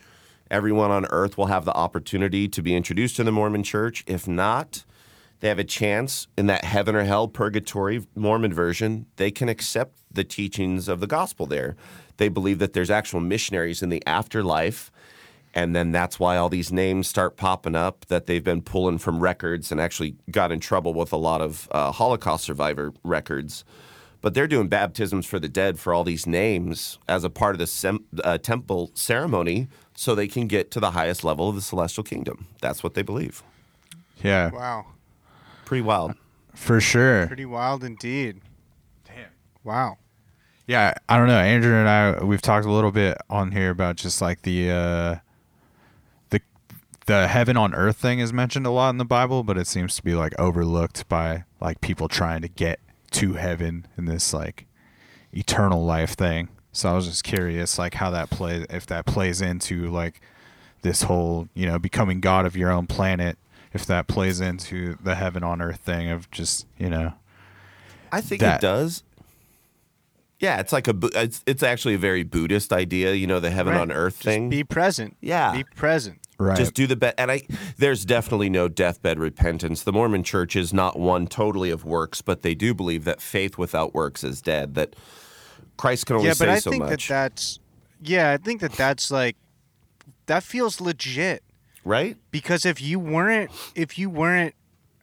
[0.52, 4.04] everyone on Earth will have the opportunity to be introduced to the Mormon Church.
[4.08, 4.84] If not,
[5.40, 9.06] they have a chance in that heaven or hell purgatory Mormon version.
[9.18, 11.76] They can accept the teachings of the gospel there.
[12.18, 14.92] They believe that there's actual missionaries in the afterlife
[15.56, 19.22] and then that's why all these names start popping up that they've been pulling from
[19.22, 23.64] records and actually got in trouble with a lot of uh, Holocaust survivor records.
[24.26, 27.60] But they're doing baptisms for the dead for all these names as a part of
[27.60, 31.62] the sem- uh, temple ceremony so they can get to the highest level of the
[31.62, 32.48] celestial kingdom.
[32.60, 33.44] That's what they believe.
[34.24, 34.88] Yeah, Wow.
[35.64, 36.16] Pretty wild.
[36.56, 37.28] for sure.
[37.28, 38.42] Pretty wild indeed.
[39.06, 39.28] Damn.
[39.64, 40.00] Wow.
[40.66, 41.38] Yeah, I don't know.
[41.38, 45.16] Andrew and I we've talked a little bit on here about just like the uh
[46.32, 46.42] the
[47.06, 49.96] the heaven on earth thing is mentioned a lot in the Bible, but it seems
[49.98, 52.80] to be like overlooked by like people trying to get
[53.16, 54.66] to heaven in this like
[55.34, 56.50] eternal life thing.
[56.72, 60.22] So I was just curious like how that plays if that plays into like
[60.82, 63.38] this whole, you know, becoming god of your own planet,
[63.74, 67.14] if that plays into the heaven on earth thing of just, you know,
[68.12, 69.04] I think That- it does.
[70.40, 73.74] Yeah, it's like a it's it's actually a very Buddhist idea, you know, the heaven
[73.74, 73.82] Right.
[73.82, 74.50] on earth Just thing.
[74.50, 75.16] Be present.
[75.22, 75.54] Yeah.
[75.54, 76.20] Be present.
[76.38, 76.58] Right.
[76.58, 77.16] Just do the best.
[77.18, 77.42] And I,
[77.78, 79.84] there's definitely no deathbed repentance.
[79.84, 83.58] The Mormon Church is not one totally of works, but they do believe that faith
[83.58, 84.76] without works is dead.
[84.76, 84.96] That
[85.78, 87.08] Christ can only yeah, say but I so think much.
[87.08, 87.60] that that's
[88.02, 89.36] yeah, I think that that's like
[90.28, 91.44] that feels legit.
[91.84, 92.18] right?
[92.32, 94.56] because if you weren't if you weren't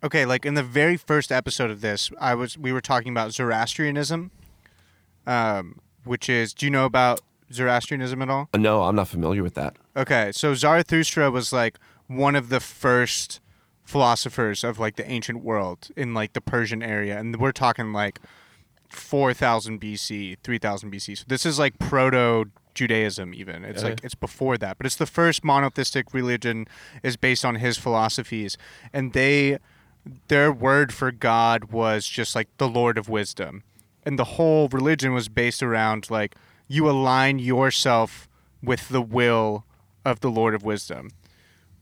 [0.03, 3.33] okay like in the very first episode of this i was we were talking about
[3.33, 4.31] zoroastrianism
[5.27, 7.21] um which is do you know about
[7.53, 8.49] zoroastrianism at all?
[8.55, 9.77] Uh, No, I'm not familiar with that.
[9.97, 13.41] okay so zarathustra was like one of the first
[13.85, 18.21] philosophers of like the ancient world in like the persian area and we're talking like
[18.89, 23.65] 4000 bc 3000 bc so this is like proto judaism even.
[23.67, 26.67] It's like it's before that but it's the first monotheistic religion
[27.03, 28.57] is based on his philosophies
[28.95, 29.59] and they
[30.29, 33.63] their word for god was just like the lord of wisdom
[34.05, 36.35] and the whole religion was based around like
[36.73, 38.29] you align yourself
[38.63, 39.65] with the will
[40.05, 41.11] of the lord of wisdom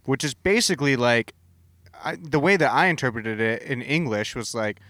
[0.04, 1.34] which is basically like
[2.04, 4.80] I, the way that I interpreted it in English was like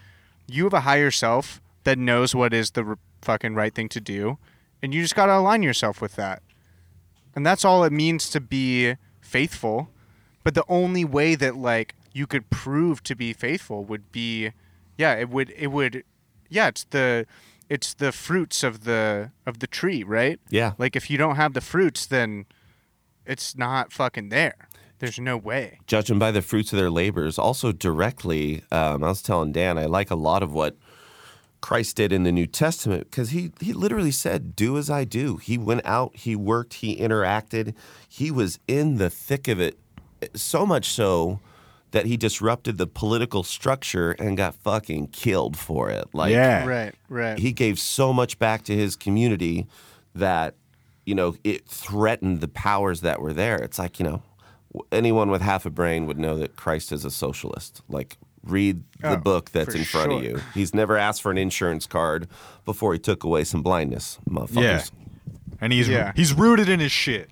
[0.47, 4.01] you have a higher self that knows what is the r- fucking right thing to
[4.01, 4.39] do,
[4.83, 6.43] and you just got to align yourself with that.
[7.35, 9.91] And that's all it means to be faithful.
[10.43, 14.53] But the only way that like you could prove to be faithful would be
[14.97, 16.05] yeah, it would it would
[16.49, 17.27] yeah, it's the
[17.71, 20.39] it's the fruits of the of the tree, right?
[20.51, 20.73] Yeah.
[20.77, 22.45] Like if you don't have the fruits then
[23.25, 24.69] it's not fucking there.
[24.99, 25.79] There's no way.
[25.87, 27.39] Judging by the fruits of their labors.
[27.39, 30.77] Also, directly, um, I was telling Dan, I like a lot of what
[31.63, 35.39] Christ did in the New Testament because he, he literally said, Do as I do.
[35.39, 37.75] He went out, he worked, he interacted,
[38.09, 39.79] he was in the thick of it.
[40.35, 41.41] So much so
[41.93, 46.07] that he disrupted the political structure and got fucking killed for it.
[46.13, 46.65] Like, yeah.
[46.67, 47.39] Right, right.
[47.39, 49.67] he gave so much back to his community
[50.15, 50.55] that
[51.05, 54.23] you know it threatened the powers that were there it's like you know
[54.93, 59.13] anyone with half a brain would know that christ is a socialist like read the
[59.13, 62.29] Oh, book that's in front of you he's never asked for an insurance card
[62.65, 64.83] before he took away some blindness motherfuckers Yeah.
[65.61, 66.13] And he's Yeah.
[66.17, 67.31] he's rooted in his shit.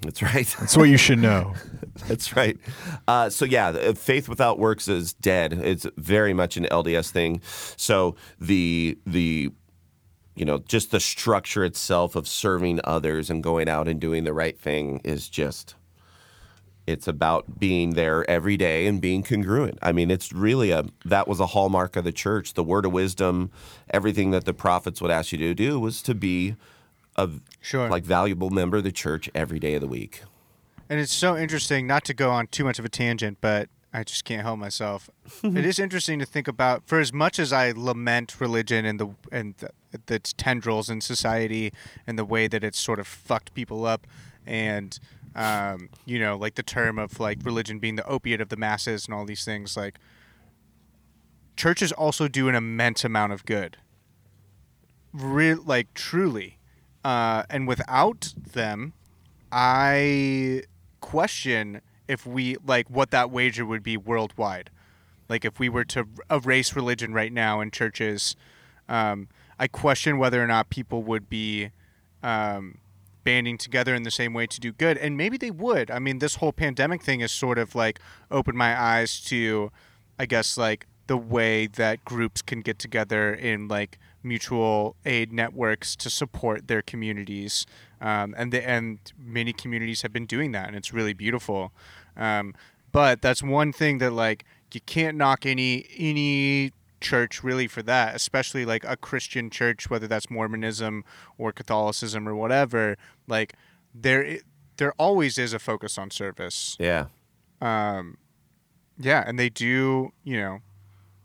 [0.00, 1.54] that's right That's what you should know.
[2.08, 2.58] That's right.
[3.06, 5.52] Uh, so yeah, faith without works is dead.
[5.52, 7.40] It's very much an LDS thing.
[7.76, 9.50] So the the
[10.34, 14.32] you know just the structure itself of serving others and going out and doing the
[14.34, 15.76] right thing is just
[16.86, 19.78] it's about being there every day and being congruent.
[19.80, 22.54] I mean, it's really a that was a hallmark of the church.
[22.54, 23.50] The word of wisdom,
[23.90, 26.56] everything that the prophets would ask you to do was to be
[27.16, 27.30] a
[27.60, 27.88] Sure.
[27.88, 30.22] like valuable member of the church every day of the week.
[30.88, 34.02] And it's so interesting, not to go on too much of a tangent, but I
[34.02, 35.08] just can't help myself.
[35.42, 36.82] it is interesting to think about.
[36.86, 41.72] For as much as I lament religion and the and the, its tendrils in society
[42.06, 44.06] and the way that it's sort of fucked people up,
[44.46, 44.98] and
[45.36, 49.06] um, you know, like the term of like religion being the opiate of the masses
[49.06, 49.98] and all these things, like
[51.56, 53.76] churches also do an immense amount of good.
[55.12, 56.58] Real, like truly,
[57.04, 58.92] uh, and without them,
[59.52, 60.64] I
[61.04, 64.70] question if we like what that wager would be worldwide.
[65.28, 68.36] Like if we were to erase religion right now in churches,
[68.88, 69.28] um,
[69.58, 71.70] I question whether or not people would be
[72.22, 72.78] um,
[73.22, 75.90] banding together in the same way to do good, and maybe they would.
[75.90, 78.00] I mean, this whole pandemic thing has sort of like
[78.30, 79.70] opened my eyes to,
[80.18, 85.94] I guess, like the way that groups can get together in like mutual aid networks
[85.96, 87.66] to support their communities,
[88.00, 91.72] um, and the, and many communities have been doing that, and it's really beautiful.
[92.16, 92.54] Um,
[92.92, 98.14] but that's one thing that like you can't knock any any church really for that,
[98.14, 101.04] especially like a Christian church, whether that's Mormonism
[101.38, 102.96] or Catholicism or whatever.
[103.28, 103.54] Like
[103.94, 104.38] there
[104.76, 106.76] there always is a focus on service.
[106.80, 107.06] Yeah.
[107.60, 108.18] Um,
[108.98, 110.58] yeah, and they do, you know,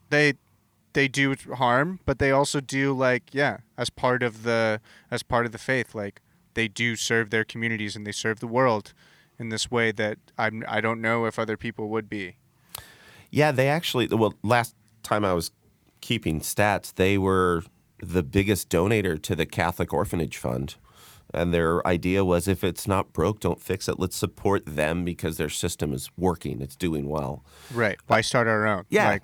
[0.10, 0.34] they
[0.94, 5.45] they do harm, but they also do like yeah, as part of the as part
[5.45, 6.22] of the faith, like
[6.53, 8.94] they do serve their communities and they serve the world
[9.38, 12.38] in this way that I'm I don't know if other people would be.
[13.32, 14.07] Yeah, they actually.
[14.07, 15.52] Well, last time I was
[16.02, 17.64] keeping stats, they were
[18.02, 20.76] the biggest donator to the Catholic Orphanage Fund.
[21.32, 23.99] And their idea was if it's not broke, don't fix it.
[23.99, 27.44] Let's support them because their system is working, it's doing well.
[27.72, 27.99] Right.
[28.07, 28.86] Why start our own?
[28.90, 29.10] Yeah.
[29.10, 29.24] Like,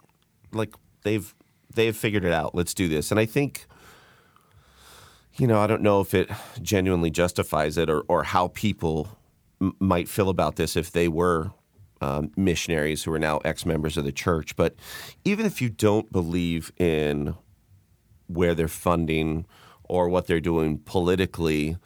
[0.51, 1.33] Like, they've
[1.75, 2.55] they've figured it out.
[2.55, 3.11] Let's do this.
[3.11, 3.67] And I think
[5.37, 6.29] you know, I don't know if it
[6.61, 9.09] genuinely justifies it or or how people
[9.61, 11.51] m- might feel about this if they were
[12.01, 14.55] um, missionaries who are now ex members of the church.
[14.55, 14.75] But
[15.23, 17.35] even if you don't believe in
[18.27, 19.45] where they're funding
[19.83, 21.77] or what they're doing politically,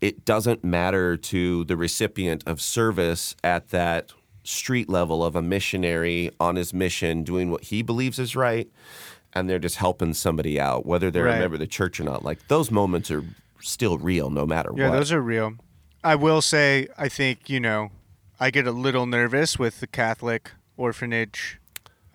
[0.00, 4.12] it doesn't matter to the recipient of service at that
[4.44, 8.68] street level of a missionary on his mission doing what he believes is right
[9.32, 11.36] and they're just helping somebody out whether they're Right.
[11.36, 13.24] a member of the church or not like those moments are
[13.60, 15.54] still real no matter Yeah, what those are real.
[16.04, 17.90] I will say, I think you know,
[18.38, 21.58] I get a little nervous with the Catholic orphanage.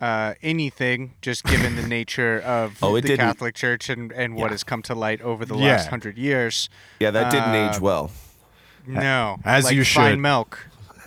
[0.00, 4.44] Uh, anything, just given the nature of Oh, the didn't- Catholic Church and, and what
[4.46, 4.50] Yeah.
[4.52, 5.72] has come to light over the Yeah.
[5.72, 6.70] last hundred years.
[7.00, 8.12] Yeah, that didn't Uh, age well.
[8.86, 10.18] No, As like you fine should.
[10.20, 10.66] milk.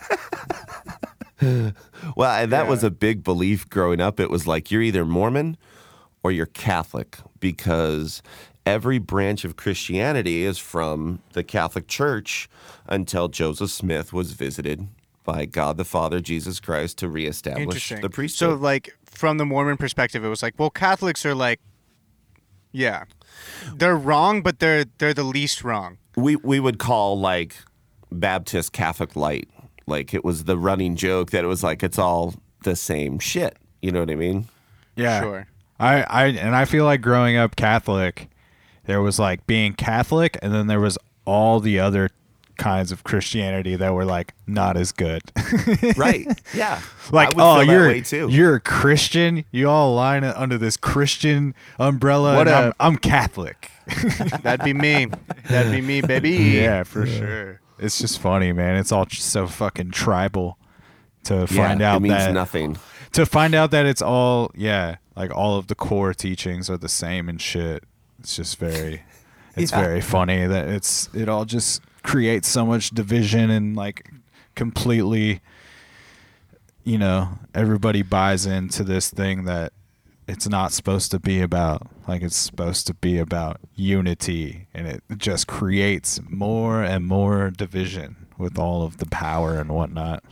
[2.15, 2.69] Well, and that Yeah.
[2.69, 4.19] was a big belief growing up.
[4.19, 5.57] It was like you're either Mormon
[6.23, 8.21] or you're Catholic because
[8.65, 12.49] every branch of Christianity is from the Catholic Church
[12.87, 14.87] until Joseph Smith was visited
[15.23, 20.23] by God the Father, Jesus Christ, to reestablish the So, like, from the Mormon perspective,
[20.23, 21.59] it was like, well, Catholics are like,
[22.71, 23.05] yeah,
[23.75, 25.97] they're wrong, but they're they're the least wrong.
[26.17, 27.55] we we would call like
[28.11, 29.47] Baptist Catholic light.
[29.85, 33.57] Like it was the running joke that it was like it's all the same shit.
[33.81, 34.47] You know what I mean?
[34.95, 35.21] Yeah.
[35.21, 35.47] Sure.
[35.79, 38.29] I, I and I feel like growing up Catholic,
[38.85, 42.09] there was like being Catholic, and then there was all the other
[42.57, 45.21] kinds of Christianity that were like not as good.
[45.97, 46.27] Right.
[46.53, 46.81] Yeah.
[47.11, 48.27] like, I would oh, feel you're way too.
[48.29, 49.45] you're a Christian.
[49.51, 52.35] You all align under this Christian umbrella.
[52.35, 53.69] What and a- I'm, I'm Catholic.
[54.41, 55.07] That'd be me.
[55.49, 56.31] That'd be me, baby.
[56.31, 57.59] yeah, for sure.
[57.83, 58.75] It's just funny, man.
[58.77, 60.57] It's all so fucking tribal
[61.25, 62.77] to find yeah, out it means that nothing.
[63.13, 66.89] to find out that it's all yeah, like all of the core teachings are the
[66.89, 67.83] same and shit.
[68.19, 69.03] It's just very
[69.55, 69.81] it's Yeah.
[69.81, 74.09] very funny that it's it all just creates so much division and like
[74.55, 75.41] completely
[76.85, 79.71] you know, everybody buys into this thing that
[80.27, 81.87] it's not supposed to be about.
[82.07, 88.27] Like it's supposed to be about unity and it just creates more and more division
[88.37, 90.23] with all of the power and whatnot.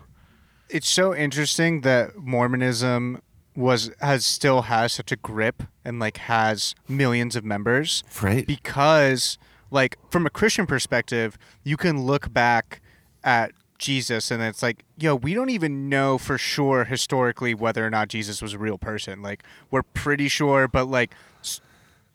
[0.70, 3.22] It's so interesting that Mormonism
[3.56, 8.48] was has still has such a grip and like has millions of members Right.
[8.48, 9.38] because
[9.70, 12.82] like from a Christian perspective, you can look back
[13.24, 13.52] at
[13.82, 18.08] Jesus and it's like, yo, we don't even know for sure historically whether or not
[18.08, 19.22] Jesus was a real person.
[19.22, 21.14] Like we're pretty sure, but like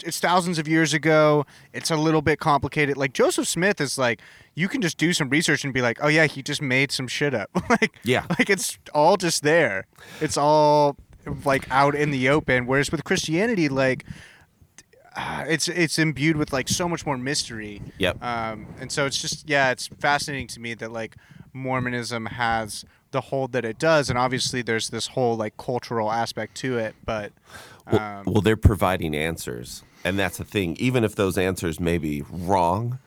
[0.05, 1.45] it's thousands of years ago.
[1.73, 2.97] It's a little bit complicated.
[2.97, 4.21] Like Joseph Smith is like
[4.55, 7.09] you can just do some research and be like, "Oh yeah, he just made some
[7.09, 8.25] shit up." like Yeah.
[8.39, 9.87] like it's all just there.
[10.21, 10.97] It's all
[11.45, 14.05] like out in the open whereas with Christianity like
[15.17, 17.81] uh, it's it's imbued with like so much more mystery.
[17.99, 18.23] Yep.
[18.23, 21.17] Um, and so it's just yeah, it's fascinating to me that like
[21.57, 26.55] Mormonism has the hold that it does, and obviously there's this whole like cultural aspect
[26.59, 26.95] to it.
[27.05, 27.33] But
[27.91, 30.77] Well, um, well, they're providing answers, and that's the thing.
[30.79, 32.99] Even if those answers may be wrong,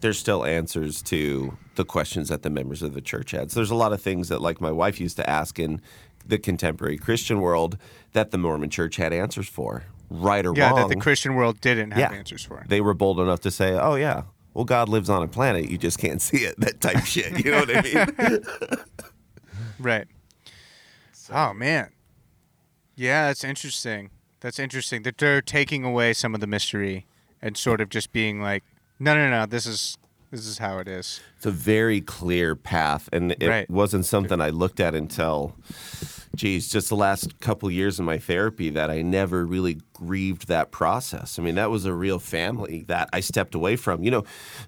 [0.00, 3.50] there's still answers to the questions that the members of the church had.
[3.50, 5.80] So there's a lot of things that, like my wife used to ask in
[6.26, 7.78] the contemporary Christian world,
[8.12, 10.76] that the Mormon Church had answers for, right or yeah, wrong.
[10.78, 12.18] Yeah, that the Christian world didn't have Yeah.
[12.18, 12.64] answers for.
[12.68, 14.22] They were bold enough to say, "Oh yeah,
[14.54, 17.44] well God lives on a planet, you just can't see it." That type shit.
[17.44, 18.44] You know what I mean?
[19.78, 20.06] Right.
[21.32, 21.90] Oh man.
[22.96, 24.10] Yeah, that's interesting.
[24.40, 27.06] That's interesting that they're taking away some of the mystery
[27.42, 28.62] and sort of just being like,
[29.00, 29.98] no, no, no, this is
[30.30, 31.20] this is how it is.
[31.36, 33.68] It's a very clear path, and it Right.
[33.70, 35.54] wasn't something I looked at until,
[36.36, 40.70] geez, just the last couple years of my therapy that I never really grieved that
[40.70, 41.38] process.
[41.38, 44.02] I mean, that was a real family that I stepped away from.
[44.02, 44.24] You know,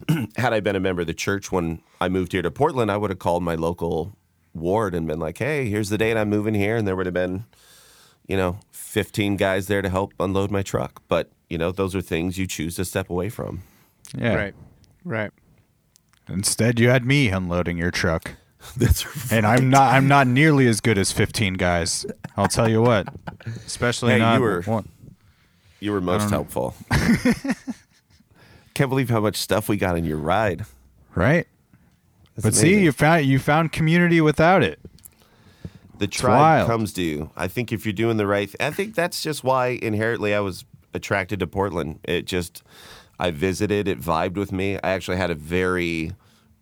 [0.37, 2.97] had I been a member of the church when I moved here to Portland, I
[2.97, 4.17] would have called my local
[4.55, 7.15] ward and been like, "Hey, here's the date I'm moving here," and there would have
[7.15, 7.45] been,
[8.27, 11.03] you know, 15 guys there to help unload my truck.
[11.09, 13.63] But you know, those are things you choose to step away from.
[14.17, 14.35] Yeah.
[14.35, 14.55] Right.
[15.05, 15.31] Right.
[16.29, 18.33] Instead, you had me unloading your truck,
[18.77, 19.95] That's and I'm not.
[19.95, 22.05] I'm not nearly as good as 15 guys.
[22.37, 23.07] I'll tell you what.
[23.67, 24.89] Especially Hey, you were- one.
[25.79, 26.75] You were most helpful.
[28.75, 30.67] Can't believe how much stuff we got in your ride.
[31.15, 31.47] right.
[32.35, 34.79] That's but see, you found you found community without it.
[35.99, 37.31] the tribe comes to you.
[37.35, 40.41] I think if you're doing the right, th- I think that's just why inherently I
[40.41, 41.99] was attracted to Portland.
[42.05, 42.63] It just,
[43.19, 44.75] I visited, it vibed with me.
[44.77, 46.13] I actually had a very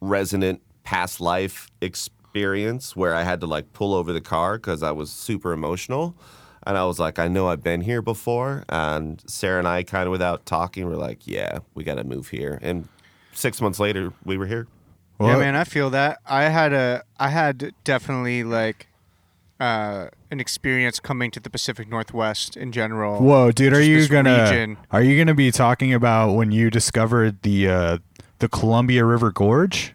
[0.00, 4.92] resonant past life experience where I had to like pull over the car because I
[4.92, 6.14] was super emotional.
[6.66, 8.64] And I was like, I know I've been here before.
[8.70, 12.28] And Sarah and I, kind of without talking, were like, yeah, we got to move
[12.28, 12.58] here.
[12.62, 12.88] And
[13.34, 14.66] six months later, we were here.
[15.20, 16.20] yeah, man, I feel that.
[16.26, 18.88] I had a I had definitely like
[19.60, 23.20] uh, an experience coming to the Pacific Northwest in general.
[23.20, 24.76] Whoa, dude, are you gonna region.
[24.90, 27.98] are you gonna be talking about when you discovered the uh,
[28.38, 29.94] the Columbia River Gorge?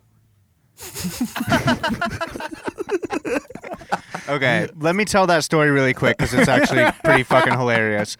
[4.27, 8.15] Okay, let me tell that story really quick because it's actually pretty fucking hilarious.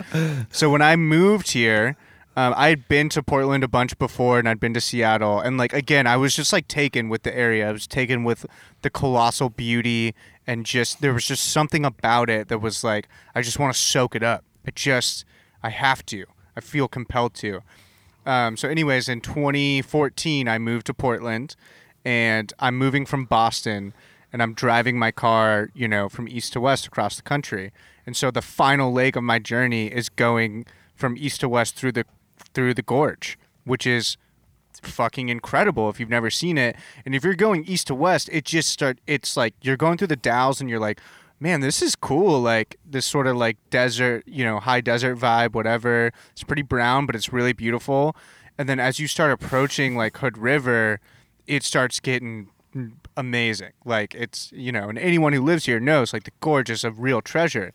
[0.52, 1.96] So when I moved here,
[2.36, 5.58] Um, I had been to Portland a bunch before, and I'd been to Seattle, and
[5.58, 7.68] like again, I was just like taken with the area.
[7.68, 8.46] I was taken with
[8.82, 10.14] the colossal beauty,
[10.48, 13.80] and just there was just something about it that was like I just want to
[13.80, 14.46] soak it up.
[14.66, 15.26] I just
[15.64, 16.26] I have to.
[16.56, 17.62] I feel compelled to.
[18.26, 21.56] Um, so, anyways, in 2014, I moved to Portland,
[22.06, 23.94] and I'm moving from Boston,
[24.32, 27.72] and I'm driving my car, you know, from east to west across the country.
[28.06, 30.66] And so, the final leg of my journey is going
[30.96, 32.06] from east to west through the
[32.54, 34.18] through the gorge, which is
[34.82, 36.76] fucking incredible if you've never seen it.
[37.06, 39.00] And if you're going east to west, it just start.
[39.08, 41.00] It's like you're going through the Dalles, and you're like,
[41.40, 42.40] man, this is cool.
[42.40, 46.12] Like this sort of like desert, you know, high desert vibe, whatever.
[46.32, 48.16] It's pretty brown, but it's really beautiful.
[48.58, 51.00] And then as you start approaching like Hood River,
[51.50, 52.50] it starts getting
[53.18, 53.72] amazing.
[53.84, 56.92] Like it's, you know, and anyone who lives here knows like the gorge is a
[56.92, 57.74] real treasure.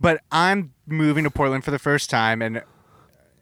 [0.00, 2.62] But I'm moving to Portland for the first time and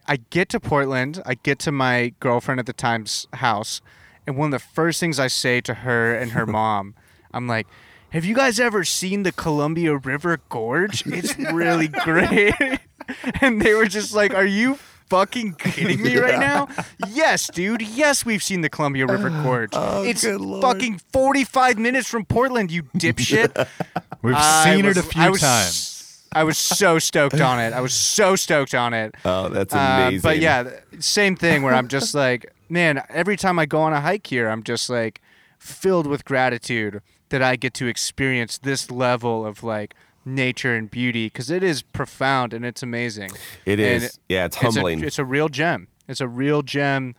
[0.06, 3.81] I get to Portland, I get to my girlfriend at the time's house,
[4.26, 6.94] and one of the first things I say to her and her mom,
[7.32, 7.66] I'm like,
[8.10, 11.06] have you guys ever seen the Columbia River Gorge?
[11.06, 12.55] It's really great.
[13.40, 14.78] and they were just like, Are you
[15.14, 16.68] fucking kidding me right now?
[17.08, 17.82] Yes, dude.
[17.82, 19.70] Yes, we've seen the Columbia River Gorge.
[19.72, 23.68] Oh, it's fucking 45 minutes from Portland, you dipshit.
[24.22, 25.90] We've I seen was- it a few was- times.
[26.36, 27.72] I was so stoked on it.
[27.72, 29.14] I was so stoked on it.
[29.24, 29.78] Oh, that's Uh,
[30.08, 30.20] amazing.
[30.22, 30.68] but yeah,
[30.98, 34.48] same thing where I'm just like, man, every time I go on a hike here,
[34.48, 35.20] I'm just like
[35.60, 39.94] filled with gratitude that I get to experience this level of like
[40.24, 43.30] nature and beauty because it is profound and it's amazing.
[43.66, 45.02] it and yeah, it's It's a, humbling.
[45.05, 45.88] it's a real gem.
[46.09, 47.14] It's a real gem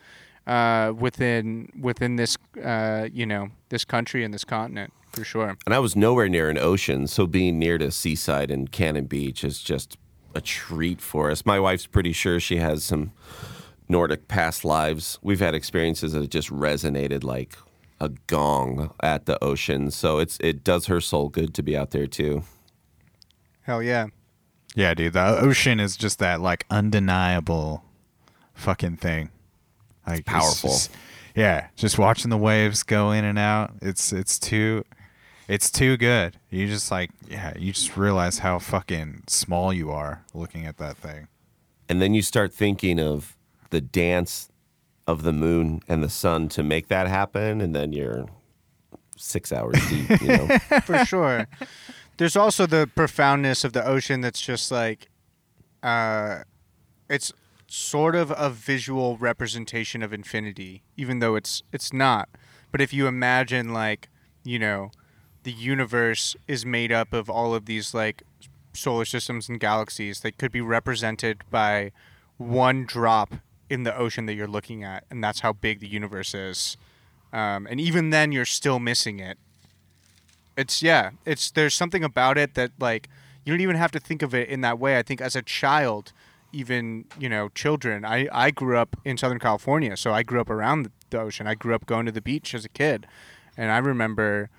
[0.48, 5.57] uh, within within this uh, you know this country and this continent for sure.
[5.65, 9.44] and I was nowhere near an ocean, so being near to seaside and Cannon Beach
[9.44, 9.98] is just
[10.36, 11.45] a treat for us.
[11.45, 13.11] My wife's pretty sure she has some
[13.88, 15.18] Nordic past lives.
[15.22, 17.56] We've had experiences that just resonated like
[18.02, 21.91] a gong at the ocean, so it's it does her soul good to be out
[21.91, 22.44] there too.
[23.66, 24.08] Hell yeah.
[24.76, 27.84] Yeah, dude, the ocean is just that like undeniable
[28.54, 29.30] fucking thing.
[30.06, 30.70] Like it's powerful.
[30.72, 30.92] just-
[31.36, 33.74] yeah, just watching the waves go in and out.
[33.82, 34.86] It's it's too
[35.48, 36.38] it's too good.
[36.50, 40.98] You just like yeah, you just realize how fucking small you are looking at that
[40.98, 41.28] thing.
[41.90, 43.36] And then you start thinking of
[43.70, 44.50] the dance
[45.08, 48.26] of the moon and the sun to make that happen, and then you're
[49.18, 50.22] six hours deep.
[50.22, 50.48] You know,
[50.84, 51.48] for sure.
[52.18, 55.10] There's also the profoundness of the ocean that's just like,
[55.84, 56.44] uh,
[57.10, 57.34] it's
[57.68, 62.30] sort of a visual representation of infinity, even though it's it's not.
[62.72, 64.10] But if you imagine like,
[64.44, 64.92] you know,
[65.44, 68.24] the universe is made up of all of these like
[68.74, 71.92] solar systems and galaxies that could be represented by
[72.38, 73.36] one drop
[73.70, 76.78] in the ocean that you're looking at, and that's how big the universe is.
[77.34, 79.38] Um, and even then, you're still missing it
[80.57, 83.10] it's yeah it's there's something about it that like
[83.44, 84.98] you don't even have to think of it in that way.
[84.98, 86.14] I think as a child
[86.52, 90.49] even you know children i i grew up in southern california so i grew up
[90.49, 91.48] around the, ocean.
[91.48, 93.07] I grew up going to the beach as a kid.
[93.56, 94.49] And i remember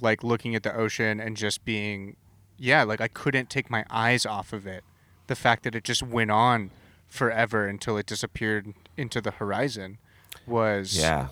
[0.00, 2.16] like looking at the ocean and just being
[2.56, 4.84] yeah like i couldn't take my eyes off of it.
[5.26, 6.70] The fact that it just went on
[7.08, 9.98] forever until it disappeared into the horizon
[10.46, 11.28] was yeah.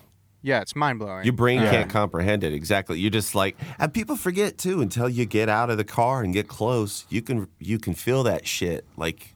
[0.47, 2.99] Yeah it's mind-blowing Your brain Um, can't comprehend it exactly.
[2.99, 6.33] You're just like, and people forget too until you get out of the car and
[6.33, 7.05] get close.
[7.09, 8.85] You can you can feel that shit.
[8.95, 9.35] Like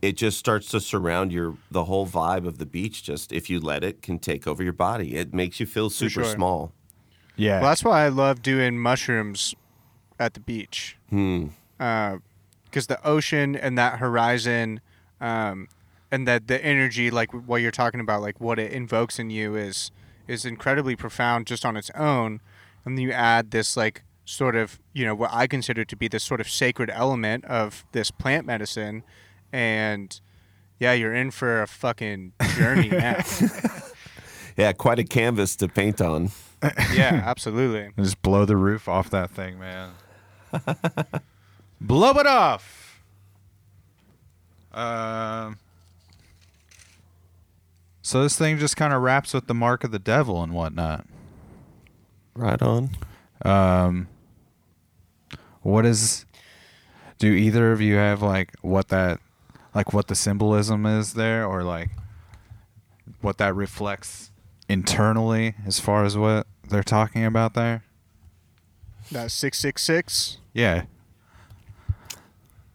[0.00, 3.02] it just starts to surround your the whole vibe of the beach.
[3.02, 5.16] Just if you let it, can take over your body.
[5.16, 6.24] It makes you feel super sure.
[6.24, 6.72] small.
[7.36, 7.60] Yeah.
[7.60, 9.54] Well, that's why I love doing mushrooms
[10.18, 10.96] at the beach.
[11.10, 11.46] Hmm.
[11.78, 14.80] Because the ocean and that horizon,
[15.20, 15.68] um,
[16.12, 19.56] and that the energy, like what you're talking about, like what it invokes in you,
[19.56, 19.90] is
[20.32, 22.40] is incredibly profound just on its own.
[22.84, 26.08] And then you add this like sort of you know what I consider to be
[26.08, 29.04] this sort of sacred element of this plant medicine,
[29.52, 30.20] and
[30.78, 33.22] yeah, you're in for a fucking journey now.
[34.54, 36.30] Yeah, quite a canvas to paint on.
[36.92, 37.90] yeah, absolutely.
[37.96, 39.92] Just blow the roof off that thing, man.
[41.80, 43.02] blow it off.
[44.74, 45.58] Um.
[48.02, 51.06] So this thing just kind of wraps with the mark of the devil and whatnot.
[52.34, 52.90] Right on.
[53.44, 54.08] Um.
[55.62, 56.26] What is?
[57.18, 59.20] Do either of you have like what that,
[59.74, 61.90] like what the symbolism is there, or like
[63.20, 64.32] what that reflects
[64.68, 67.84] internally as far as what they're talking about there?
[69.12, 70.38] That six six six.
[70.52, 70.84] Yeah.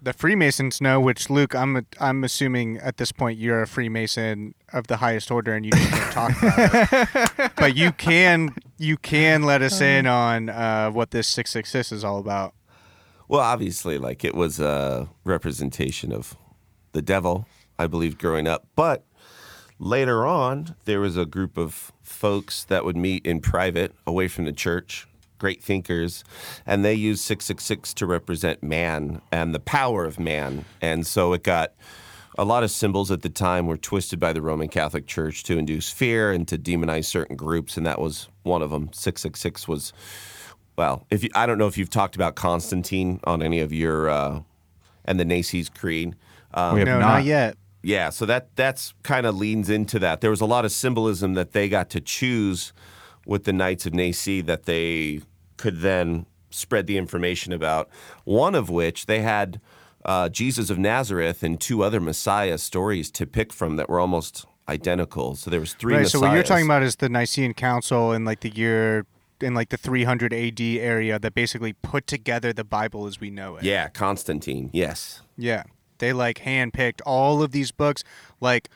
[0.07, 1.01] The Freemasons know.
[1.01, 5.53] Which Luke, I'm I'm assuming at this point you're a Freemason of the highest order,
[5.53, 7.51] and you just can't talk about it.
[7.57, 11.91] But you can you can let us in on uh, what this six six six
[11.91, 12.53] is all about.
[13.27, 16.37] Well, obviously, like it was a representation of
[16.93, 17.45] the devil,
[17.77, 18.65] I believe, growing up.
[18.77, 19.03] But
[19.77, 24.45] later on, there was a group of folks that would meet in private away from
[24.45, 25.05] the church,
[25.37, 26.23] great thinkers,
[26.65, 30.65] and they used 666 to represent man and the power of man.
[30.81, 31.73] And so it got
[32.37, 35.57] a lot of symbols at the time were twisted by the Roman Catholic Church to
[35.57, 38.89] induce fear and to demonize certain groups, and that was one of them.
[38.93, 39.93] 666 was
[40.77, 44.09] well, if you, I don't know if you've talked about Constantine on any of your
[44.09, 44.41] uh,
[45.05, 46.15] and the Nicene Creed.
[46.53, 47.07] Um, We have no, not.
[47.07, 47.57] not yet.
[47.81, 50.21] yeah, so that that's kind of leans into that.
[50.21, 52.73] There was a lot of symbolism that they got to choose
[53.27, 55.21] with the Knights of Nicaea that they
[55.57, 57.89] could then spread the information about.
[58.23, 59.59] One of which they had
[60.05, 64.45] uh, Jesus of Nazareth and two other Messiah stories to pick from that were almost
[64.69, 65.35] identical.
[65.35, 65.95] So there was three.
[65.95, 66.07] right.
[66.07, 69.05] So what you're talking about is the Nicene Council in like the year
[69.41, 73.57] in like the 300 AD area that basically put together the Bible as we know
[73.57, 73.63] it.
[73.63, 74.69] Yeah, Constantine.
[74.73, 75.21] Yes.
[75.37, 75.63] Yeah.
[75.99, 78.03] They like handpicked all of these books.
[78.39, 78.69] Like,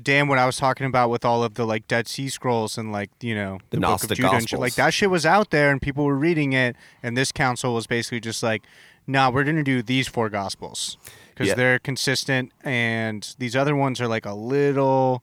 [0.00, 2.92] damn, what I was talking about with all of the like Dead Sea Scrolls and
[2.92, 4.58] like, you know, The the, Book of Judah and shit.
[4.60, 6.76] Like, that shit was out there and people were reading it.
[7.02, 8.62] And this council was basically just like,
[9.06, 10.96] nah, we're to do these four Gospels
[11.30, 11.54] because Yeah.
[11.54, 12.52] they're consistent.
[12.64, 15.22] And these other ones are like a little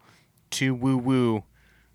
[0.51, 1.43] too woo woo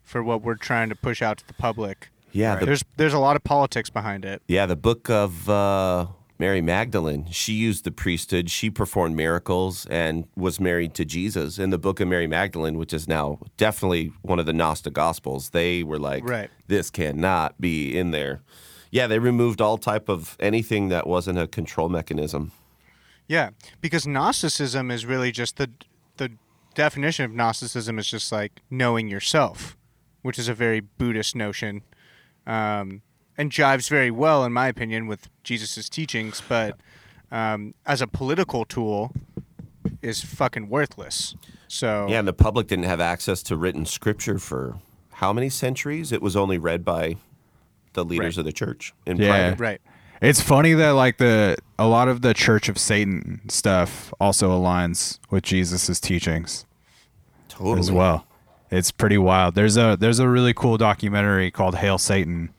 [0.02, 2.08] for what we're trying to push out to the public.
[2.32, 4.42] Yeah, the There's there's a lot of politics behind it.
[4.48, 6.06] Yeah, the book of uh,
[6.44, 7.26] Mary Magdalene.
[7.30, 8.50] She used the priesthood.
[8.50, 11.58] She performed miracles and was married to Jesus.
[11.58, 15.50] In the book of Mary Magdalene, which is now definitely one of the Gnostic Gospels,
[15.50, 16.50] they were like, Right.
[16.66, 18.42] "This cannot be in there."
[18.90, 22.52] Yeah, they removed all type of anything that wasn't a control mechanism.
[23.26, 23.50] Yeah,
[23.80, 25.70] because Gnosticism is really just the
[26.18, 26.32] the
[26.74, 29.78] definition of Gnosticism is just like knowing yourself,
[30.20, 31.80] which is a very Buddhist notion,
[32.46, 33.00] um,
[33.38, 36.42] and jives very well, in my opinion, with Jesus' teachings.
[36.48, 36.76] But
[37.30, 39.12] um, as a political tool,
[40.02, 41.34] is fucking worthless.
[41.68, 44.78] So Yeah, and the public didn't have access to written scripture for
[45.14, 46.10] how many centuries?
[46.12, 47.16] It was only read by
[47.92, 48.40] the leaders Right.
[48.40, 49.28] of the church in Yeah.
[49.54, 49.60] private.
[49.60, 49.80] right,
[50.20, 55.18] It's funny that like the a lot of the Church of Satan stuff also aligns
[55.30, 56.64] with Jesus' teachings
[57.48, 57.78] Totally.
[57.80, 58.26] as well.
[58.70, 59.54] It's pretty wild.
[59.54, 62.50] There's a there's a really cool documentary called Hail Satan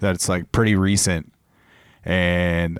[0.00, 1.32] that's like pretty recent
[2.04, 2.78] and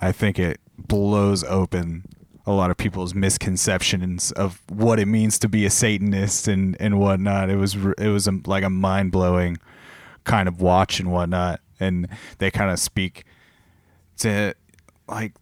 [0.00, 2.04] I think it blows open
[2.44, 6.98] a lot of people's misconceptions of what it means to be a Satanist and and
[6.98, 7.50] whatnot.
[7.50, 9.58] It was it was a, like a mind blowing
[10.24, 12.08] kind of watch and whatnot, and
[12.38, 13.24] they kind of speak
[14.18, 14.54] to
[15.08, 15.32] like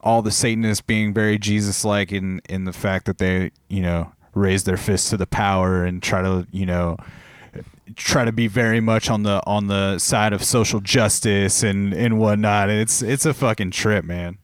[0.00, 4.12] all the Satanists being very Jesus like in in the fact that they you know
[4.34, 6.96] raise their fists to the power and try to you know
[7.94, 12.18] try to be very much on the on the side of social justice and and
[12.18, 12.68] whatnot.
[12.70, 14.38] It's it's a fucking trip, man.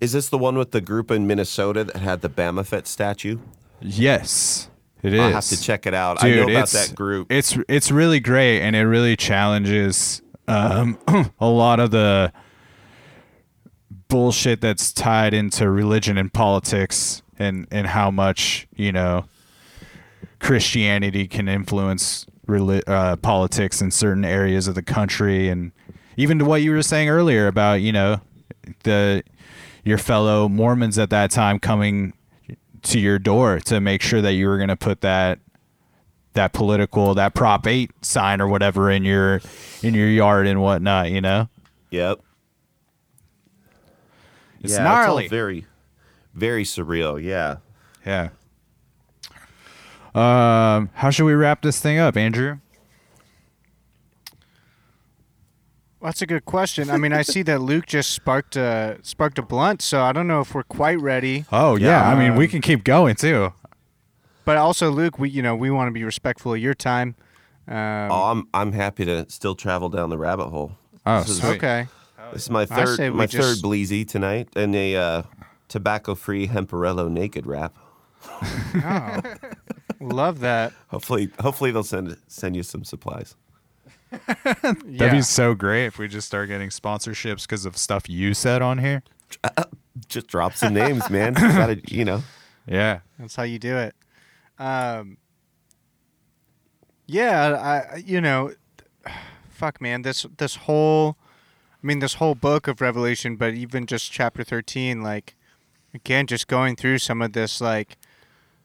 [0.00, 3.38] Is this the one with the group in Minnesota that had the Baphomet statue?
[3.80, 4.68] Yes,
[5.02, 5.20] it is.
[5.20, 6.22] I'll have to check it out.
[6.22, 7.30] I know about it's- that group.
[7.30, 10.98] It's it's really great, and it really challenges um,
[11.40, 12.32] a lot of the
[14.08, 19.26] bullshit that's tied into religion and politics, and and how much you know
[20.38, 25.72] Christianity can influence reli- uh, politics in certain areas of the country, and
[26.16, 28.20] even to what you were saying earlier about you know
[28.82, 29.22] the
[29.84, 32.12] your fellow Mormons at that time coming
[32.82, 35.38] to your door to make sure that you were going to put that
[36.34, 39.40] that political that prop 8 sign or whatever in your
[39.82, 41.48] in your yard and whatnot you know
[41.90, 42.20] Yep.
[44.60, 45.24] It's yeah, gnarly.
[45.24, 45.66] It's all very,
[46.34, 47.22] very surreal.
[47.22, 47.56] Yeah.
[48.04, 48.30] yeah
[50.16, 52.58] um how should we wrap this thing up andrew
[56.02, 56.88] that's a good question.
[56.88, 60.28] I mean, I see that Luke just sparked a sparked a blunt, so I don't
[60.28, 61.46] know if we're quite ready.
[61.50, 63.52] oh yeah, i mean we Um, can keep going too
[64.44, 67.16] But also, Luke, we you know we want to be respectful of your time.
[67.66, 67.76] Um,
[68.12, 70.72] oh, I'm I'm happy to still travel down the rabbit hole.
[71.06, 71.56] oh this is- sweet.
[71.56, 71.86] okay.
[72.32, 75.22] This is my third my just- third bleezy tonight, and a uh,
[75.68, 77.74] tobacco-free Hemparillo naked wrap.
[78.42, 79.20] Oh,
[80.00, 80.72] love that.
[80.88, 83.34] Hopefully, hopefully they'll send send you some supplies.
[84.26, 85.10] that'd Yeah.
[85.10, 88.78] be so great if we just start getting sponsorships because of stuff you said on
[88.78, 89.02] here
[90.08, 91.32] Just drop some names, man.
[91.34, 92.22] Gotta, you know.
[92.68, 93.94] yeah That's how you do it.
[94.58, 95.18] Um,
[97.06, 97.52] yeah,
[97.90, 98.52] I I- you know,
[99.50, 101.16] fuck man, this this whole
[101.82, 105.36] I mean, this whole book of Revelation, but even just chapter 13, like,
[105.94, 107.96] again, just going through some of this, like,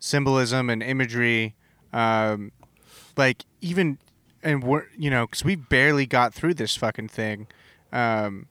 [0.01, 1.55] symbolism and imagery,
[1.93, 2.51] um,
[3.15, 3.99] like, even,
[4.43, 7.47] and we're, you know, because we barely got through this fucking thing.
[7.93, 8.47] Um,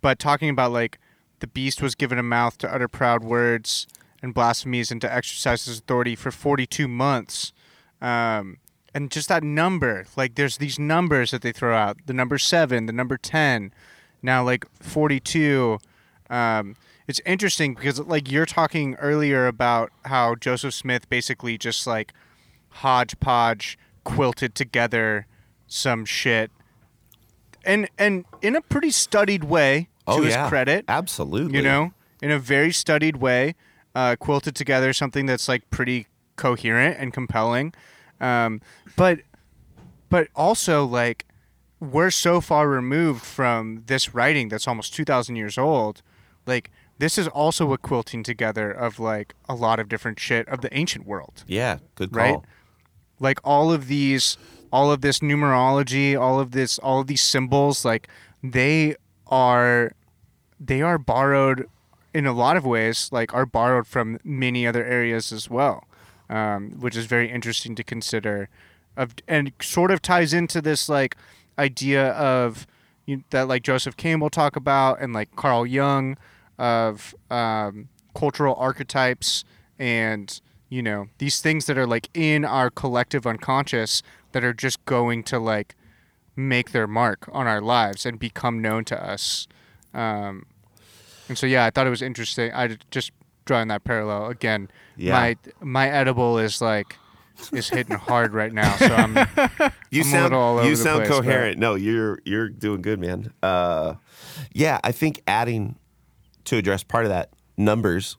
[0.00, 1.00] but talking about, like,
[1.40, 3.86] the beast was given a mouth to utter proud words
[4.22, 7.52] and blasphemies and to exercise his authority for 42 months.
[8.00, 8.58] Um,
[8.94, 12.86] and just that number, like there's these numbers that they throw out the number seven,
[12.86, 13.72] the number 10,
[14.22, 15.78] now like 42.
[16.30, 16.76] Um,
[17.08, 22.12] it's interesting because, like, you're talking earlier about how Joseph Smith basically just like
[22.68, 25.26] hodgepodge quilted together
[25.66, 26.50] some shit.
[27.64, 31.58] And, and in a pretty studied way, to Oh his yeah, credit, absolutely.
[31.58, 33.54] you know, in a very studied way,
[33.94, 36.06] uh, quilted together something that's like pretty
[36.36, 37.74] coherent and compelling.
[38.20, 38.60] Um,
[38.96, 39.20] but
[40.08, 41.26] but also like
[41.78, 46.02] we're so far removed from this writing that's almost 2000 years old
[46.46, 50.60] like this is also a quilting together of like a lot of different shit of
[50.60, 52.20] the ancient world Yeah, good call.
[52.20, 52.40] Right?
[53.20, 54.36] like all of these
[54.72, 58.08] all of this numerology all of this all of these symbols like
[58.42, 58.94] they
[59.26, 59.92] are
[60.60, 61.68] they are borrowed
[62.14, 65.84] in a lot of ways like are borrowed from many other areas as well
[66.30, 68.48] um, which is very interesting to consider
[68.96, 71.16] of and sort of ties into this like
[71.58, 72.66] idea of
[73.06, 76.16] you, that like joseph campbell talk about and like carl jung
[76.58, 79.44] of um, cultural archetypes
[79.78, 84.02] and you know these things that are like in our collective unconscious
[84.32, 85.74] that are just going to like
[86.36, 89.46] make their mark on our lives and become known to us
[89.94, 90.44] um,
[91.28, 93.12] and so yeah i thought it was interesting i just
[93.44, 95.12] drawing that parallel again Yeah.
[95.12, 96.96] my my edible is like
[97.52, 99.14] is hitting hard right now so i'm
[99.90, 101.58] You I'm sound little all over you sound place, but- coherent.
[101.58, 103.32] No, you're you're doing good, man.
[103.42, 103.94] Uh,
[104.52, 105.76] yeah, I think adding
[106.48, 108.16] to address part of that numbers.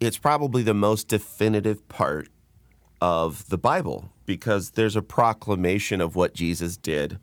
[0.00, 2.28] It's probably the most definitive part
[3.00, 7.18] of the Bible because there's a proclamation of what Jesus did.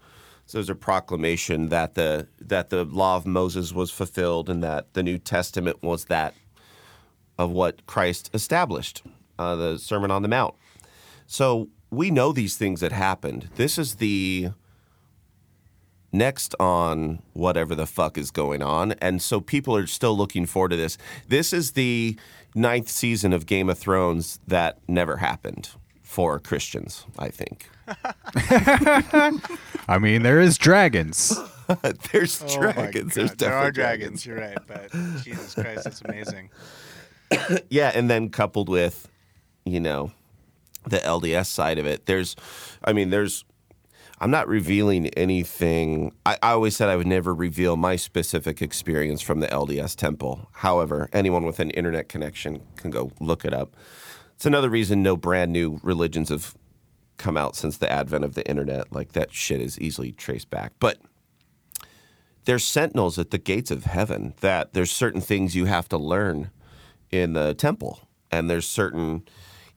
[0.46, 4.94] So there's a proclamation that the that the law of Moses was fulfilled and that
[4.94, 6.36] the New Testament was that
[7.38, 9.02] of what Christ established,
[9.40, 10.54] uh, the Sermon on the Mount.
[11.26, 13.50] So we know these things that happened.
[13.56, 14.52] This is the
[16.12, 18.94] next on whatever the fuck is going on.
[18.94, 20.98] And so people are still looking forward to this.
[21.28, 22.18] This is the
[22.56, 25.70] ninth season of Game of Thrones that never happened
[26.02, 27.70] for Christians, I think.
[29.88, 31.38] I mean, there is dragons.
[32.12, 33.14] There's Oh dragons.
[33.16, 34.26] There's God, there are definitely dragons.
[34.26, 34.92] You're right, but
[35.24, 36.50] Jesus Christ, it's amazing.
[37.70, 39.10] Yeah, and then coupled with,
[39.64, 40.12] you know,
[40.86, 42.36] the LDS side of it, there's,
[42.84, 43.46] I mean, there's,
[44.22, 46.14] I'm not revealing anything.
[46.28, 50.48] I, I always said I would never reveal my specific experience from the LDS temple.
[50.52, 53.76] However, anyone with an internet connection can go look it up.
[54.36, 56.56] It's another reason no brand new religions have
[57.18, 58.94] come out since the advent of the internet.
[58.94, 60.74] Like that shit is easily traced back.
[60.80, 61.00] But
[62.46, 66.52] there's sentinels at the gates of heaven that there's certain things you have to learn
[67.10, 69.24] in the temple and there's certain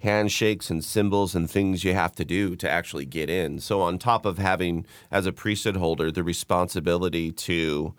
[0.05, 3.99] handshakes and symbols and things you have to do to actually get in so on
[3.99, 7.95] top of having as a priesthood holder the responsibility to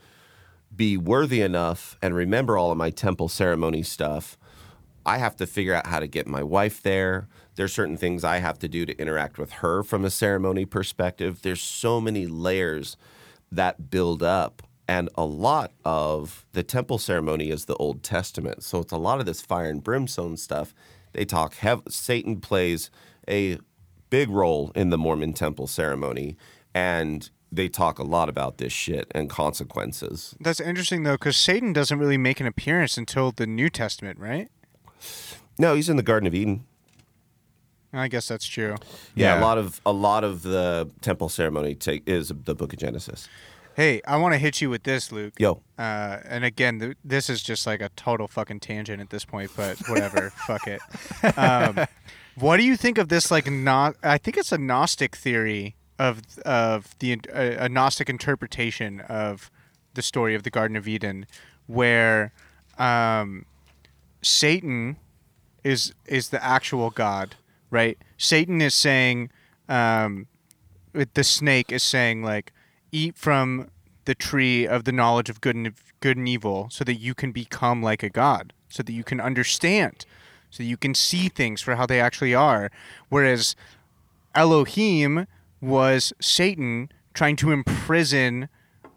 [0.75, 4.37] be worthy enough and remember all of my temple ceremony stuff
[5.05, 7.27] I have to figure out how to get my wife there.
[7.55, 11.43] There's certain things I have to do to interact with her from a ceremony perspective.
[11.43, 12.97] There's so many layers
[13.51, 14.63] that build up.
[14.87, 18.63] And a lot of the temple ceremony is the Old Testament.
[18.63, 20.73] So it's a lot of this fire and brimstone stuff.
[21.15, 22.91] They talk, hev- Satan plays
[23.27, 23.57] a
[24.09, 26.35] big role in the Mormon temple ceremony.
[26.73, 30.35] And they talk a lot about this shit and consequences.
[30.41, 34.49] That's interesting though, because Satan doesn't really make an appearance until the New Testament, right?
[35.57, 36.65] No, he's in the Garden of Eden.
[37.93, 38.75] I guess that's true.
[39.15, 39.39] Yeah, Yeah.
[39.39, 43.29] a lot of a lot of the temple ceremony take is the Book of Genesis.
[43.75, 45.33] Hey, I want to hit you with this, Luke.
[45.37, 49.25] Yo, Uh, and again, th- this is just like a total fucking tangent at this
[49.25, 50.29] point, but whatever.
[50.47, 50.79] fuck it.
[51.37, 51.85] Um,
[52.35, 53.29] what do you think of this?
[53.29, 53.97] Like, not?
[54.01, 59.51] I think it's a Gnostic theory of of the uh, a Gnostic interpretation of
[59.93, 61.25] the story of the Garden of Eden,
[61.67, 62.31] where
[62.77, 63.45] um,
[64.21, 64.95] Satan
[65.65, 67.35] is is the actual God,
[67.69, 67.97] right?
[68.17, 69.31] Satan is saying,
[69.67, 70.27] um,
[70.93, 72.53] the snake is saying like,
[72.95, 73.69] eat from
[74.05, 77.31] the tree of the knowledge of good and good and evil, so that you can
[77.31, 80.05] become like a god, so that you can understand,
[80.49, 82.71] so that you can see things for how they actually are.
[83.09, 83.55] Whereas
[84.33, 85.27] Elohim
[85.61, 88.49] was Satan trying to imprison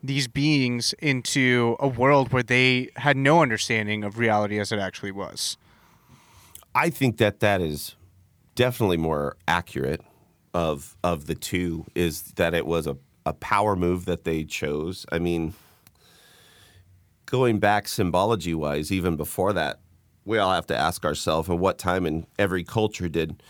[0.03, 5.12] these beings into a world where they had no understanding of reality as it actually
[5.12, 5.57] was.
[6.75, 7.97] I think that that is
[8.55, 10.03] definitely more accurate
[10.55, 12.97] of of the two is that it was a,
[13.28, 15.05] a power move that they chose.
[15.12, 15.55] I mean,
[17.26, 19.80] going back symbology wise, even before that,
[20.24, 23.42] we all have to ask ourselves at what time in every culture did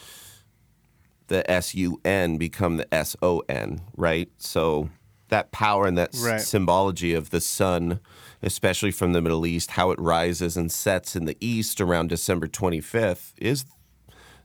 [1.29, 4.29] the S U N become the S O N, right?
[4.39, 4.89] So
[5.29, 8.01] that power and that s- symbology of the sun,
[8.43, 12.47] especially from the Middle East, how it rises and sets in the east around December
[12.49, 13.65] 25th, is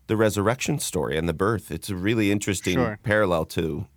[0.08, 1.72] the resurrection story and the birth.
[1.72, 3.00] It's a really interesting Sure.
[3.04, 3.88] parallel to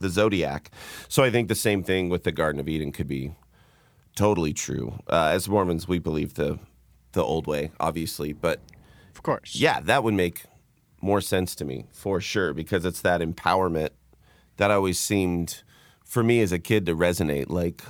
[0.00, 0.70] the zodiac.
[1.08, 3.34] So I think the same thing with the Garden of Eden could be
[4.16, 4.98] totally true.
[5.08, 6.58] Uh, as Mormons, we believe the
[7.12, 8.60] the old way, obviously, but
[9.14, 9.56] Of course.
[9.56, 10.42] yeah, that would make
[11.00, 13.88] more sense to me for sure because it's that empowerment
[14.58, 15.62] that always seemed
[16.04, 17.50] for me as a kid to resonate.
[17.50, 17.82] Like,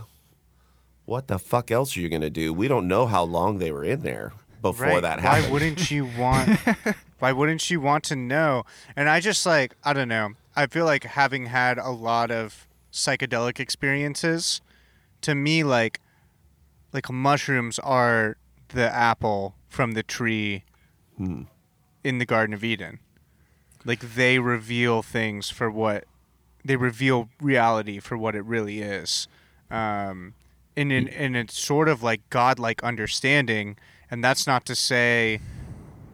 [1.04, 2.52] what the fuck else are you gonna do?
[2.54, 4.32] We don't know how long they were in there
[4.62, 5.02] before right.
[5.02, 6.58] that happened Why wouldn't you want?
[7.18, 8.64] why wouldn't you want to know?
[8.96, 10.30] And I just like I don't know.
[10.56, 14.60] I feel like having had a lot of psychedelic experiences,
[15.22, 16.00] to me like
[16.92, 18.36] like mushrooms are
[18.68, 20.64] the apple from the tree
[21.16, 21.42] Hmm.
[22.02, 22.98] in the Garden of Eden.
[23.84, 26.04] Like they reveal things for what
[26.64, 29.28] they reveal reality for what it really is.
[29.70, 30.34] Um,
[30.76, 33.76] and in and it's sort of like godlike understanding,
[34.10, 35.40] and that's not to say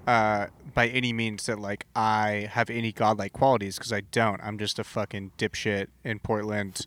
[0.07, 4.41] uh, by any means that like I have any godlike qualities because I don't.
[4.43, 6.81] I'm just a fucking dipshit in Portland,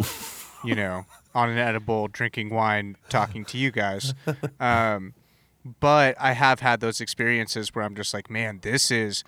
[0.64, 1.06] you know,
[1.36, 4.14] on an edible, drinking wine, talking to you guys.
[4.60, 5.14] Um,
[5.80, 9.24] but I have had those experiences where I'm just like, man, this is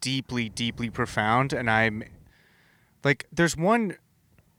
[0.00, 2.02] deeply, deeply profound, and I'm
[3.04, 3.96] like, there's one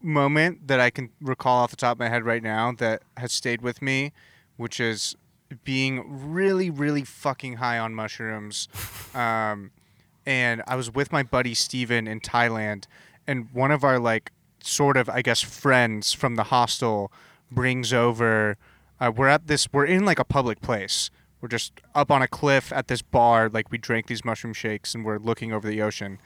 [0.00, 3.32] moment that I can recall off the top of my head right now that has
[3.32, 4.12] stayed with me,
[4.56, 5.16] which is
[5.64, 8.68] being really, really fucking high on mushrooms.
[9.14, 9.70] Um,
[10.26, 12.84] and I was with my buddy Steven in Thailand,
[13.26, 17.12] and one of our, like, sort of, I guess, friends from the hostel
[17.50, 18.56] brings over.
[19.00, 21.10] Uh, we're at this, we're in like a public place.
[21.40, 24.94] We're just up on a cliff at this bar, like we drank these mushroom shakes
[24.94, 26.18] and we're looking over the ocean.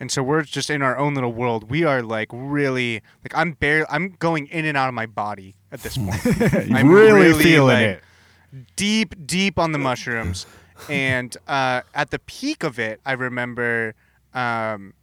[0.00, 1.70] And so we're just in our own little world.
[1.70, 5.54] We are like really like I'm barely I'm going in and out of my body
[5.70, 6.18] at this point.
[6.72, 8.04] I'm really, feeling like, it.
[8.76, 10.46] Deep, deep on the mushrooms.
[10.88, 13.94] and uh, at the peak of it, I remember
[14.32, 14.94] um,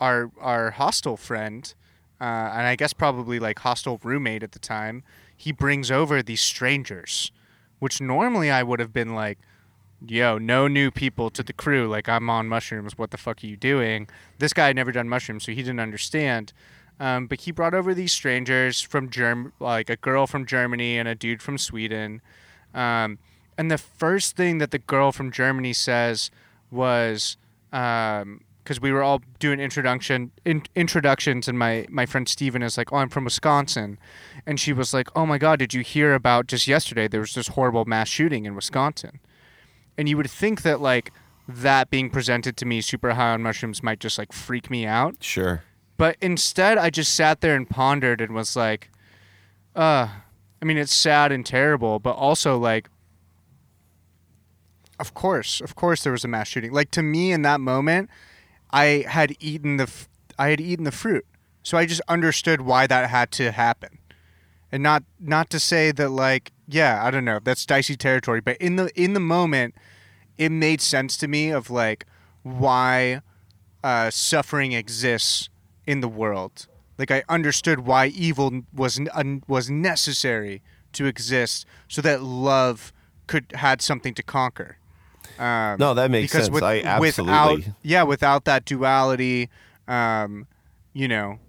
[0.00, 1.72] our our hostel friend,
[2.20, 5.02] uh, and I guess probably like hostel roommate at the time.
[5.36, 7.30] He brings over these strangers,
[7.78, 9.38] which normally I would have been like,
[10.06, 11.88] "Yo, no new people to the crew.
[11.88, 12.98] Like I'm on mushrooms.
[12.98, 14.08] What the fuck are you doing?"
[14.38, 16.52] This guy had never done mushrooms, so he didn't understand.
[17.00, 21.08] Um, but he brought over these strangers from Germ, like a girl from Germany and
[21.08, 22.20] a dude from Sweden.
[22.74, 23.18] Um,
[23.56, 26.30] and the first thing that the girl from Germany says
[26.70, 27.36] was,
[27.70, 32.92] because we were all doing introduction in, introductions, and my my friend Steven is like,
[32.92, 33.98] "Oh, I'm from Wisconsin,"
[34.46, 37.06] and she was like, "Oh my God, did you hear about just yesterday?
[37.06, 39.20] There was this horrible mass shooting in Wisconsin."
[39.96, 41.12] And you would think that like
[41.46, 45.16] that being presented to me super high on mushrooms might just like freak me out.
[45.20, 45.62] Sure.
[45.96, 48.90] But instead, I just sat there and pondered and was like,
[49.76, 50.08] uh,
[50.64, 52.88] I mean, it's sad and terrible, but also like,
[54.98, 56.72] of course, of course, there was a mass shooting.
[56.72, 58.08] Like to me, in that moment,
[58.70, 60.08] I had eaten the, f-
[60.38, 61.26] I had eaten the fruit,
[61.62, 63.98] so I just understood why that had to happen,
[64.72, 68.56] and not not to say that like, yeah, I don't know, that's dicey territory, but
[68.56, 69.74] in the in the moment,
[70.38, 72.06] it made sense to me of like
[72.42, 73.20] why
[73.82, 75.50] uh, suffering exists
[75.86, 76.68] in the world.
[76.98, 80.62] Like I understood why evil was un- was necessary
[80.92, 82.92] to exist, so that love
[83.26, 84.76] could had something to conquer.
[85.38, 86.50] Um, No, that makes sense.
[86.50, 89.50] with- I Without, yeah, without that duality,
[89.88, 90.46] um,
[90.92, 91.40] you know,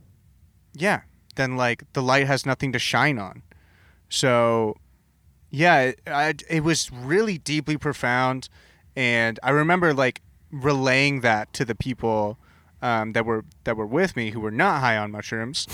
[0.73, 1.01] yeah,
[1.35, 3.43] then like the light has nothing to shine on.
[4.09, 4.77] So,
[5.51, 8.49] yeah, it, I, it was really deeply profound,
[8.95, 12.37] and I remember like relaying that to the people
[12.81, 15.67] um, that were that were with me who were not high on mushrooms,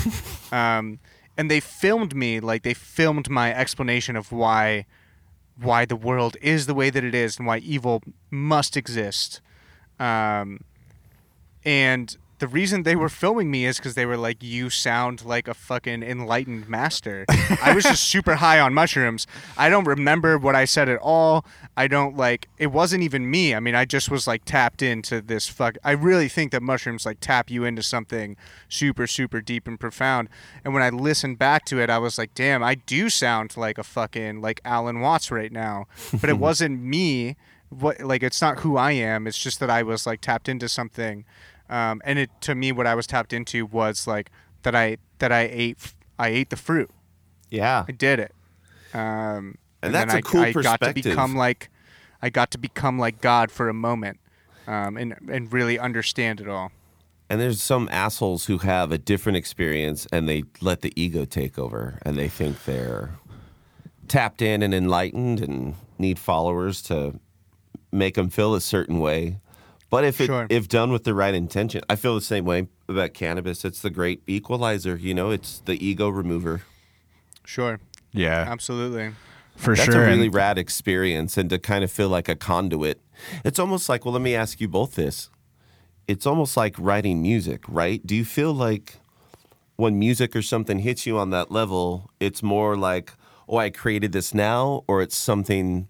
[0.51, 0.99] um,
[1.37, 4.85] and they filmed me like they filmed my explanation of why
[5.59, 9.41] why the world is the way that it is and why evil must exist.
[9.99, 10.63] Um,
[11.63, 15.47] and the reason they were filming me is because they were like, "You sound like
[15.47, 17.23] a fucking enlightened master."
[17.61, 19.27] I was just super high on mushrooms.
[19.55, 21.45] I don't remember what I said at all.
[21.77, 22.49] I don't like.
[22.57, 23.53] It wasn't even me.
[23.53, 25.77] I mean, I just was like tapped into this fuck.
[25.83, 28.35] I really think that mushrooms like tap you into something
[28.67, 30.27] super, super deep and profound.
[30.65, 33.77] And when I listened back to it, I was like, "Damn, I do sound like
[33.77, 35.85] a fucking like Alan Watts right now."
[36.19, 37.35] But it wasn't me.
[37.69, 39.27] What like it's not who I am.
[39.27, 41.23] It's just that I was like tapped into something
[41.71, 44.29] um, and it to me what I was tapped into was like
[44.63, 46.91] that I that I ate I ate the fruit.
[47.49, 47.85] Yeah.
[47.87, 48.33] I did it.
[48.93, 51.69] Um, And then that's a I, cool I got to become like
[52.21, 54.19] I got to become like God for a moment,
[54.67, 56.71] um, and and really understand it all.
[57.29, 61.57] And there's some assholes who have a different experience and they let the ego take
[61.57, 63.11] over and they think they're
[64.09, 67.17] tapped in and enlightened and need followers to
[67.89, 69.37] make them feel a certain way.
[69.91, 70.47] But if it, Sure.
[70.49, 73.63] if done with the right intention, I feel the same way about cannabis.
[73.65, 76.61] It's the great equalizer, you know, it's the ego remover.
[77.45, 77.79] Sure,
[78.13, 79.11] Yeah, absolutely.
[79.57, 79.93] for That's sure.
[79.95, 83.01] That's a really rad experience and to kind of feel like a conduit.
[83.43, 85.29] It's almost like, well, let me ask you both this.
[86.07, 88.05] It's almost like writing music, right?
[88.07, 88.95] Do you feel like
[89.75, 93.13] when music or something hits you on that level, it's more like,
[93.49, 95.89] oh, I created this now, or it's something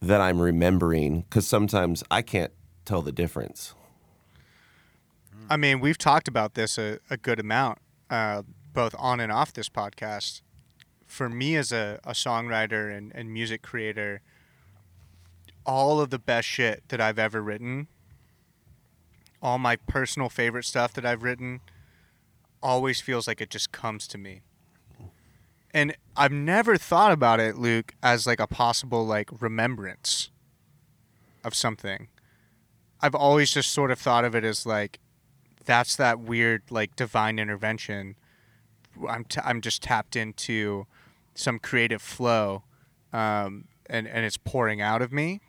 [0.00, 1.22] that I'm remembering?
[1.22, 2.52] Because sometimes I can't
[2.84, 3.74] tell the difference.
[5.50, 7.78] I mean, we've talked about this a, a good amount,
[8.08, 8.42] uh,
[8.72, 10.42] both on and off this podcast.
[11.06, 14.22] For me, as a, a songwriter and, and music creator,
[15.66, 17.88] all of the best shit that I've ever written,
[19.42, 21.60] all my personal favorite stuff that I've written,
[22.62, 24.42] always feels like it just comes to me.
[25.72, 30.30] And I've never thought about it, Luke, as like a possible like remembrance
[31.44, 32.08] of something.
[33.04, 34.98] I've always just sort of thought of it as like
[35.66, 38.16] that's that weird like divine intervention.
[39.06, 40.86] I'm t- I'm just tapped into
[41.34, 42.62] some creative flow,
[43.12, 45.42] um, and and it's pouring out of me.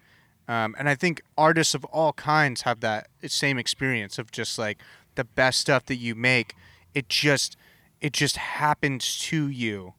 [0.49, 4.79] Um, and I think artists of all kinds have that same experience of just like
[5.15, 6.55] the best stuff that you make.
[6.93, 7.55] It just
[8.01, 9.93] it just happens to you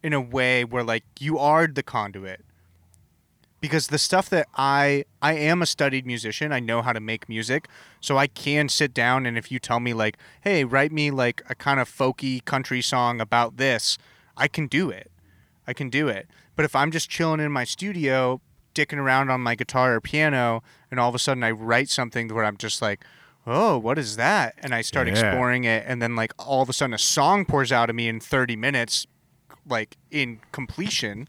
[0.00, 2.44] in a way where like you are the conduit
[3.60, 6.52] because the stuff that I I am a studied musician.
[6.52, 7.68] I know how to make music,
[8.00, 11.42] so I can sit down and if you tell me like, "Hey, write me like
[11.48, 13.98] a kind of folky country song about this,"
[14.36, 15.10] I can do it.
[15.66, 16.28] I can do it.
[16.56, 18.40] But if I'm just chilling in my studio,
[18.74, 22.28] dicking around on my guitar or piano, and all of a sudden I write something
[22.28, 23.04] where I'm just like,
[23.46, 25.12] "Oh, what is that?" and I start Yeah.
[25.12, 28.08] exploring it, and then like all of a sudden a song pours out of me
[28.08, 29.06] in 30 minutes,
[29.66, 31.28] like in completion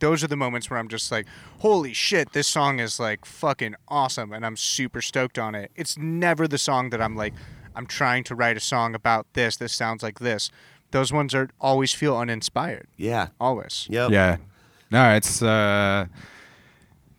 [0.00, 1.26] those are the moments where I'm just like,
[1.58, 5.70] holy shit, this song is like fucking awesome and I'm super stoked on it.
[5.74, 7.34] It's never the song that I'm like,
[7.74, 10.50] I'm trying to write a song about this, this sounds like this.
[10.90, 12.88] Those ones are always feel uninspired.
[12.96, 13.28] Yeah.
[13.40, 13.86] Always.
[13.90, 14.10] Yep.
[14.10, 14.36] Yeah.
[14.90, 16.06] No, it's uh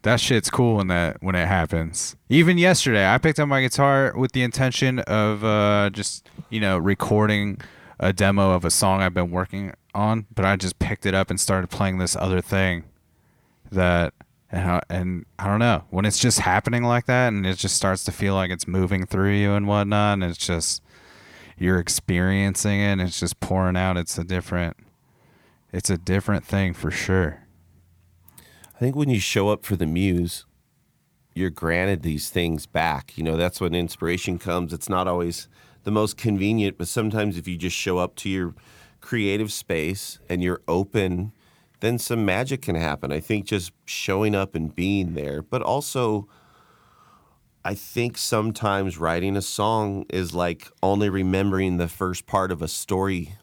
[0.01, 2.15] that shit's cool when that when it happens.
[2.29, 6.77] Even yesterday, I picked up my guitar with the intention of uh just, you know,
[6.77, 7.59] recording
[7.99, 11.29] a demo of a song I've been working on, but I just picked it up
[11.29, 12.85] and started playing this other thing
[13.71, 14.13] that
[14.51, 17.75] and I, and I don't know when it's just happening like that, and it just
[17.75, 20.81] starts to feel like it's moving through you and whatnot, and it's just
[21.57, 23.97] you're experiencing it, and it's just pouring out.
[23.97, 24.77] It's a different,
[25.71, 27.43] it's a different thing for sure.
[28.75, 30.45] I think when you show up for the muse,
[31.35, 33.17] you're granted these things back.
[33.17, 34.73] You know, that's when inspiration comes.
[34.73, 35.47] It's not always
[35.83, 38.55] the most convenient, but sometimes if you just show up to your
[39.01, 41.31] creative space and you're open,
[41.79, 43.11] then some magic can happen.
[43.11, 46.27] I think just showing up and being there, but also
[47.63, 52.67] I think sometimes writing a song is like only remembering the first part of a
[52.67, 53.35] story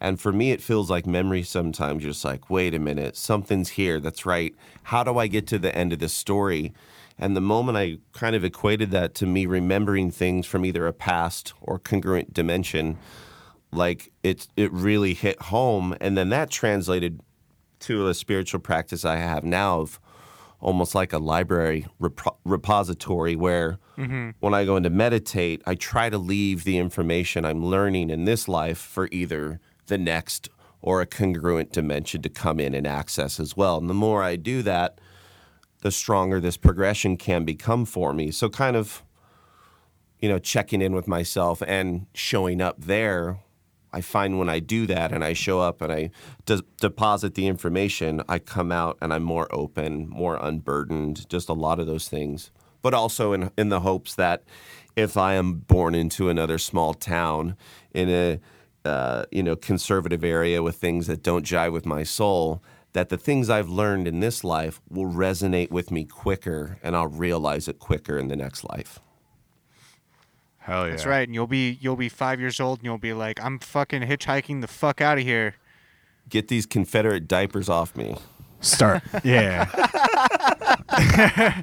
[0.00, 2.02] and for me, it feels like memory sometimes.
[2.02, 4.00] You're just like, wait a minute, something's here.
[4.00, 4.54] That's right.
[4.84, 6.72] How do I get to the end of this story?
[7.18, 10.94] And the moment I kind of equated that to me remembering things from either a
[10.94, 12.96] past or congruent dimension,
[13.72, 15.96] like it, it really hit home.
[16.00, 17.20] And then that translated
[17.80, 20.00] to a spiritual practice I have now of
[20.60, 24.30] almost like a library rep- repository where mm-hmm.
[24.40, 28.24] when I go in to meditate, I try to leave the information I'm learning in
[28.24, 30.48] this life for either the next
[30.82, 33.78] or a congruent dimension to come in and access as well.
[33.78, 35.00] And the more I do that,
[35.82, 38.30] the stronger this progression can become for me.
[38.30, 39.02] So, kind of,
[40.18, 43.38] you know, checking in with myself and showing up there.
[43.92, 46.10] I find when I do that and I show up and I
[46.46, 51.54] de- deposit the information, I come out and I'm more open, more unburdened, just a
[51.54, 52.50] lot of those things.
[52.82, 54.44] But also in, in the hopes that
[54.96, 57.56] if I am born into another small town
[57.92, 58.40] in a
[58.84, 62.62] uh, you know conservative area with things that don't jive with my soul,
[62.92, 67.08] that the things I've learned in this life will resonate with me quicker, and I'll
[67.08, 69.00] realize it quicker in the next life.
[70.70, 70.90] Hell yeah.
[70.90, 71.26] That's right.
[71.26, 74.60] And you'll be you'll be five years old and you'll be like, I'm fucking hitchhiking
[74.60, 75.56] the fuck out of here.
[76.28, 78.16] Get these Confederate diapers off me.
[78.60, 79.02] Start.
[79.24, 79.66] Yeah.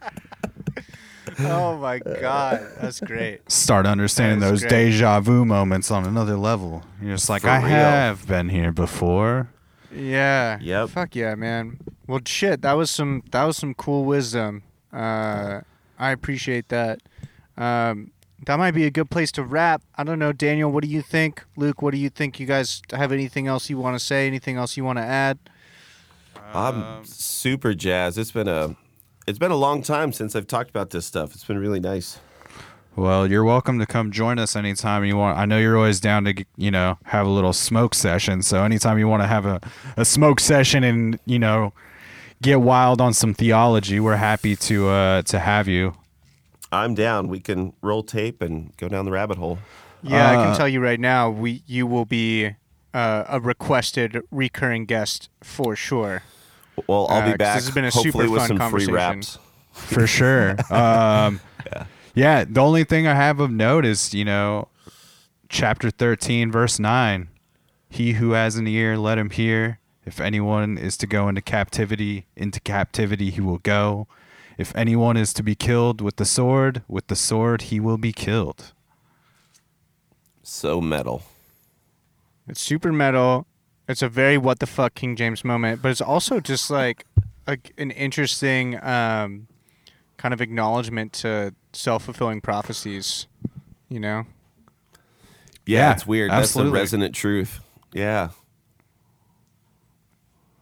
[1.40, 3.50] oh my god, that's great.
[3.50, 4.70] Start understanding those great.
[4.92, 6.84] deja vu moments on another level.
[7.02, 7.70] You're just like, For I real.
[7.70, 9.50] have been here before.
[9.96, 10.60] Yeah.
[10.60, 10.90] Yep.
[10.90, 11.80] Fuck yeah, man.
[12.08, 14.64] Well, shit, that was some that was some cool wisdom.
[14.92, 15.62] Uh,
[15.98, 17.02] I appreciate that.
[17.58, 18.12] Um,
[18.48, 19.82] that might be a good place to wrap.
[19.98, 20.72] I don't know, Daniel.
[20.72, 21.44] What do you think?
[21.58, 22.40] Luke, what do you think?
[22.40, 24.26] You guys have anything else you want to say?
[24.26, 25.38] Anything else you want to add?
[26.54, 28.18] I'm super jazzed.
[28.18, 28.78] It's been a
[29.28, 31.34] it's been a long time since I've talked about this stuff.
[31.34, 32.20] It's been really nice.
[32.96, 35.38] Well, you're welcome to come join us anytime you want.
[35.38, 38.42] I know you're always down to, you know, have a little smoke session.
[38.42, 39.60] So anytime you want to have a,
[39.98, 41.74] a smoke session and, you know,
[42.42, 45.96] get wild on some theology, we're happy to uh, to have you.
[46.72, 47.28] I'm down.
[47.28, 49.60] We can roll tape and go down the rabbit hole.
[50.04, 52.56] Yeah, I can Uh, tell you right now, we you will be
[52.94, 56.24] uh, a requested recurring guest for sure.
[56.88, 57.56] Well, I'll Uh, be 'cause back.
[57.56, 59.42] this has been a super fun some free conversation.
[59.72, 60.56] For sure.
[60.72, 61.40] Um,
[62.16, 62.44] yeah.
[62.46, 64.68] The only thing I have of note is, you know,
[65.50, 67.30] chapter 13, verse 9.
[67.90, 69.80] He who has an ear, let him hear.
[70.06, 74.08] If anyone is to go into captivity, into captivity he will go.
[74.58, 78.12] If anyone is to be killed with the sword, with the sword he will be
[78.12, 78.74] killed.
[80.44, 81.24] So metal.
[82.48, 83.46] It's super metal.
[83.88, 87.06] It's a very what the fuck King James moment, but it's also just like
[87.46, 89.48] a, an interesting um,
[90.18, 93.28] kind of acknowledgement to self fulfilling prophecies.
[93.90, 94.26] You know,
[95.66, 96.32] Yeah, Yeah, it's weird.
[96.32, 96.72] absolutely.
[96.80, 97.60] That's the resonant truth.
[97.94, 98.30] Yeah.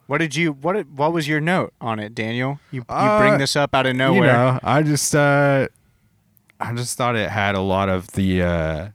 [0.08, 2.60] What did you what what was your note on it, Daniel?
[2.72, 4.34] You you Uh, bring this up out of You nowhere.
[4.34, 5.68] know, I just uh
[6.60, 8.88] I just thought it had a lot of the uh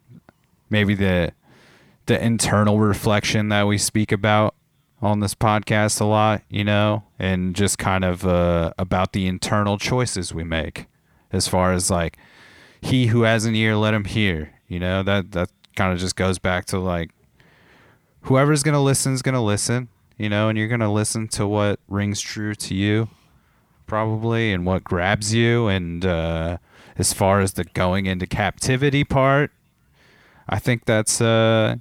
[0.68, 1.32] maybe the
[2.06, 4.54] the internal reflection that we speak about
[5.02, 9.78] on this podcast a lot, you know, and just kind of uh about the internal
[9.78, 10.86] choices we make
[11.32, 12.18] as far as like
[12.80, 16.16] he who has an ear let him hear, you know, that that kind of just
[16.16, 17.10] goes back to like
[18.22, 19.88] whoever's going to listen is going to listen,
[20.20, 23.08] you know, and you're going to listen to what rings true to you
[23.86, 25.66] probably and what grabs you.
[25.66, 26.58] And uh,
[27.00, 29.50] as far as the going into captivity part
[30.48, 31.74] i think that's uh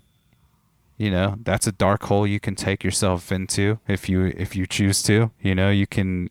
[0.98, 4.66] you know that's a dark hole you can take yourself into if you if you
[4.68, 5.32] choose to.
[5.42, 6.30] You know you can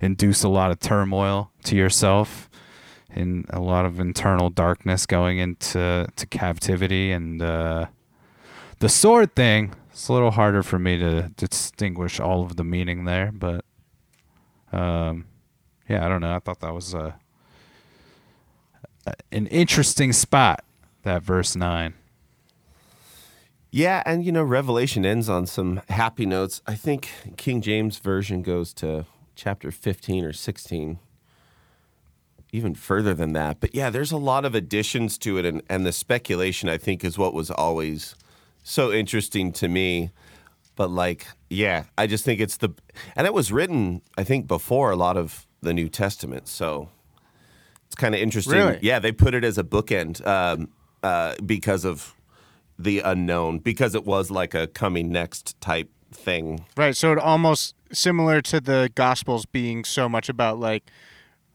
[0.00, 2.50] induce a lot of turmoil to yourself
[3.08, 7.10] and a lot of internal darkness going into to captivity.
[7.12, 7.86] And uh
[8.80, 13.04] the sword thing it's a little harder for me to distinguish all of the meaning
[13.04, 13.64] there but
[14.72, 15.26] um,
[15.88, 16.34] yeah, I don't know.
[16.34, 17.16] I thought that was a,
[19.06, 20.64] a an interesting spot
[21.02, 21.94] that verse nine.
[23.72, 26.62] Yeah, and you know, Revelation ends on some happy notes.
[26.66, 30.98] I think King James version goes to chapter 15 or 16.
[32.52, 33.60] Even further than that.
[33.60, 37.04] But yeah, there's a lot of additions to it and, and the speculation I think
[37.04, 38.16] is what was always
[38.62, 40.10] so interesting to me.
[40.76, 42.70] But like, yeah, I just think it's the
[43.14, 46.48] and it was written, I think, before a lot of the New Testament.
[46.48, 46.88] So
[47.86, 48.54] it's kind of interesting.
[48.54, 48.78] Really?
[48.80, 50.68] Yeah, they put it as a bookend um,
[51.02, 52.14] uh, because of
[52.78, 56.64] the unknown, because it was like a coming next type thing.
[56.76, 56.96] Right.
[56.96, 60.84] So it almost similar to the Gospels being so much about like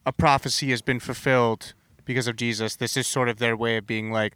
[0.05, 1.73] a prophecy has been fulfilled
[2.05, 2.75] because of Jesus.
[2.75, 4.33] This is sort of their way of being like,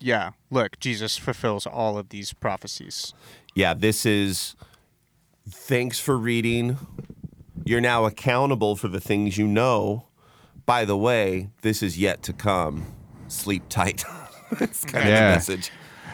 [0.00, 3.14] yeah, look, Jesus fulfills all of these prophecies.
[3.54, 4.54] Yeah, this is
[5.48, 6.78] thanks for reading.
[7.64, 10.06] You're now accountable for the things you know.
[10.66, 12.86] By the way, this is yet to come.
[13.28, 14.04] Sleep tight.
[14.52, 15.14] it's kind Yeah.
[15.14, 15.70] of the message.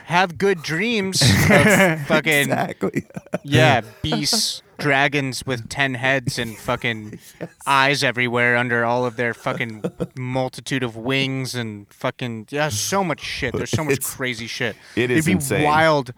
[0.06, 3.04] Have good dreams fucking Exactly.
[3.42, 7.18] yeah, beasts, dragons with ten heads and fucking
[7.66, 9.84] eyes everywhere under all of their fucking
[10.16, 13.54] multitude of wings and fucking yeah, so much shit.
[13.54, 14.76] There's so much It's- crazy shit.
[14.96, 15.64] it is It'd be insane.
[15.64, 16.12] wild.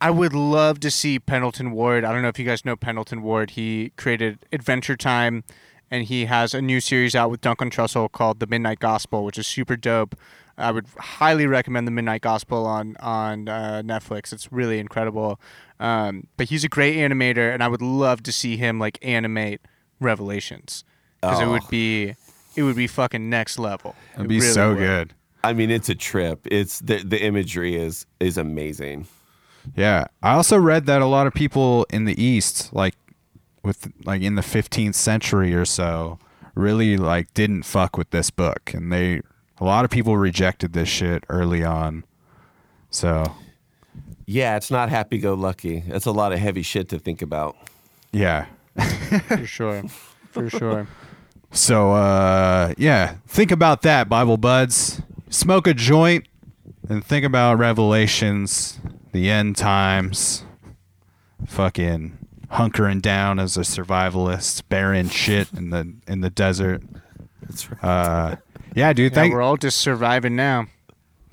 [0.00, 2.04] I would love to see Pendleton Ward.
[2.04, 3.50] I don't know if you guys know Pendleton Ward.
[3.50, 5.44] He created Adventure Time,
[5.90, 9.36] and he has a new series out with Duncan Trussell called The Midnight Gospel, which
[9.36, 10.14] is super dope.
[10.60, 14.32] I would highly recommend The Midnight Gospel on on uh, Netflix.
[14.32, 15.40] It's really incredible.
[15.78, 19.60] Um, but he's a great animator, and I would love to see him like animate
[19.98, 20.84] Revelations
[21.20, 21.52] because it Oh.
[21.52, 22.14] would be
[22.56, 23.94] it would be fucking next level.
[24.14, 24.78] It'd It be really so would.
[24.78, 25.14] good.
[25.44, 26.46] I mean, it's a trip.
[26.50, 29.06] It's the the imagery is is amazing.
[29.76, 30.06] Yeah.
[30.22, 32.94] I also read that a lot of people in the East, like
[33.62, 36.18] with like in the 15th century or so,
[36.54, 39.20] really like didn't fuck with this book, and they
[39.60, 42.04] a lot of people rejected this shit early on.
[42.90, 43.34] So
[44.26, 45.84] Yeah, it's not happy go lucky.
[45.86, 47.56] It's a lot of heavy shit to think about.
[48.12, 48.46] yeah.
[49.28, 49.82] For sure.
[50.30, 50.88] For sure.
[51.52, 55.02] So uh yeah, think about that, Bible buds.
[55.30, 56.26] Smoke a joint
[56.88, 58.78] and think about Revelations,
[59.10, 60.44] the end times,
[61.44, 62.16] fucking
[62.52, 66.82] hunkering down as a survivalist, bearing shit in the in the desert.
[67.42, 67.82] That's right.
[67.84, 68.36] Uh
[68.74, 70.66] yeah, dude, Yeah, thank, we're all just surviving now.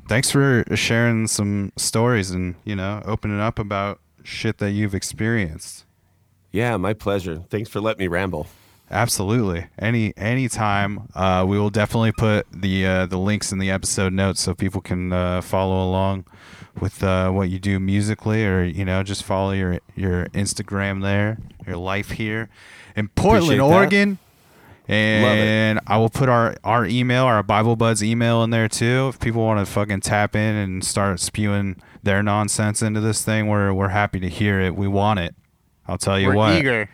[0.07, 5.85] thanks for sharing some stories and, you know, opening up about shit that you've experienced.
[6.51, 7.43] Yeah, my pleasure.
[7.49, 8.47] Thanks for letting me ramble.
[8.89, 9.67] Absolutely.
[9.77, 11.09] Any anytime.
[11.13, 14.79] Uh, we will definitely put the uh, the links in the episode notes so people
[14.79, 16.23] can uh, follow along
[16.79, 21.37] with uh, what you do musically, or you know, just follow your your Instagram there,
[21.67, 22.47] your life here
[22.95, 23.75] in Portland, Appreciate that.
[23.75, 24.17] Oregon.
[24.87, 29.07] And I will put our, our email, our Bible Buds email in there too.
[29.13, 33.47] If people want to fucking tap in and start spewing their nonsense into this thing,
[33.47, 34.75] we're we're happy to hear it.
[34.75, 35.35] We want it.
[35.87, 36.35] I'll tell you what.
[36.35, 36.55] We're what.
[36.57, 36.89] eager.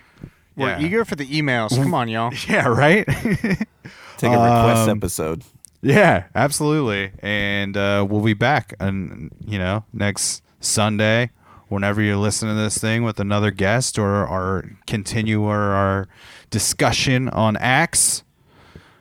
[0.55, 0.81] We're Yeah.
[0.81, 1.75] eager for the emails.
[1.75, 2.31] Come on, y'all.
[2.47, 3.05] Yeah, right?
[4.17, 5.43] Take a request Um, episode.
[5.81, 7.11] Yeah, absolutely.
[7.19, 11.31] And uh, we'll be back, and you know, next Sunday,
[11.67, 16.07] whenever you're listening to this thing, with another guest or our continue our, our
[16.53, 18.23] discussion on Acts.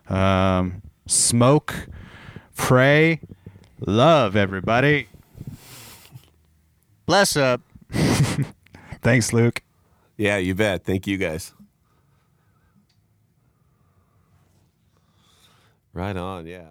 [0.08, 1.86] Um, smoke,
[2.56, 3.20] pray,
[3.78, 5.08] love, everybody.
[7.04, 7.60] Bless up.
[9.02, 9.62] Thanks, Luke.
[10.16, 10.84] Yeah, you bet.
[10.84, 11.52] Thank you guys.
[15.92, 16.46] Right on.
[16.46, 16.70] Yeah.